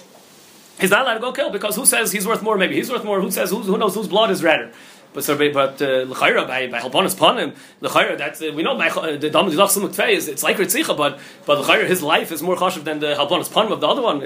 He's 0.80 0.92
not 0.92 1.02
allowed 1.02 1.16
to 1.16 1.20
go 1.20 1.32
kill 1.32 1.50
because 1.50 1.76
who 1.76 1.86
says 1.86 2.12
he's 2.12 2.28
worth 2.28 2.42
more? 2.42 2.58
Maybe 2.58 2.76
he's 2.76 2.92
worth 2.92 3.04
more. 3.04 3.20
Who 3.20 3.32
says 3.32 3.50
who, 3.50 3.62
who 3.62 3.78
knows 3.78 3.96
whose 3.96 4.08
blood 4.08 4.30
is 4.32 4.44
redder? 4.44 4.72
But 5.14 5.24
so, 5.24 5.36
but 5.36 5.82
uh, 5.82 6.06
by 6.06 6.68
by 6.68 6.80
halbonis 6.80 7.16
panim 7.16 7.56
l'chayra 7.82 8.18
that's 8.18 8.42
uh, 8.42 8.52
we 8.54 8.62
know 8.62 8.78
my, 8.78 8.90
uh, 8.90 9.18
the 9.18 9.32
dam 9.32 9.46
didach 9.50 9.76
sumuk 9.76 10.10
is 10.10 10.28
it's 10.28 10.44
like 10.44 10.58
ritzicha, 10.58 10.96
but 10.96 11.20
but 11.46 11.60
l'chayra 11.60 11.88
his 11.88 12.04
life 12.04 12.32
is 12.32 12.44
more 12.44 12.56
chashiv 12.56 12.84
than 12.84 13.00
the 13.00 13.16
halbonis 13.16 13.50
panim 13.50 13.72
of 13.72 13.82
the 13.82 13.88
other 13.88 14.02
one. 14.02 14.20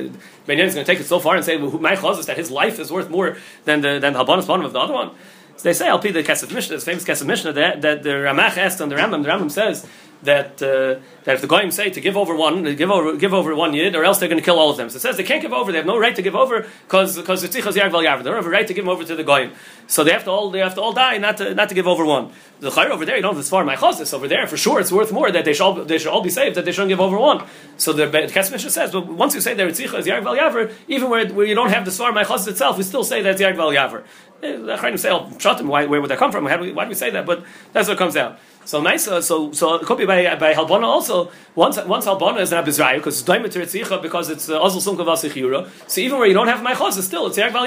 Ben 0.45 0.59
is 0.59 0.73
going 0.73 0.85
to 0.85 0.91
take 0.91 0.99
it 0.99 1.05
so 1.05 1.19
far 1.19 1.35
and 1.35 1.45
say 1.45 1.55
well, 1.55 1.71
my 1.79 1.95
chaz 1.95 2.19
is 2.19 2.25
that 2.25 2.35
his 2.35 2.51
life 2.51 2.79
is 2.79 2.91
worth 2.91 3.09
more 3.09 3.37
than 3.63 3.79
the 3.79 3.99
than 3.99 4.15
halbonis 4.15 4.43
panim 4.43 4.65
of 4.65 4.73
the 4.73 4.79
other 4.79 4.93
one. 4.93 5.11
So 5.55 5.69
they 5.69 5.73
say, 5.73 5.87
I'll 5.87 5.99
be 5.99 6.09
the 6.09 6.23
Kesef 6.23 6.51
Mishnah, 6.51 6.77
this 6.77 6.85
famous 6.85 7.03
Kesef 7.05 7.25
Mishnah, 7.27 7.53
that, 7.53 7.81
that 7.83 8.01
the 8.01 8.09
Ramach 8.09 8.57
asked 8.57 8.81
on 8.81 8.89
the 8.89 8.95
Rambam, 8.95 9.21
the 9.21 9.29
Rambam 9.29 9.51
says 9.51 9.85
that 10.23 10.62
uh, 10.62 10.99
that 11.23 11.36
if 11.36 11.41
the 11.41 11.47
goyim 11.47 11.71
say 11.71 11.89
to 11.89 12.01
give 12.01 12.15
over 12.17 12.36
one, 12.36 12.75
give 12.75 12.91
over 12.91 13.15
give 13.15 13.34
over 13.34 13.55
one 13.55 13.73
yid, 13.73 13.95
or 13.95 14.03
else 14.03 14.19
they're 14.19 14.29
going 14.29 14.39
to 14.39 14.45
kill 14.45 14.60
all 14.60 14.69
of 14.69 14.77
them. 14.77 14.89
So 14.89 14.97
it 14.97 15.01
says 15.01 15.17
they 15.17 15.23
can't 15.23 15.41
give 15.41 15.53
over; 15.53 15.71
they 15.71 15.77
have 15.77 15.88
no 15.88 15.97
right 15.97 16.15
to 16.15 16.21
give 16.21 16.36
over 16.36 16.67
because 16.84 17.17
because 17.17 17.43
yarg 17.43 17.91
yaver. 17.91 18.19
They 18.19 18.23
don't 18.25 18.36
have 18.36 18.45
a 18.45 18.49
right 18.49 18.67
to 18.67 18.73
give 18.73 18.88
over 18.88 19.03
to 19.03 19.15
the 19.15 19.23
goyim. 19.23 19.51
So 19.88 20.03
they 20.03 20.12
have 20.12 20.23
to 20.25 20.31
all 20.31 20.51
they 20.51 20.60
have 20.60 20.75
to 20.75 20.81
all 20.81 20.93
die, 20.93 21.17
not 21.17 21.38
to 21.38 21.53
not 21.55 21.69
to 21.69 21.75
give 21.75 21.88
over 21.88 22.05
one. 22.05 22.31
The 22.60 22.69
chayr 22.69 22.89
over 22.89 23.05
there, 23.05 23.15
you 23.15 23.21
don't 23.21 23.31
have 23.34 23.38
this 23.38 23.49
far 23.49 23.63
my 23.65 23.75
chazis 23.75 24.13
over 24.13 24.27
there 24.27 24.45
for 24.45 24.57
sure. 24.57 24.79
It's 24.79 24.91
worth 24.91 25.12
more 25.12 25.31
that 25.31 25.45
they 25.45 25.53
should 25.53 25.63
all, 25.63 25.73
they 25.84 25.97
should 25.97 26.12
all 26.12 26.21
be 26.21 26.29
saved 26.29 26.55
that 26.55 26.65
they 26.65 26.71
shouldn't 26.71 26.89
give 26.89 27.01
over 27.01 27.17
one. 27.17 27.45
So 27.77 27.91
the 27.91 28.05
Kesef 28.05 28.51
Mishnah 28.51 28.69
says, 28.69 28.91
but 28.91 29.07
once 29.07 29.34
you 29.34 29.41
say 29.41 29.55
they're 29.55 29.69
tzichoz 29.69 30.03
yarg 30.03 30.23
yaver, 30.23 30.71
even 30.88 31.10
where, 31.10 31.27
where 31.27 31.45
you 31.45 31.55
don't 31.55 31.71
have 31.71 31.86
the 31.86 31.91
svar 31.91 32.13
my 32.13 32.23
chazis 32.23 32.49
itself, 32.49 32.77
we 32.77 32.84
still 32.84 33.03
say 33.03 33.23
that's 33.23 33.41
yarg 33.41 33.55
yaver. 33.55 34.03
Eh, 34.43 34.57
The 34.57 34.75
Chayim 34.75 34.97
say, 34.97 35.12
oh, 35.12 35.31
shut 35.38 35.57
them. 35.57 35.67
Why, 35.67 35.86
where 35.86 36.01
would 36.01 36.10
that 36.10 36.17
come 36.17 36.31
from? 36.31 36.47
Do, 36.47 36.57
we, 36.60 36.71
why 36.71 36.86
do 36.86 36.89
we 36.89 36.95
say 36.95 37.12
that? 37.12 37.25
But 37.25 37.43
that's 37.73 37.88
what 37.88 37.97
comes 37.97 38.17
out. 38.17 38.39
So 38.65 38.82
nice. 38.82 39.08
Uh, 39.08 39.21
so 39.21 39.52
so 39.52 39.76
it 39.76 39.86
could 39.86 39.97
be 39.97 40.06
by 40.06 40.36
by 40.36 40.54
halbona 40.54 40.84
also. 40.84 41.32
Once 41.56 41.78
once 41.86 42.06
Halbana 42.06 42.39
is 42.41 42.52
an 42.52 42.63
Abizrayu 42.63 42.97
because 42.97 43.19
it's 43.19 43.28
Tzricha 43.65 44.02
because 44.02 44.30
it's 44.30 44.50
uh, 44.50 44.63
Azul 44.63 44.82
Sunka 44.82 45.06
Vasich 45.06 45.71
So 45.88 46.02
even 46.02 46.17
where 46.19 46.28
you 46.28 46.34
don't 46.34 46.47
have 46.47 46.63
my 46.63 46.74
it's 46.97 47.08
still 47.08 47.28
it's 47.28 47.38
Yerk 47.38 47.52
Val 47.52 47.65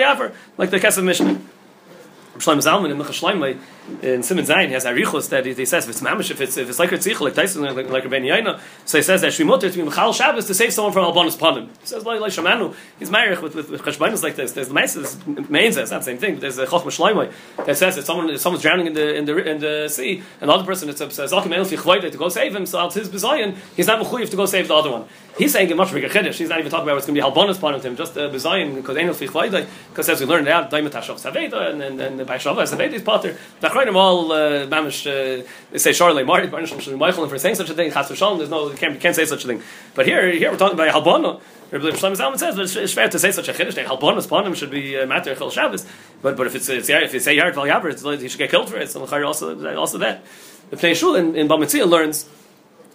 like 0.56 0.70
the 0.70 0.78
Kesef 0.78 1.04
Mishnah. 1.04 1.40
In 4.02 4.22
Simon 4.22 4.44
Zayin 4.44 4.68
he 4.68 4.72
has 4.72 4.84
arichos 4.84 5.28
that 5.28 5.44
he, 5.44 5.64
says 5.66 5.84
if 5.84 5.90
it's 5.90 6.00
mamish 6.00 6.30
if 6.30 6.40
it's 6.40 6.56
if 6.56 6.68
it's 6.70 6.78
like 6.78 6.92
a 6.92 6.96
tzich 6.96 7.20
like 7.20 7.34
Tyson 7.34 7.62
like 7.62 7.88
like 7.90 8.04
Rabbeinu 8.04 8.32
Yaina 8.32 8.60
so 8.86 8.96
he 8.96 9.02
says 9.02 9.20
that 9.20 9.32
shvimuter 9.32 9.70
to 9.70 9.84
be 9.84 9.90
mechal 9.90 10.14
Shabbos 10.14 10.46
to 10.46 10.54
save 10.54 10.72
someone 10.72 10.92
from 10.92 11.04
albanus 11.04 11.36
panim. 11.36 11.68
He 11.80 11.86
says 11.86 12.06
like 12.06 12.18
like 12.20 12.32
Shamanu 12.32 12.74
he's 12.98 13.10
married 13.10 13.40
with 13.40 13.54
with, 13.54 13.68
with 13.68 13.82
cheshbonis 13.82 14.22
like 14.22 14.36
this. 14.36 14.52
There's 14.52 14.68
the 14.68 14.74
ma'ases 14.74 15.50
mains 15.50 15.76
it's 15.76 15.90
not 15.90 15.98
the 15.98 16.04
same 16.04 16.18
thing 16.18 16.34
But 16.34 16.40
there's 16.40 16.58
a 16.58 16.66
chochma 16.66 16.84
Shlomo 16.84 17.32
that 17.66 17.76
says 17.76 17.96
that 17.96 18.06
someone 18.06 18.30
if 18.30 18.40
someone's 18.40 18.62
drowning 18.62 18.86
in 18.86 18.94
the 18.94 19.14
in 19.16 19.26
the 19.26 19.36
in 19.50 19.58
the 19.60 19.88
sea 19.88 20.22
and 20.40 20.48
the 20.48 20.54
other 20.54 20.64
person 20.64 20.88
it's 20.88 21.00
says 21.14 21.32
zakim 21.32 21.54
elf 21.54 21.70
yichvayde 21.70 22.10
to 22.10 22.16
go 22.16 22.30
save 22.30 22.56
him 22.56 22.64
so 22.64 22.86
it's 22.86 22.94
his 22.94 23.10
bezayin 23.10 23.56
he's 23.76 23.86
not 23.86 24.02
mechuyev 24.02 24.30
to 24.30 24.36
go 24.36 24.46
save 24.46 24.68
the 24.68 24.74
other 24.74 24.90
one. 24.90 25.04
He's 25.36 25.52
saying 25.52 25.70
a 25.72 25.74
much 25.74 25.92
bigger 25.92 26.08
chiddush. 26.08 26.34
He's 26.34 26.48
not 26.48 26.60
even 26.60 26.70
talking 26.70 26.84
about 26.84 26.94
what's 26.94 27.06
going 27.06 27.16
to 27.16 27.20
be 27.20 27.28
halbonis 27.28 27.56
panim 27.56 27.82
to 27.82 27.88
him 27.88 27.96
just 27.96 28.16
uh, 28.16 28.30
bezayin 28.30 28.74
because 28.76 28.96
elf 28.96 29.20
yichvayde 29.20 29.66
because 29.90 30.08
as 30.08 30.20
we 30.20 30.26
learned 30.26 30.48
out 30.48 30.70
daimet 30.70 30.90
hashav 30.90 31.20
saveda 31.20 31.70
and 31.70 31.82
and 31.82 32.00
and 32.00 32.26
by 32.26 32.38
shavah 32.38 32.62
saveda 32.62 32.92
is 32.94 33.02
potter 33.02 33.36
achronim 33.74 33.96
all 33.96 34.32
uh, 34.32 34.66
mamish 34.66 35.06
uh, 35.06 35.44
they 35.70 35.78
say 35.78 35.92
Charlotte 35.92 36.26
Martin 36.26 36.50
Michael 36.98 37.28
for 37.28 37.38
saying 37.38 37.56
such 37.56 37.70
a 37.70 37.74
thing 37.74 37.90
Chas 37.90 38.10
v'shalom 38.10 38.38
there's 38.38 38.50
no 38.50 38.70
you 38.70 38.76
can't, 38.76 38.94
you 38.94 39.00
can't 39.00 39.16
say 39.16 39.24
such 39.24 39.44
a 39.44 39.46
thing. 39.46 39.62
But 39.94 40.06
here 40.06 40.30
here 40.30 40.50
we're 40.50 40.58
talking 40.58 40.78
about 40.78 40.94
halbono. 40.94 41.40
Rabbi 41.70 41.86
Shlomo 41.86 42.16
Zalman 42.16 42.38
says 42.38 42.54
but 42.54 42.76
it's, 42.76 42.92
fair 42.92 43.08
to 43.08 43.18
say 43.18 43.32
such 43.32 43.48
a 43.48 43.52
chiddush 43.52 43.74
that 43.74 43.86
halbonos 43.86 44.28
panim 44.28 44.54
should 44.54 44.70
be 44.70 44.98
uh, 44.98 45.06
matter 45.06 45.34
chol 45.34 45.50
Shabbos. 45.50 45.86
But 46.22 46.36
but 46.36 46.46
if 46.46 46.54
it's, 46.54 46.68
it's 46.68 46.88
if 46.88 47.12
you 47.12 47.20
say 47.20 47.34
yard 47.34 47.54
val 47.54 47.64
yaver 47.64 47.90
it's 47.90 48.02
he 48.22 48.28
should 48.28 48.38
get 48.38 48.50
killed 48.50 48.70
for 48.70 48.78
it. 48.78 48.90
So 48.90 49.04
also 49.04 49.76
also 49.76 49.98
that. 49.98 50.24
The 50.70 50.76
Pnei 50.76 50.96
Shul 50.96 51.14
in, 51.16 51.36
in 51.36 51.46
Bamitzia 51.46 51.86
learns 51.86 52.28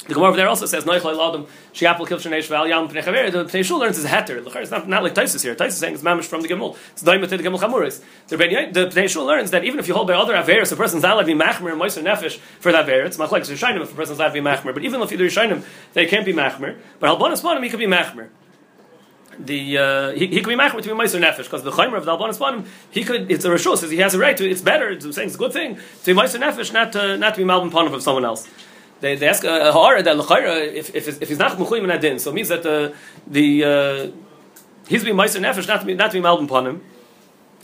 the 0.07 0.13
Gemara 0.13 0.29
over 0.29 0.37
there 0.37 0.47
also 0.47 0.65
says 0.65 0.85
Noichel 0.85 1.13
Ladam 1.13 1.47
Shiapel 1.73 2.07
Kilshon 2.07 2.31
Eish 2.31 2.47
Val 2.47 2.67
Yam 2.67 2.87
Pnei 2.87 3.03
Chaver. 3.03 3.31
The 3.31 3.45
Pnei 3.45 3.63
Shul 3.63 3.79
learns 3.79 3.97
is 3.97 4.05
a 4.05 4.07
heter. 4.07 4.43
It's 4.55 4.71
not, 4.71 4.87
not 4.87 5.03
like 5.03 5.13
Taisus 5.13 5.43
here. 5.43 5.55
Taisus 5.55 5.67
is 5.67 5.77
saying 5.77 5.93
it's 5.93 6.03
mamish 6.03 6.23
from 6.23 6.41
the 6.41 6.47
Gemul. 6.47 6.77
It's 6.93 7.03
Daimah 7.03 7.27
to 7.27 7.37
the 7.37 7.43
Gemul 7.43 7.59
Chamuris. 7.59 8.01
The 8.27 8.37
Pnei 8.37 9.09
Shul 9.09 9.25
learns 9.25 9.51
that 9.51 9.65
even 9.65 9.79
if 9.79 9.87
you 9.87 9.93
hold 9.93 10.07
by 10.07 10.13
other 10.13 10.33
averis, 10.33 10.71
a 10.71 10.75
person's 10.75 11.03
not 11.03 11.13
allowed 11.13 11.23
to 11.23 11.35
be 11.35 11.39
machmer 11.39 11.71
and 11.71 11.81
moiser 11.81 12.01
nefesh 12.01 12.37
for 12.59 12.71
that 12.71 12.89
aver. 12.89 13.05
It's 13.05 13.17
machlek 13.17 13.41
Rishayim 13.41 13.81
if 13.81 13.91
a 13.91 13.95
person's 13.95 14.19
allowed 14.19 14.29
to 14.29 14.33
be 14.33 14.41
machmer. 14.41 14.73
But 14.73 14.83
even 14.83 15.01
if 15.01 15.11
you 15.11 15.17
do 15.17 15.27
Rishayim, 15.27 15.63
they 15.93 16.05
can't 16.05 16.25
be 16.25 16.33
machmer. 16.33 16.77
But 16.99 17.19
Halbonis 17.19 17.41
Panim 17.41 17.63
he 17.63 17.69
could 17.69 17.79
be 17.79 17.85
machmer 17.85 18.29
the 19.39 19.77
uh, 19.77 20.11
he, 20.11 20.27
he 20.27 20.41
could 20.41 20.49
be 20.49 20.55
machmer 20.55 20.81
to 20.81 20.89
be 20.89 20.95
meiser 20.95 21.19
nefesh 21.21 21.45
because 21.45 21.63
the 21.63 21.71
chaymer 21.71 21.97
of 21.97 22.05
the 22.05 22.11
albanis 22.11 22.37
panim 22.37 22.67
he 22.91 23.03
could 23.03 23.31
it's 23.31 23.45
a 23.45 23.49
rishus 23.49 23.77
says 23.77 23.89
he 23.89 23.97
has 23.97 24.13
a 24.13 24.19
right 24.19 24.35
to 24.35 24.49
it's 24.49 24.61
better 24.61 24.89
it's 24.89 25.15
saying 25.15 25.27
it's 25.27 25.35
a 25.35 25.37
good 25.37 25.53
thing 25.53 25.75
to 25.75 26.13
be 26.13 26.19
meiser 26.19 26.39
nefesh 26.39 26.73
not 26.73 26.91
to 26.91 27.17
not 27.17 27.35
to 27.35 27.41
be 27.41 27.47
malbim 27.47 27.71
panim 27.71 27.93
of 27.93 28.03
someone 28.03 28.25
else 28.25 28.47
they, 29.01 29.15
they 29.15 29.27
ask 29.27 29.43
uh, 29.43 29.49
uh, 29.49 29.69
a 29.69 29.71
ha'ara 29.71 29.99
uh, 29.99 30.01
that 30.01 30.17
l'chayra 30.17 30.73
if, 30.73 30.93
if, 30.95 31.21
if 31.21 31.29
he's 31.29 31.39
not 31.39 31.57
mechuyim 31.57 31.83
in 31.83 31.91
adin 31.91 32.19
so 32.19 32.31
it 32.31 32.33
means 32.33 32.49
that 32.49 32.63
the 32.63 32.93
the 33.27 33.63
uh, 33.63 34.11
he's 34.87 35.03
being 35.03 35.15
meiser 35.15 35.39
nefesh 35.39 35.67
not 35.67 35.81
to 35.81 35.85
be 35.85 35.93
not 35.95 36.11
to 36.11 36.17
be 36.19 36.23
malbim 36.23 36.47
panim 36.47 36.81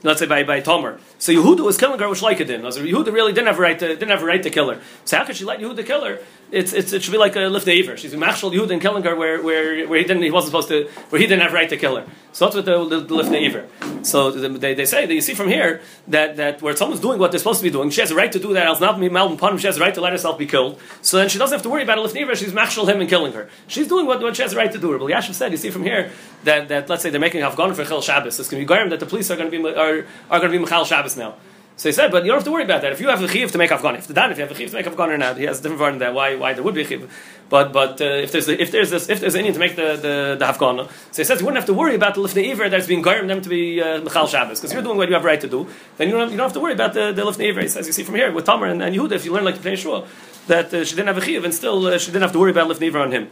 let's 0.04 0.20
say 0.20 0.26
by 0.26 0.44
by 0.44 0.62
Tomer. 0.62 1.00
So 1.18 1.32
Yehuda 1.32 1.62
was 1.62 1.78
killing 1.78 2.00
her 2.00 2.10
with 2.10 2.20
Shleikadin. 2.22 2.72
So 2.74 2.84
Yehuda 2.84 3.12
really 3.12 3.34
didn't 3.34 3.48
have 3.48 3.58
a 3.58 3.62
right 3.62 3.80
to 3.80 3.88
didn't 3.88 4.10
have 4.10 4.22
a 4.22 4.26
right 4.26 4.44
to 4.44 4.50
kill 4.50 4.70
her. 4.70 4.82
So 5.06 5.18
how 5.18 5.26
could 5.26 5.36
she 5.36 5.46
let 5.46 5.60
Yehuda 5.60 5.86
kill 5.86 6.04
her? 6.04 6.20
It's, 6.52 6.74
it's 6.74 6.94
it 6.94 7.04
should 7.04 7.12
be 7.12 7.18
like 7.18 7.36
a 7.36 7.42
lift 7.42 7.68
aver. 7.68 7.98
She's 7.98 8.16
machshel 8.16 8.52
Yehuda 8.52 8.72
and 8.72 8.82
killing 8.82 9.04
her 9.04 9.16
where, 9.16 9.42
where 9.42 9.88
where 9.88 10.00
he 10.00 10.06
didn't 10.06 10.24
he 10.24 10.32
wasn't 10.32 10.52
supposed 10.52 10.68
to 10.70 10.90
where 11.10 11.22
he 11.22 11.28
didn't 11.28 11.42
have 11.42 11.52
a 11.52 11.56
right 11.56 11.70
to 11.70 11.78
kill 11.78 11.96
her. 11.98 12.06
So 12.36 12.46
that's 12.46 12.56
what 12.58 12.66
the, 12.66 13.00
the, 13.00 13.00
the 13.06 13.14
lift. 13.14 14.06
So 14.06 14.30
they, 14.30 14.74
they 14.74 14.86
say 14.86 15.06
that 15.06 15.14
you 15.14 15.22
see 15.22 15.34
from 15.34 15.48
here 15.48 15.82
that, 16.10 16.36
that 16.36 16.62
where 16.62 16.76
someone's 16.76 17.00
doing 17.00 17.18
what 17.18 17.32
they're 17.32 17.40
supposed 17.40 17.60
to 17.60 17.64
be 17.64 17.70
doing, 17.70 17.90
she 17.92 18.02
has 18.02 18.12
a 18.12 18.16
right 18.16 18.30
to 18.30 18.40
do 18.40 18.54
that. 18.54 18.68
Else 18.68 18.82
not 18.82 19.00
be 19.00 19.08
panim. 19.08 19.58
She 19.58 19.68
has 19.68 19.78
a 19.78 19.80
right 19.80 19.94
to 19.96 20.02
let 20.02 20.12
herself 20.12 20.38
be 20.38 20.46
killed. 20.46 20.78
So 21.02 21.16
then 21.16 21.30
she 21.30 21.40
doesn't 21.40 21.56
have 21.56 21.64
to 21.64 21.70
worry 21.70 21.84
about 21.84 21.98
a 21.98 22.02
lift 22.02 22.18
aver. 22.18 22.36
She's 22.36 22.54
machshel 22.54 22.88
him 22.88 23.00
and 23.00 23.10
killing 23.10 23.32
her. 23.32 23.48
She's 23.68 23.88
doing 23.88 24.06
what, 24.06 24.22
what 24.22 24.36
she 24.36 24.42
has 24.42 24.52
a 24.52 24.58
right 24.58 24.70
to 24.70 24.78
do. 24.78 24.92
Rabbi 24.92 25.06
Yashiv 25.06 25.34
said. 25.34 25.54
You 25.54 25.58
see 25.58 25.70
from 25.70 25.84
here 25.84 26.12
that, 26.44 26.68
that 26.68 26.90
let's 26.90 27.04
say 27.04 27.10
they're 27.10 27.22
making 27.22 27.42
Afghan 27.42 27.74
for 27.74 27.86
Chil 27.86 28.02
Shabbos. 28.02 28.38
It's 28.38 28.50
going 28.50 28.68
to 28.68 28.68
be 28.68 28.90
that 28.90 29.00
the 29.00 29.06
police 29.06 29.32
are 29.32 29.38
going 29.38 29.50
to 29.50 29.58
be 29.58 29.70
are, 29.70 30.06
are 30.30 30.40
going 30.40 30.52
to 30.52 30.58
be 30.58 30.60
Michal 30.60 30.84
Shabbos 30.84 31.05
now. 31.18 31.36
So 31.78 31.90
he 31.90 31.94
said, 31.94 32.10
but 32.10 32.24
you 32.24 32.30
don't 32.30 32.38
have 32.38 32.46
to 32.46 32.52
worry 32.52 32.64
about 32.64 32.82
that. 32.84 32.94
If 32.94 33.02
you 33.02 33.10
have 33.10 33.22
a 33.22 33.28
chiv 33.28 33.52
to 33.52 33.58
make 33.58 33.70
Afghan, 33.70 33.96
if 33.96 34.08
the 34.08 34.14
dan, 34.14 34.32
if 34.32 34.38
you 34.38 34.44
have 34.44 34.52
a 34.52 34.56
chiv 34.56 34.70
to 34.70 34.76
make 34.76 34.88
Afghan 34.88 35.10
or 35.10 35.18
not, 35.18 35.38
he 35.38 35.44
has 35.44 35.60
a 35.60 35.64
different 35.64 35.82
part 35.82 35.94
in 35.94 36.00
that. 36.00 36.14
Why, 36.14 36.36
why 36.36 36.54
there 36.54 36.64
would 36.64 36.74
be 36.74 36.84
a 36.84 36.88
chiv. 36.88 37.12
But, 37.50 37.74
but 37.74 38.00
uh, 38.00 38.06
if 38.06 38.32
there's 38.32 38.48
if 38.48 38.72
there's 38.72 38.92
this, 38.92 39.10
if 39.10 39.20
there's 39.20 39.36
an 39.36 39.42
Indian 39.42 39.56
to 39.56 39.60
make 39.60 39.76
the 39.76 39.98
the, 39.98 40.36
the 40.40 40.46
Afghan, 40.46 40.88
so 41.12 41.22
he 41.22 41.26
says 41.26 41.42
you 41.42 41.46
wouldn't 41.46 41.58
have 41.58 41.66
to 41.66 41.74
worry 41.74 41.94
about 41.94 42.16
the 42.16 42.22
lifnei 42.22 42.50
iver 42.50 42.70
that's 42.70 42.88
being 42.88 43.04
garim 43.04 43.28
them 43.28 43.42
to 43.42 43.50
be 43.50 43.82
uh, 43.82 44.00
Michal 44.02 44.26
Shabbos 44.26 44.62
because 44.62 44.74
you're 44.74 44.82
doing 44.82 44.98
what 44.98 45.10
you 45.10 45.16
have 45.16 45.26
right 45.26 45.42
to 45.42 45.50
do. 45.50 45.68
Then 45.98 46.08
you 46.08 46.14
don't 46.14 46.22
have, 46.22 46.32
you 46.32 46.38
don't 46.38 46.46
have 46.46 46.54
to 46.54 46.62
worry 46.62 46.74
about 46.74 46.94
the 46.94 47.12
the 47.12 47.24
lifnei 47.24 47.50
iver. 47.50 47.62
He 47.62 47.68
says 47.68 47.86
you 47.86 47.94
see 47.94 48.04
from 48.04 48.16
here 48.16 48.32
with 48.32 48.46
Tamar 48.46 48.68
and, 48.68 48.82
and 48.82 48.96
Yehuda, 48.96 49.12
if 49.12 49.26
you 49.26 49.34
learn 49.34 49.44
like 49.44 49.60
the 49.62 49.70
Pnei 49.70 49.78
Shua, 49.78 50.08
that 50.48 50.74
uh, 50.74 50.86
she 50.86 50.96
didn't 50.96 51.08
have 51.08 51.18
a 51.18 51.26
chiv 51.26 51.44
and 51.44 51.54
still 51.54 51.86
uh, 51.86 51.98
she 52.00 52.08
didn't 52.08 52.24
have 52.24 52.32
to 52.32 52.40
worry 52.40 52.52
about 52.52 52.70
lifnei 52.70 52.88
iver 52.88 53.00
on 53.00 53.12
him. 53.12 53.30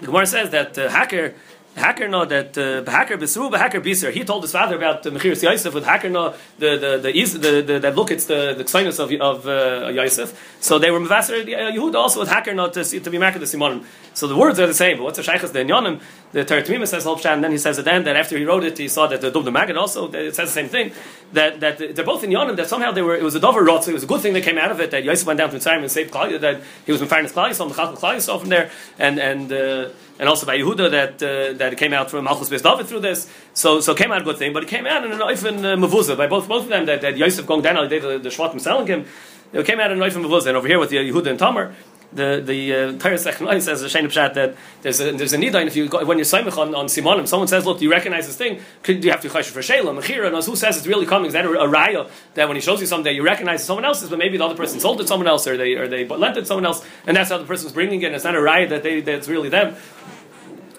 The 0.00 0.06
Gemara 0.06 0.26
says 0.26 0.50
that 0.50 0.76
uh, 0.76 0.88
hacker 0.88 1.34
Hacker 1.80 2.08
know 2.08 2.24
that 2.24 2.56
uh, 2.56 2.88
Hacker 2.90 3.16
Besru 3.16 3.54
Hacker 3.56 3.80
Biser. 3.80 4.10
He 4.10 4.22
told 4.24 4.42
his 4.42 4.52
father 4.52 4.76
about 4.76 5.02
the 5.02 5.10
Mechiras 5.10 5.42
Yosef 5.42 5.74
with 5.74 5.84
Hacker 5.84 6.08
know 6.08 6.34
the 6.58 6.70
the 6.76 6.90
the, 7.04 7.38
the, 7.38 7.62
the 7.62 7.78
that 7.80 7.96
look 7.96 8.10
it's 8.10 8.26
the 8.26 8.54
the 8.56 8.64
Ksainos 8.64 8.98
of 8.98 9.10
of 9.20 9.48
uh, 9.48 9.88
Yosef. 9.88 10.28
So 10.60 10.78
they 10.78 10.90
were 10.90 11.00
Mavaser 11.00 11.42
uh, 11.42 11.72
Yehuda 11.76 11.96
also 11.96 12.20
with 12.20 12.28
Hacker 12.28 12.54
know 12.54 12.68
to 12.70 12.84
to 12.84 13.10
be 13.10 13.18
Makar 13.18 13.40
the 13.40 13.46
Simonim. 13.46 13.84
So 14.14 14.26
the 14.26 14.36
words 14.36 14.58
are 14.60 14.66
the 14.66 14.74
same. 14.74 14.98
But 14.98 15.04
what's 15.04 15.18
the 15.18 15.24
Shaykhs 15.24 15.50
the 15.52 15.60
Yonim? 15.60 16.00
The 16.32 16.44
Teretmima 16.44 16.86
says 16.86 17.04
Lopshan, 17.06 17.34
and 17.34 17.44
then 17.44 17.50
he 17.50 17.58
says 17.58 17.78
at 17.80 17.84
the 17.84 17.92
end 17.92 18.06
that 18.06 18.14
after 18.14 18.38
he 18.38 18.44
wrote 18.44 18.62
it, 18.62 18.78
he 18.78 18.86
saw 18.86 19.08
that 19.08 19.20
the 19.20 19.32
Dub 19.32 19.44
the 19.44 19.50
Magid 19.50 19.76
also 19.76 20.10
it 20.12 20.34
says 20.36 20.48
the 20.48 20.54
same 20.54 20.68
thing. 20.68 20.92
That 21.32 21.58
that 21.58 21.78
they're 21.78 22.04
both 22.04 22.22
in 22.22 22.30
Yonim. 22.30 22.56
That 22.56 22.68
somehow 22.68 22.92
they 22.92 23.02
were 23.02 23.16
it 23.16 23.24
was 23.24 23.34
a 23.34 23.40
Dover 23.40 23.64
Rot. 23.64 23.84
So 23.84 23.90
it 23.90 23.94
was 23.94 24.04
a 24.04 24.06
good 24.06 24.20
thing 24.20 24.34
that 24.34 24.42
came 24.42 24.56
out 24.56 24.70
of 24.70 24.80
it. 24.80 24.92
That 24.92 25.02
Yosef 25.02 25.26
went 25.26 25.38
down 25.38 25.50
to 25.50 25.56
Mitzrayim 25.56 25.80
and 25.80 25.90
saved 25.90 26.12
Klal. 26.12 26.40
That 26.40 26.62
he 26.86 26.92
was 26.92 27.02
in 27.02 27.08
fairness 27.08 27.32
Klal 27.32 27.50
Yisrael, 27.50 27.70
Mechal 27.70 27.96
Klal 27.96 28.16
Yisrael 28.16 28.40
from 28.40 28.48
there, 28.48 28.70
and 28.98 29.18
and. 29.18 29.52
Uh, 29.52 29.88
and 30.20 30.28
also 30.28 30.44
by 30.44 30.58
Yehuda 30.58 30.90
that 30.90 31.22
uh, 31.22 31.54
that 31.54 31.72
it 31.72 31.78
came 31.78 31.94
out 31.94 32.10
from 32.10 32.26
Malchus 32.26 32.50
Beis 32.50 32.62
David 32.62 32.86
through 32.86 33.00
this. 33.00 33.32
So 33.54 33.80
so 33.80 33.94
came 33.94 34.12
out 34.12 34.20
a 34.20 34.24
good 34.24 34.36
thing, 34.36 34.52
but 34.52 34.62
it 34.62 34.68
came 34.68 34.86
out 34.86 35.02
in 35.02 35.12
an 35.12 35.18
oifen 35.18 35.64
uh, 35.64 35.76
mavuzah 35.76 36.14
by 36.14 36.26
both 36.26 36.46
both 36.46 36.64
of 36.64 36.68
them 36.68 36.84
that, 36.84 37.00
that 37.00 37.16
Yosef 37.16 37.46
going 37.46 37.62
down 37.62 37.88
the 37.88 37.98
the, 37.98 38.18
the 38.18 38.28
Shvatim 38.28 38.60
selling 38.60 38.86
him. 38.86 39.06
It 39.54 39.64
came 39.64 39.80
out 39.80 39.90
in 39.90 40.00
an 40.00 40.08
oifen 40.08 40.22
mavuzah, 40.22 40.48
and 40.48 40.58
over 40.58 40.68
here 40.68 40.78
with 40.78 40.90
the 40.90 40.98
Yehuda 40.98 41.28
and 41.28 41.38
Tamar. 41.38 41.74
The 42.12 42.42
the 42.44 42.74
uh, 42.74 42.92
Sechnai 42.94 43.62
says 43.62 43.82
a 43.82 43.86
Pshat 43.86 44.34
that 44.34 44.56
there's 44.82 45.00
a 45.00 45.12
there's 45.12 45.32
a 45.32 45.38
nida 45.38 45.64
if 45.66 45.76
you 45.76 45.86
when 45.88 46.18
you're 46.18 46.24
Simach 46.24 46.58
on, 46.58 46.74
on 46.74 46.86
Simonim, 46.86 47.28
someone 47.28 47.46
says, 47.46 47.64
look, 47.64 47.78
do 47.78 47.84
you 47.84 47.90
recognize 47.90 48.26
this 48.26 48.36
thing? 48.36 48.60
Could 48.82 49.00
do 49.00 49.06
you 49.06 49.12
have 49.12 49.20
to 49.22 49.28
chayshish 49.28 49.50
for 49.50 49.60
Shayla 49.60 49.96
Mechira? 49.96 50.26
And 50.26 50.44
who 50.44 50.56
says 50.56 50.76
it's 50.76 50.88
really 50.88 51.06
coming? 51.06 51.28
Is 51.28 51.34
that 51.34 51.44
a, 51.44 51.50
a 51.50 51.68
raya 51.68 52.10
that 52.34 52.48
when 52.48 52.56
he 52.56 52.60
shows 52.60 52.80
you 52.80 52.86
someday 52.88 53.12
you 53.12 53.22
recognize 53.22 53.62
someone 53.62 53.84
else's, 53.84 54.10
but 54.10 54.18
maybe 54.18 54.38
the 54.38 54.44
other 54.44 54.56
person 54.56 54.80
sold 54.80 54.98
it 54.98 55.04
to 55.04 55.08
someone 55.08 55.28
else 55.28 55.46
or 55.46 55.56
they 55.56 55.74
or 55.74 55.86
they 55.86 56.04
lent 56.06 56.36
it 56.36 56.40
to 56.40 56.46
someone 56.46 56.66
else, 56.66 56.84
and 57.06 57.16
that's 57.16 57.30
how 57.30 57.38
the 57.38 57.44
person's 57.44 57.72
bringing 57.72 58.02
it. 58.02 58.06
and 58.06 58.16
It's 58.16 58.24
not 58.24 58.34
a 58.34 58.38
raya 58.38 58.68
that 58.70 58.82
they 58.82 59.00
that's 59.02 59.28
really 59.28 59.48
them. 59.48 59.76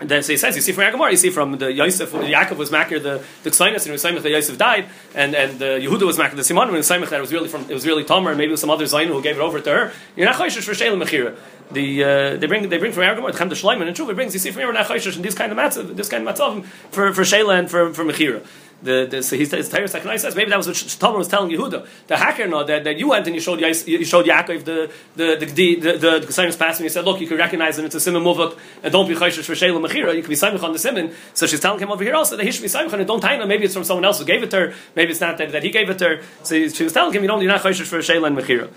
And 0.01 0.09
then 0.09 0.23
so 0.23 0.33
he 0.33 0.37
says, 0.37 0.55
you 0.55 0.63
see 0.63 0.71
from 0.71 0.85
Yagamar, 0.85 1.11
you 1.11 1.17
see 1.17 1.29
from 1.29 1.59
the 1.59 1.71
Yosef, 1.71 2.11
Yaakov 2.11 2.57
was 2.57 2.71
makir 2.71 3.01
the 3.01 3.23
the 3.43 3.51
Ksainas, 3.51 3.85
and 3.85 3.95
Usaimach 3.95 4.23
that 4.23 4.31
Yosef 4.31 4.57
died, 4.57 4.89
and 5.13 5.35
and 5.35 5.59
the 5.59 5.79
Yehuda 5.79 6.07
was 6.07 6.17
makir 6.17 6.35
the 6.35 6.43
Simon, 6.43 6.69
and 6.69 6.77
Usaimach 6.77 7.09
that 7.09 7.21
was 7.21 7.31
really 7.31 7.47
from 7.47 7.69
it 7.69 7.73
was 7.75 7.85
really 7.85 8.03
Tomer, 8.03 8.29
and 8.29 8.37
maybe 8.39 8.57
some 8.57 8.71
other 8.71 8.85
Zainu 8.85 9.09
who 9.09 9.21
gave 9.21 9.35
it 9.35 9.41
over 9.41 9.61
to 9.61 9.69
her. 9.69 9.91
You're 10.15 10.25
not 10.25 10.37
chayshish 10.37 10.63
for 10.63 10.73
Sheila 10.73 10.97
Mechira. 10.97 11.37
The 11.71 12.03
uh, 12.03 12.35
they 12.37 12.47
bring 12.47 12.67
they 12.67 12.79
bring 12.79 12.91
from 12.93 13.03
Yagamar, 13.03 13.37
Chem 13.37 13.49
the 13.49 13.55
Shleiman, 13.55 13.87
and 13.87 13.95
Truva 13.95 14.15
brings 14.15 14.33
you 14.33 14.39
see 14.39 14.49
from 14.49 14.61
here 14.61 14.73
not 14.73 14.87
chayshish 14.87 15.17
in 15.17 15.21
this 15.21 15.35
kind 15.35 15.51
of 15.51 15.57
matzav, 15.59 15.95
this 15.95 16.09
kind 16.09 16.27
of 16.27 16.35
matzav 16.35 16.65
for 16.89 17.13
for 17.13 17.23
Sheila 17.23 17.57
and 17.57 17.69
for 17.69 17.93
for 17.93 18.03
Mechira. 18.03 18.43
The, 18.83 19.07
the, 19.09 19.21
so 19.21 19.35
he's 19.35 19.51
his 19.51 19.69
Torah 19.69 19.83
Sakanai 19.83 20.19
says 20.19 20.35
maybe 20.35 20.49
that 20.49 20.57
was 20.57 20.67
what 20.67 20.75
Tomer 20.75 21.19
was 21.19 21.27
telling 21.27 21.51
Yehuda. 21.51 21.87
The 22.07 22.17
hacker 22.17 22.47
know 22.47 22.63
that, 22.63 22.83
that 22.83 22.97
you 22.97 23.09
went 23.09 23.27
and 23.27 23.35
you 23.35 23.41
showed 23.41 23.59
you 23.61 24.05
showed 24.05 24.25
Yaakov 24.25 24.63
the 24.63 24.91
the 25.15 25.35
the 25.35 25.45
the 25.45 25.75
the, 25.75 25.91
the, 25.97 26.19
the 26.19 26.55
pass 26.57 26.77
and 26.77 26.83
you 26.85 26.89
said 26.89 27.05
look 27.05 27.21
you 27.21 27.27
can 27.27 27.37
recognize 27.37 27.77
it 27.77 27.85
it's 27.85 27.93
a 27.93 27.99
simon 27.99 28.23
muvak 28.23 28.57
and 28.81 28.91
don't 28.91 29.07
be 29.07 29.13
chayshish 29.13 29.43
for 29.43 29.53
Sheila 29.53 29.79
Mechira 29.79 30.15
you 30.15 30.21
can 30.21 30.29
be 30.29 30.35
simon 30.35 30.59
on 30.61 30.73
the 30.73 30.79
simon 30.79 31.13
so 31.35 31.45
she's 31.45 31.59
telling 31.59 31.79
him 31.79 31.91
over 31.91 32.03
here 32.03 32.15
also 32.15 32.35
that 32.35 32.43
he 32.43 32.51
should 32.51 32.63
be 32.63 32.67
simon 32.67 32.99
and 32.99 33.07
don't 33.07 33.21
tie 33.21 33.43
maybe 33.45 33.65
it's 33.65 33.75
from 33.75 33.83
someone 33.83 34.03
else 34.03 34.17
who 34.17 34.25
gave 34.25 34.41
it 34.41 34.49
to 34.49 34.57
her 34.57 34.73
maybe 34.95 35.11
it's 35.11 35.21
not 35.21 35.37
that, 35.37 35.51
that 35.51 35.63
he 35.63 35.69
gave 35.69 35.89
it 35.89 35.99
to 35.99 36.07
her 36.07 36.21
so 36.41 36.67
she 36.67 36.83
was 36.83 36.93
telling 36.93 37.13
him 37.13 37.21
you 37.21 37.27
don't 37.27 37.41
you're 37.41 37.51
not 37.51 37.61
chayshish 37.61 37.85
for 37.85 38.01
Sheila 38.01 38.27
and 38.27 38.37
Mechira. 38.37 38.69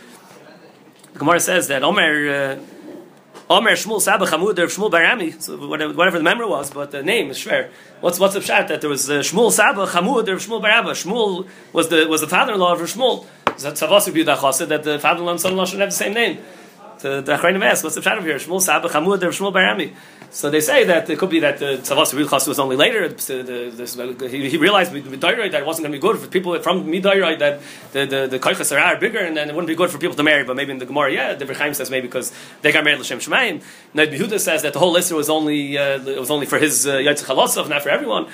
Gemara 1.15 1.41
says 1.41 1.69
that 1.69 1.83
Omer. 1.83 2.59
Uh, 2.59 2.59
Omer 3.51 3.73
Shmuel 3.73 4.01
Sabah 4.01 4.27
Chamud 4.27 4.59
or 4.59 4.67
Shmuel 4.69 4.91
Barami, 4.91 5.41
so 5.41 5.57
whatever 5.69 6.17
the 6.17 6.25
memory 6.25 6.47
was, 6.47 6.71
but 6.71 6.91
the 6.91 7.03
name 7.03 7.31
is 7.31 7.37
Shver. 7.37 7.69
What's 8.01 8.19
what's 8.19 8.33
the 8.33 8.41
pshat 8.41 8.69
that 8.69 8.81
there 8.81 8.89
was 8.89 9.11
uh, 9.11 9.21
Shmuel 9.21 9.53
Sabah 9.53 9.87
Chamud 9.87 10.27
or 10.29 10.37
Shmuel 10.37 10.63
Barabba? 10.63 10.93
Shmuel 10.93 11.47
was 11.73 11.89
the 11.89 12.07
was 12.09 12.23
the 12.23 12.27
father-in-law 12.27 12.73
of 12.73 12.81
Shmuel. 12.81 13.27
Tzavos 13.45 14.11
B'Yudach 14.11 14.69
that 14.69 14.83
the 14.83 14.99
father-in-law 14.99 15.33
and 15.33 15.41
son-in-law 15.41 15.67
should 15.67 15.81
have 15.81 15.91
the 15.91 15.95
same 15.95 16.15
name. 16.15 16.39
The 17.01 17.21
the 17.21 17.37
Achrayim 17.37 17.63
ask, 17.63 17.85
what's 17.85 17.97
the 17.97 18.01
pshat 18.01 18.17
over 18.17 18.27
here? 18.27 18.39
Shmuel 18.39 18.67
Sabah 18.67 18.89
Chamud 18.89 19.23
or 19.23 19.29
Shmuel 19.29 19.53
Barami? 19.53 19.93
So 20.35 20.51
they 20.51 20.61
say 20.61 20.83
that 20.83 21.09
it 21.09 21.17
could 21.17 21.31
be 21.31 21.39
that 21.41 21.59
the 21.59 21.79
Tzavos 21.79 22.13
B'Yudach 22.13 22.49
was 22.49 22.59
only 22.59 22.75
later. 22.75 23.03
He, 23.07 24.57
realized 24.57 24.91
Midayroi 24.91 25.53
that 25.53 25.61
it 25.61 25.65
wasn't 25.65 25.85
going 25.85 25.93
to 25.93 25.97
be 25.97 26.01
good 26.01 26.19
for 26.19 26.27
people 26.27 26.59
from 26.59 26.87
Midayroi 26.87 27.39
that 27.39 27.61
the 27.93 28.05
the 28.05 28.39
the 28.39 28.77
are 28.77 28.97
bigger 28.99 29.21
and 29.21 29.37
then 29.37 29.49
it 29.49 29.55
wouldn't 29.55 29.69
be 29.69 29.77
good 29.77 29.91
for 29.91 29.99
people 29.99 30.17
to 30.17 30.25
marry. 30.25 30.43
But 30.43 30.57
maybe 30.57 30.73
in 30.73 30.79
the 30.79 30.87
Gemara, 30.87 31.13
yeah, 31.13 31.35
the 31.35 31.45
Berchaim 31.45 31.73
says 31.73 31.89
maybe 31.89 32.09
because 32.09 32.33
they 32.63 32.73
got 32.73 32.83
married 32.83 32.99
L'Shem 32.99 33.21
Shemayim. 33.21 33.63
Ned 33.95 34.11
Behuda 34.11 34.41
says 34.41 34.63
that 34.63 34.73
the 34.73 34.81
whole 34.81 34.91
list 34.91 35.13
was 35.13 35.31
only 35.31 35.79
uh, 35.79 36.05
it 36.05 36.19
was 36.19 36.33
only 36.33 36.47
for 36.47 36.59
his 36.59 36.85
uh, 36.85 36.95
Yaitz 36.95 37.69
not 37.69 37.83
for 37.85 37.91
everyone. 37.91 38.27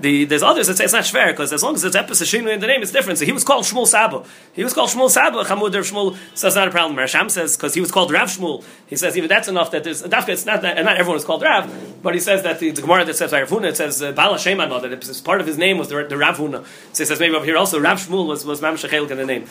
The, 0.00 0.24
there's 0.24 0.42
others 0.42 0.66
that 0.66 0.76
say 0.76 0.84
it's 0.84 0.92
not 0.92 1.06
fair 1.06 1.32
because 1.32 1.52
as 1.52 1.62
long 1.62 1.76
as 1.76 1.84
it's 1.84 1.96
Epis 1.96 2.22
Shinu 2.22 2.52
in 2.52 2.60
the 2.60 2.66
name, 2.66 2.82
it's 2.82 2.90
different. 2.90 3.18
So 3.18 3.24
he 3.24 3.32
was 3.32 3.44
called 3.44 3.64
Shmuel 3.64 3.86
Saba. 3.86 4.24
He 4.52 4.64
was 4.64 4.74
called 4.74 4.90
Shmuel 4.90 5.08
Saba. 5.08 5.44
Chamud 5.44 5.74
Rav 5.74 5.84
Shmuel 5.84 6.16
says 6.36 6.56
not 6.56 6.66
a 6.66 6.70
problem. 6.70 6.98
Rasham 6.98 7.30
says 7.30 7.56
because 7.56 7.74
he 7.74 7.80
was 7.80 7.92
called 7.92 8.12
Rav 8.12 8.28
Shmuel. 8.28 8.64
He 8.86 8.96
says 8.96 9.16
even 9.16 9.28
that's 9.28 9.46
enough 9.46 9.70
that 9.70 9.84
there's 9.84 10.02
Dafka. 10.02 10.30
It's 10.30 10.46
not 10.46 10.62
that, 10.62 10.76
and 10.76 10.86
not 10.86 10.96
everyone 10.96 11.18
is 11.18 11.24
called 11.24 11.42
Rav, 11.42 12.02
but 12.02 12.14
he 12.14 12.20
says 12.20 12.42
that 12.42 12.58
the, 12.58 12.70
the 12.70 12.82
Gemara 12.82 13.04
that 13.04 13.14
says 13.14 13.32
Rav 13.32 13.48
Huna 13.48 13.68
it 13.68 13.76
says 13.76 14.02
uh, 14.02 14.12
Bala 14.12 14.38
Shema 14.38 14.80
that 14.80 14.92
it's 14.92 15.20
part 15.20 15.40
of 15.40 15.46
his 15.46 15.58
name 15.58 15.78
was 15.78 15.88
the, 15.88 16.04
the. 16.04 16.64
So 16.92 17.02
he 17.02 17.04
says 17.04 17.20
maybe 17.20 17.34
over 17.36 17.44
here 17.44 17.56
also 17.56 17.80
Rav 17.80 17.98
Shmuel 17.98 18.26
was 18.26 18.44
was 18.44 18.60
Mam 18.60 18.76
in 18.76 19.16
the 19.16 19.26
name. 19.26 19.46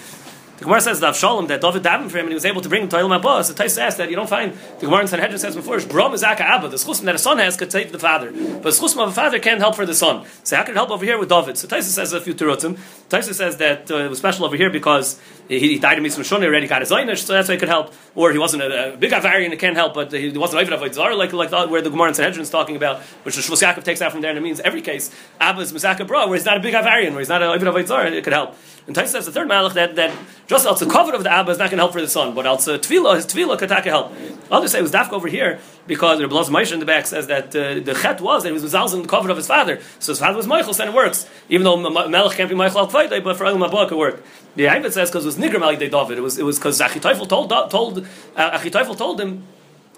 The 0.63 0.67
Gemara 0.67 0.80
says 0.80 1.02
that 1.02 1.13
Avshalom 1.13 1.49
that 1.49 1.60
David 1.60 1.84
davened 1.84 2.10
for 2.10 2.19
him 2.19 2.23
and 2.23 2.30
he 2.30 2.36
was 2.36 2.45
able 2.45 2.62
to 2.62 2.69
bring 2.69 2.84
him 2.84 2.88
to 2.88 2.95
Olam 2.95 3.21
Haba. 3.21 3.43
So 3.43 3.54
Tais 3.54 3.67
says 3.67 3.97
that 3.97 4.10
you 4.10 4.15
don't 4.15 4.30
find 4.30 4.54
the 4.80 4.86
Gemara 4.86 5.02
in 5.02 5.08
Sanhedrin 5.10 5.38
says 5.38 5.58
before 5.58 5.78
Brom 5.82 6.13
is 6.13 6.23
Abba. 6.23 6.69
The 6.69 6.78
schusim 6.78 7.02
that 7.02 7.15
a 7.15 7.17
son 7.17 7.38
has 7.39 7.58
could 7.58 7.69
save 7.69 7.91
the 7.91 7.99
father, 7.99 8.32
but 8.32 8.63
the 8.63 8.69
schusim 8.69 9.04
of 9.04 9.10
a 9.10 9.12
father 9.12 9.39
can't 9.39 9.60
help 9.60 9.76
for 9.76 9.86
the 9.86 9.93
son. 9.93 10.26
So 10.45 10.56
how 10.56 10.63
can 10.63 10.71
it 10.71 10.78
help 10.78 10.89
over 10.89 11.04
here 11.04 11.17
with 11.17 11.28
David? 11.28 11.58
So 11.58 11.67
Tais 11.67 11.82
says 11.82 12.13
a 12.13 12.21
few 12.21 12.34
terutzim. 12.34 12.80
Tais 13.10 13.23
says 13.36 13.58
that 13.58 13.91
uh, 13.91 13.97
it 13.97 14.10
was 14.10 14.19
special 14.19 14.45
over 14.45 14.56
here 14.56 14.69
because 14.69 15.19
he, 15.49 15.60
he 15.60 15.80
died 15.80 15.97
in 15.97 16.04
Mitzvah 16.04 16.21
Shoni 16.21 16.45
already 16.45 16.67
got 16.67 16.82
his 16.82 16.91
Einish, 16.91 17.26
so 17.26 17.34
that's 17.34 17.49
why 17.49 17.56
he 17.56 17.60
could 17.60 17.67
help. 17.67 17.93
Or 18.15 18.32
he 18.32 18.38
wasn't 18.38 18.63
a, 18.63 18.93
a 18.93 18.97
big 18.97 19.12
Avarian 19.12 19.52
and 19.52 19.60
can't 19.60 19.76
help, 19.76 19.93
but 19.93 20.13
he 20.13 20.30
wasn't 20.30 20.62
even 20.62 20.82
a 20.82 20.93
Zar 20.93 21.13
like 21.13 21.34
like 21.34 21.52
where 21.69 21.82
the 21.82 21.89
Gemara 21.89 22.08
in 22.08 22.13
Sanhedrin 22.13 22.41
is 22.41 22.49
talking 22.49 22.78
about, 22.78 23.02
which 23.23 23.36
the 23.36 23.41
Shvus 23.41 23.84
takes 23.84 24.02
out 24.02 24.13
from 24.13 24.21
there, 24.21 24.30
and 24.30 24.39
it 24.39 24.41
means 24.41 24.62
every 24.62 24.82
case 24.82 25.13
Abba 25.41 25.60
is 25.60 25.73
Mizaka 25.73 26.08
Bra, 26.08 26.28
where 26.28 26.38
he's 26.38 26.45
not 26.45 26.56
a 26.56 26.62
big 26.62 26.73
Avarian, 26.73 27.10
where 27.10 27.19
he's 27.19 27.28
not 27.28 27.43
a 27.43 27.54
even 27.54 27.86
Zar, 27.86 28.08
it 28.08 28.23
could 28.23 28.32
help. 28.32 28.56
And 28.86 28.95
Tais 28.95 29.08
says 29.08 29.26
the 29.26 29.32
third 29.32 29.49
malach 29.49 29.73
that 29.73 29.95
that 29.95 30.13
just 30.62 30.80
the 30.80 30.86
cover 30.86 31.13
of 31.13 31.24
the 31.24 31.32
Abba 31.32 31.52
is 31.52 31.58
not 31.58 31.70
going 31.70 31.78
to 31.78 31.84
help 31.84 31.94
for 31.94 32.02
the 32.02 32.08
son, 32.08 32.34
but 32.36 32.46
uh, 32.46 32.58
Tvila, 32.58 33.16
his 33.16 33.26
Tvila 33.26 33.58
could 33.58 33.70
take 33.70 33.86
help. 33.86 34.13
Others 34.52 34.72
say 34.72 34.80
it 34.80 34.82
was 34.84 34.92
Dafka 34.92 35.13
over 35.13 35.28
here 35.28 35.60
because 35.88 36.20
the 36.20 36.26
Blaz 36.26 36.50
Moshe 36.50 36.72
in 36.72 36.80
the 36.80 36.86
back 36.86 37.06
says 37.06 37.28
that 37.28 37.48
uh, 37.56 37.80
the 37.80 37.98
chet 38.00 38.22
was 38.22 38.44
that 38.44 38.50
he 38.50 38.54
was 38.54 38.94
in 38.94 39.02
the 39.02 39.08
cover 39.08 39.30
of 39.30 39.38
his 39.38 39.48
father. 39.48 39.80
So 40.00 40.12
his 40.12 40.20
father 40.20 40.38
was 40.38 40.48
Michael, 40.48 40.74
so 40.74 40.86
it 40.86 40.94
works. 40.94 41.28
Even 41.50 41.63
though 41.66 41.78
Melech 41.78 42.38
can't 42.38 42.50
be 42.50 42.56
Michael 42.56 42.80
al 42.80 42.88
but 42.88 43.38
for 43.38 43.46
Olam 43.46 43.68
Haba 43.68 43.92
it 43.92 43.98
worked. 43.98 44.18
work. 44.18 44.24
The 44.56 44.66
Ayvit 44.66 44.92
says 44.92 45.10
because 45.10 45.26
it 45.26 45.28
was 45.28 45.38
Nigram 45.38 45.62
Ali 45.62 45.78
David. 45.78 46.18
It 46.18 46.22
was 46.22 46.38
it 46.38 46.44
was 46.44 46.60
because 46.60 46.80
Achitophel 46.80 47.28
told 47.28 47.50
told 47.70 48.08
uh, 48.36 48.60
told 48.60 49.20
him 49.20 49.44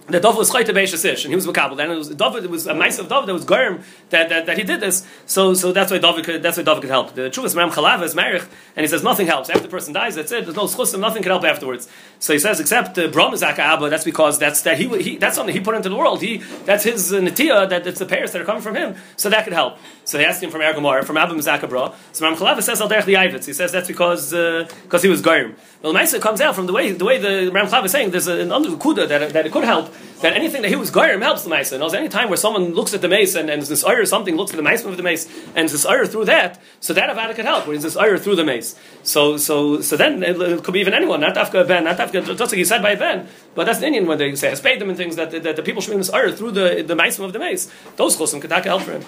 that 0.07 0.21
David 0.21 0.37
was 0.37 0.51
chayte 0.51 0.67
beishasish, 0.67 1.23
and 1.23 1.31
he 1.31 1.35
was 1.35 1.47
makabel. 1.47 1.79
And 1.81 1.91
it 1.91 1.95
was 1.95 2.09
David. 2.09 2.43
It 2.43 2.49
was 2.49 2.67
a 2.67 2.75
mice 2.75 2.99
of 2.99 3.09
David 3.09 3.27
that 3.27 3.33
was 3.33 3.45
germ 3.45 3.83
that, 4.09 4.29
that, 4.29 4.45
that 4.45 4.57
he 4.57 4.63
did 4.63 4.79
this. 4.79 5.05
So 5.25 5.53
so 5.55 5.71
that's 5.71 5.91
why 5.91 5.97
David 5.97 6.25
could 6.25 6.43
that's 6.43 6.57
why 6.57 6.63
David 6.63 6.81
could 6.81 6.91
help. 6.91 7.15
The 7.15 7.29
truth 7.29 7.47
is 7.47 7.55
Ram 7.55 7.71
Chalav 7.71 8.03
is 8.03 8.13
marich, 8.13 8.47
and 8.75 8.83
he 8.83 8.87
says 8.87 9.03
nothing 9.03 9.25
helps 9.25 9.49
after 9.49 9.63
the 9.63 9.67
person 9.67 9.93
dies. 9.93 10.15
That's 10.15 10.31
it. 10.31 10.45
There's 10.45 10.55
no 10.55 10.65
schusim. 10.65 10.99
Nothing 10.99 11.23
can 11.23 11.31
help 11.31 11.43
afterwards. 11.43 11.89
So 12.19 12.33
he 12.33 12.39
says 12.39 12.59
except 12.59 12.97
uh, 12.97 13.07
Brom 13.07 13.33
is 13.33 13.41
Abba. 13.41 13.89
That's 13.89 14.03
because 14.03 14.37
that's 14.37 14.61
that 14.61 14.77
he, 14.77 14.87
he 15.01 15.17
that's 15.17 15.35
something 15.35 15.55
he 15.55 15.61
put 15.61 15.75
into 15.75 15.89
the 15.89 15.95
world. 15.95 16.21
He 16.21 16.37
that's 16.65 16.83
his 16.83 17.11
uh, 17.11 17.19
natia. 17.19 17.67
That 17.67 17.87
it's 17.87 17.99
the 17.99 18.05
pairs 18.05 18.31
that 18.33 18.41
are 18.41 18.45
coming 18.45 18.61
from 18.61 18.75
him. 18.75 18.95
So 19.17 19.29
that 19.29 19.43
could 19.43 19.53
help. 19.53 19.79
So 20.03 20.19
they 20.19 20.25
asked 20.25 20.43
him 20.43 20.51
from 20.51 20.61
Ergomar 20.61 21.03
from 21.03 21.17
Abba 21.17 21.33
Mizaka 21.33 21.67
Bra. 21.67 21.95
So 22.11 22.25
Ram 22.27 22.37
Chalav 22.37 22.61
says 22.61 22.79
al 22.79 22.89
derech 22.89 23.05
the 23.05 23.45
He 23.45 23.53
says 23.53 23.71
that's 23.71 23.87
because 23.87 24.31
because 24.31 25.01
uh, 25.01 25.01
he 25.01 25.09
was 25.09 25.23
germ. 25.23 25.55
Well, 25.85 25.93
the 25.93 26.19
comes 26.19 26.41
out 26.41 26.55
from 26.55 26.65
the 26.65 26.73
way 26.73 26.93
the 26.93 27.05
way 27.05 27.19
the 27.19 27.51
Ram 27.51 27.67
Chalav 27.67 27.85
is 27.85 27.91
saying. 27.91 28.09
There's 28.09 28.25
an 28.25 28.51
under 28.51 28.69
kuda 28.71 29.07
that 29.07 29.33
that 29.33 29.45
it 29.45 29.51
could 29.51 29.65
help 29.65 29.93
that 30.21 30.33
anything 30.33 30.63
that 30.63 30.69
he 30.69 30.75
was 30.75 30.89
goyim 30.89 31.21
helps 31.21 31.43
the 31.43 31.49
mace. 31.51 31.71
Knows 31.71 31.93
any 31.93 32.09
time 32.09 32.29
where 32.29 32.37
someone 32.37 32.73
looks 32.73 32.95
at 32.95 33.01
the 33.01 33.07
mace 33.07 33.35
and, 33.35 33.51
and 33.51 33.61
this 33.61 33.83
or 33.83 34.03
something 34.07 34.35
looks 34.35 34.49
at 34.49 34.57
the 34.57 34.63
mace 34.63 34.83
of 34.83 34.97
the 34.97 35.03
mace 35.03 35.29
and 35.55 35.69
this 35.69 35.85
or 35.85 36.07
through 36.07 36.25
that, 36.25 36.59
so 36.79 36.91
that 36.93 37.15
avada 37.15 37.35
could 37.35 37.45
help. 37.45 37.67
Where 37.67 37.77
this 37.77 37.95
or 37.95 38.17
through 38.17 38.35
the 38.35 38.43
mace. 38.43 38.73
So 39.03 39.37
so 39.37 39.79
so 39.81 39.95
then 39.95 40.23
it, 40.23 40.41
it 40.41 40.63
could 40.63 40.73
be 40.73 40.79
even 40.79 40.95
anyone, 40.95 41.19
not 41.19 41.35
afka 41.35 41.67
ben, 41.67 41.83
not 41.83 41.97
afka 41.97 42.35
just 42.35 42.39
like 42.39 42.53
he 42.53 42.65
said 42.65 42.81
by 42.81 42.95
ben, 42.95 43.27
but 43.53 43.65
that's 43.65 43.77
the 43.77 43.85
Indian 43.85 44.07
when 44.07 44.17
they 44.17 44.33
say 44.33 44.51
I 44.51 44.55
paid 44.55 44.81
them 44.81 44.89
and 44.89 44.97
things 44.97 45.17
that, 45.17 45.29
that, 45.29 45.55
the 45.55 45.61
people 45.61 45.83
should 45.83 45.91
be 45.91 45.97
this 45.97 46.09
or 46.09 46.31
through 46.31 46.53
the 46.53 46.81
the 46.81 46.95
mace 46.95 47.19
of 47.19 47.31
the 47.31 47.37
mace. 47.37 47.71
Those 47.95 48.17
chosim 48.17 48.41
could 48.41 48.51
help 48.51 48.81
for 48.81 48.93
him. 48.93 49.05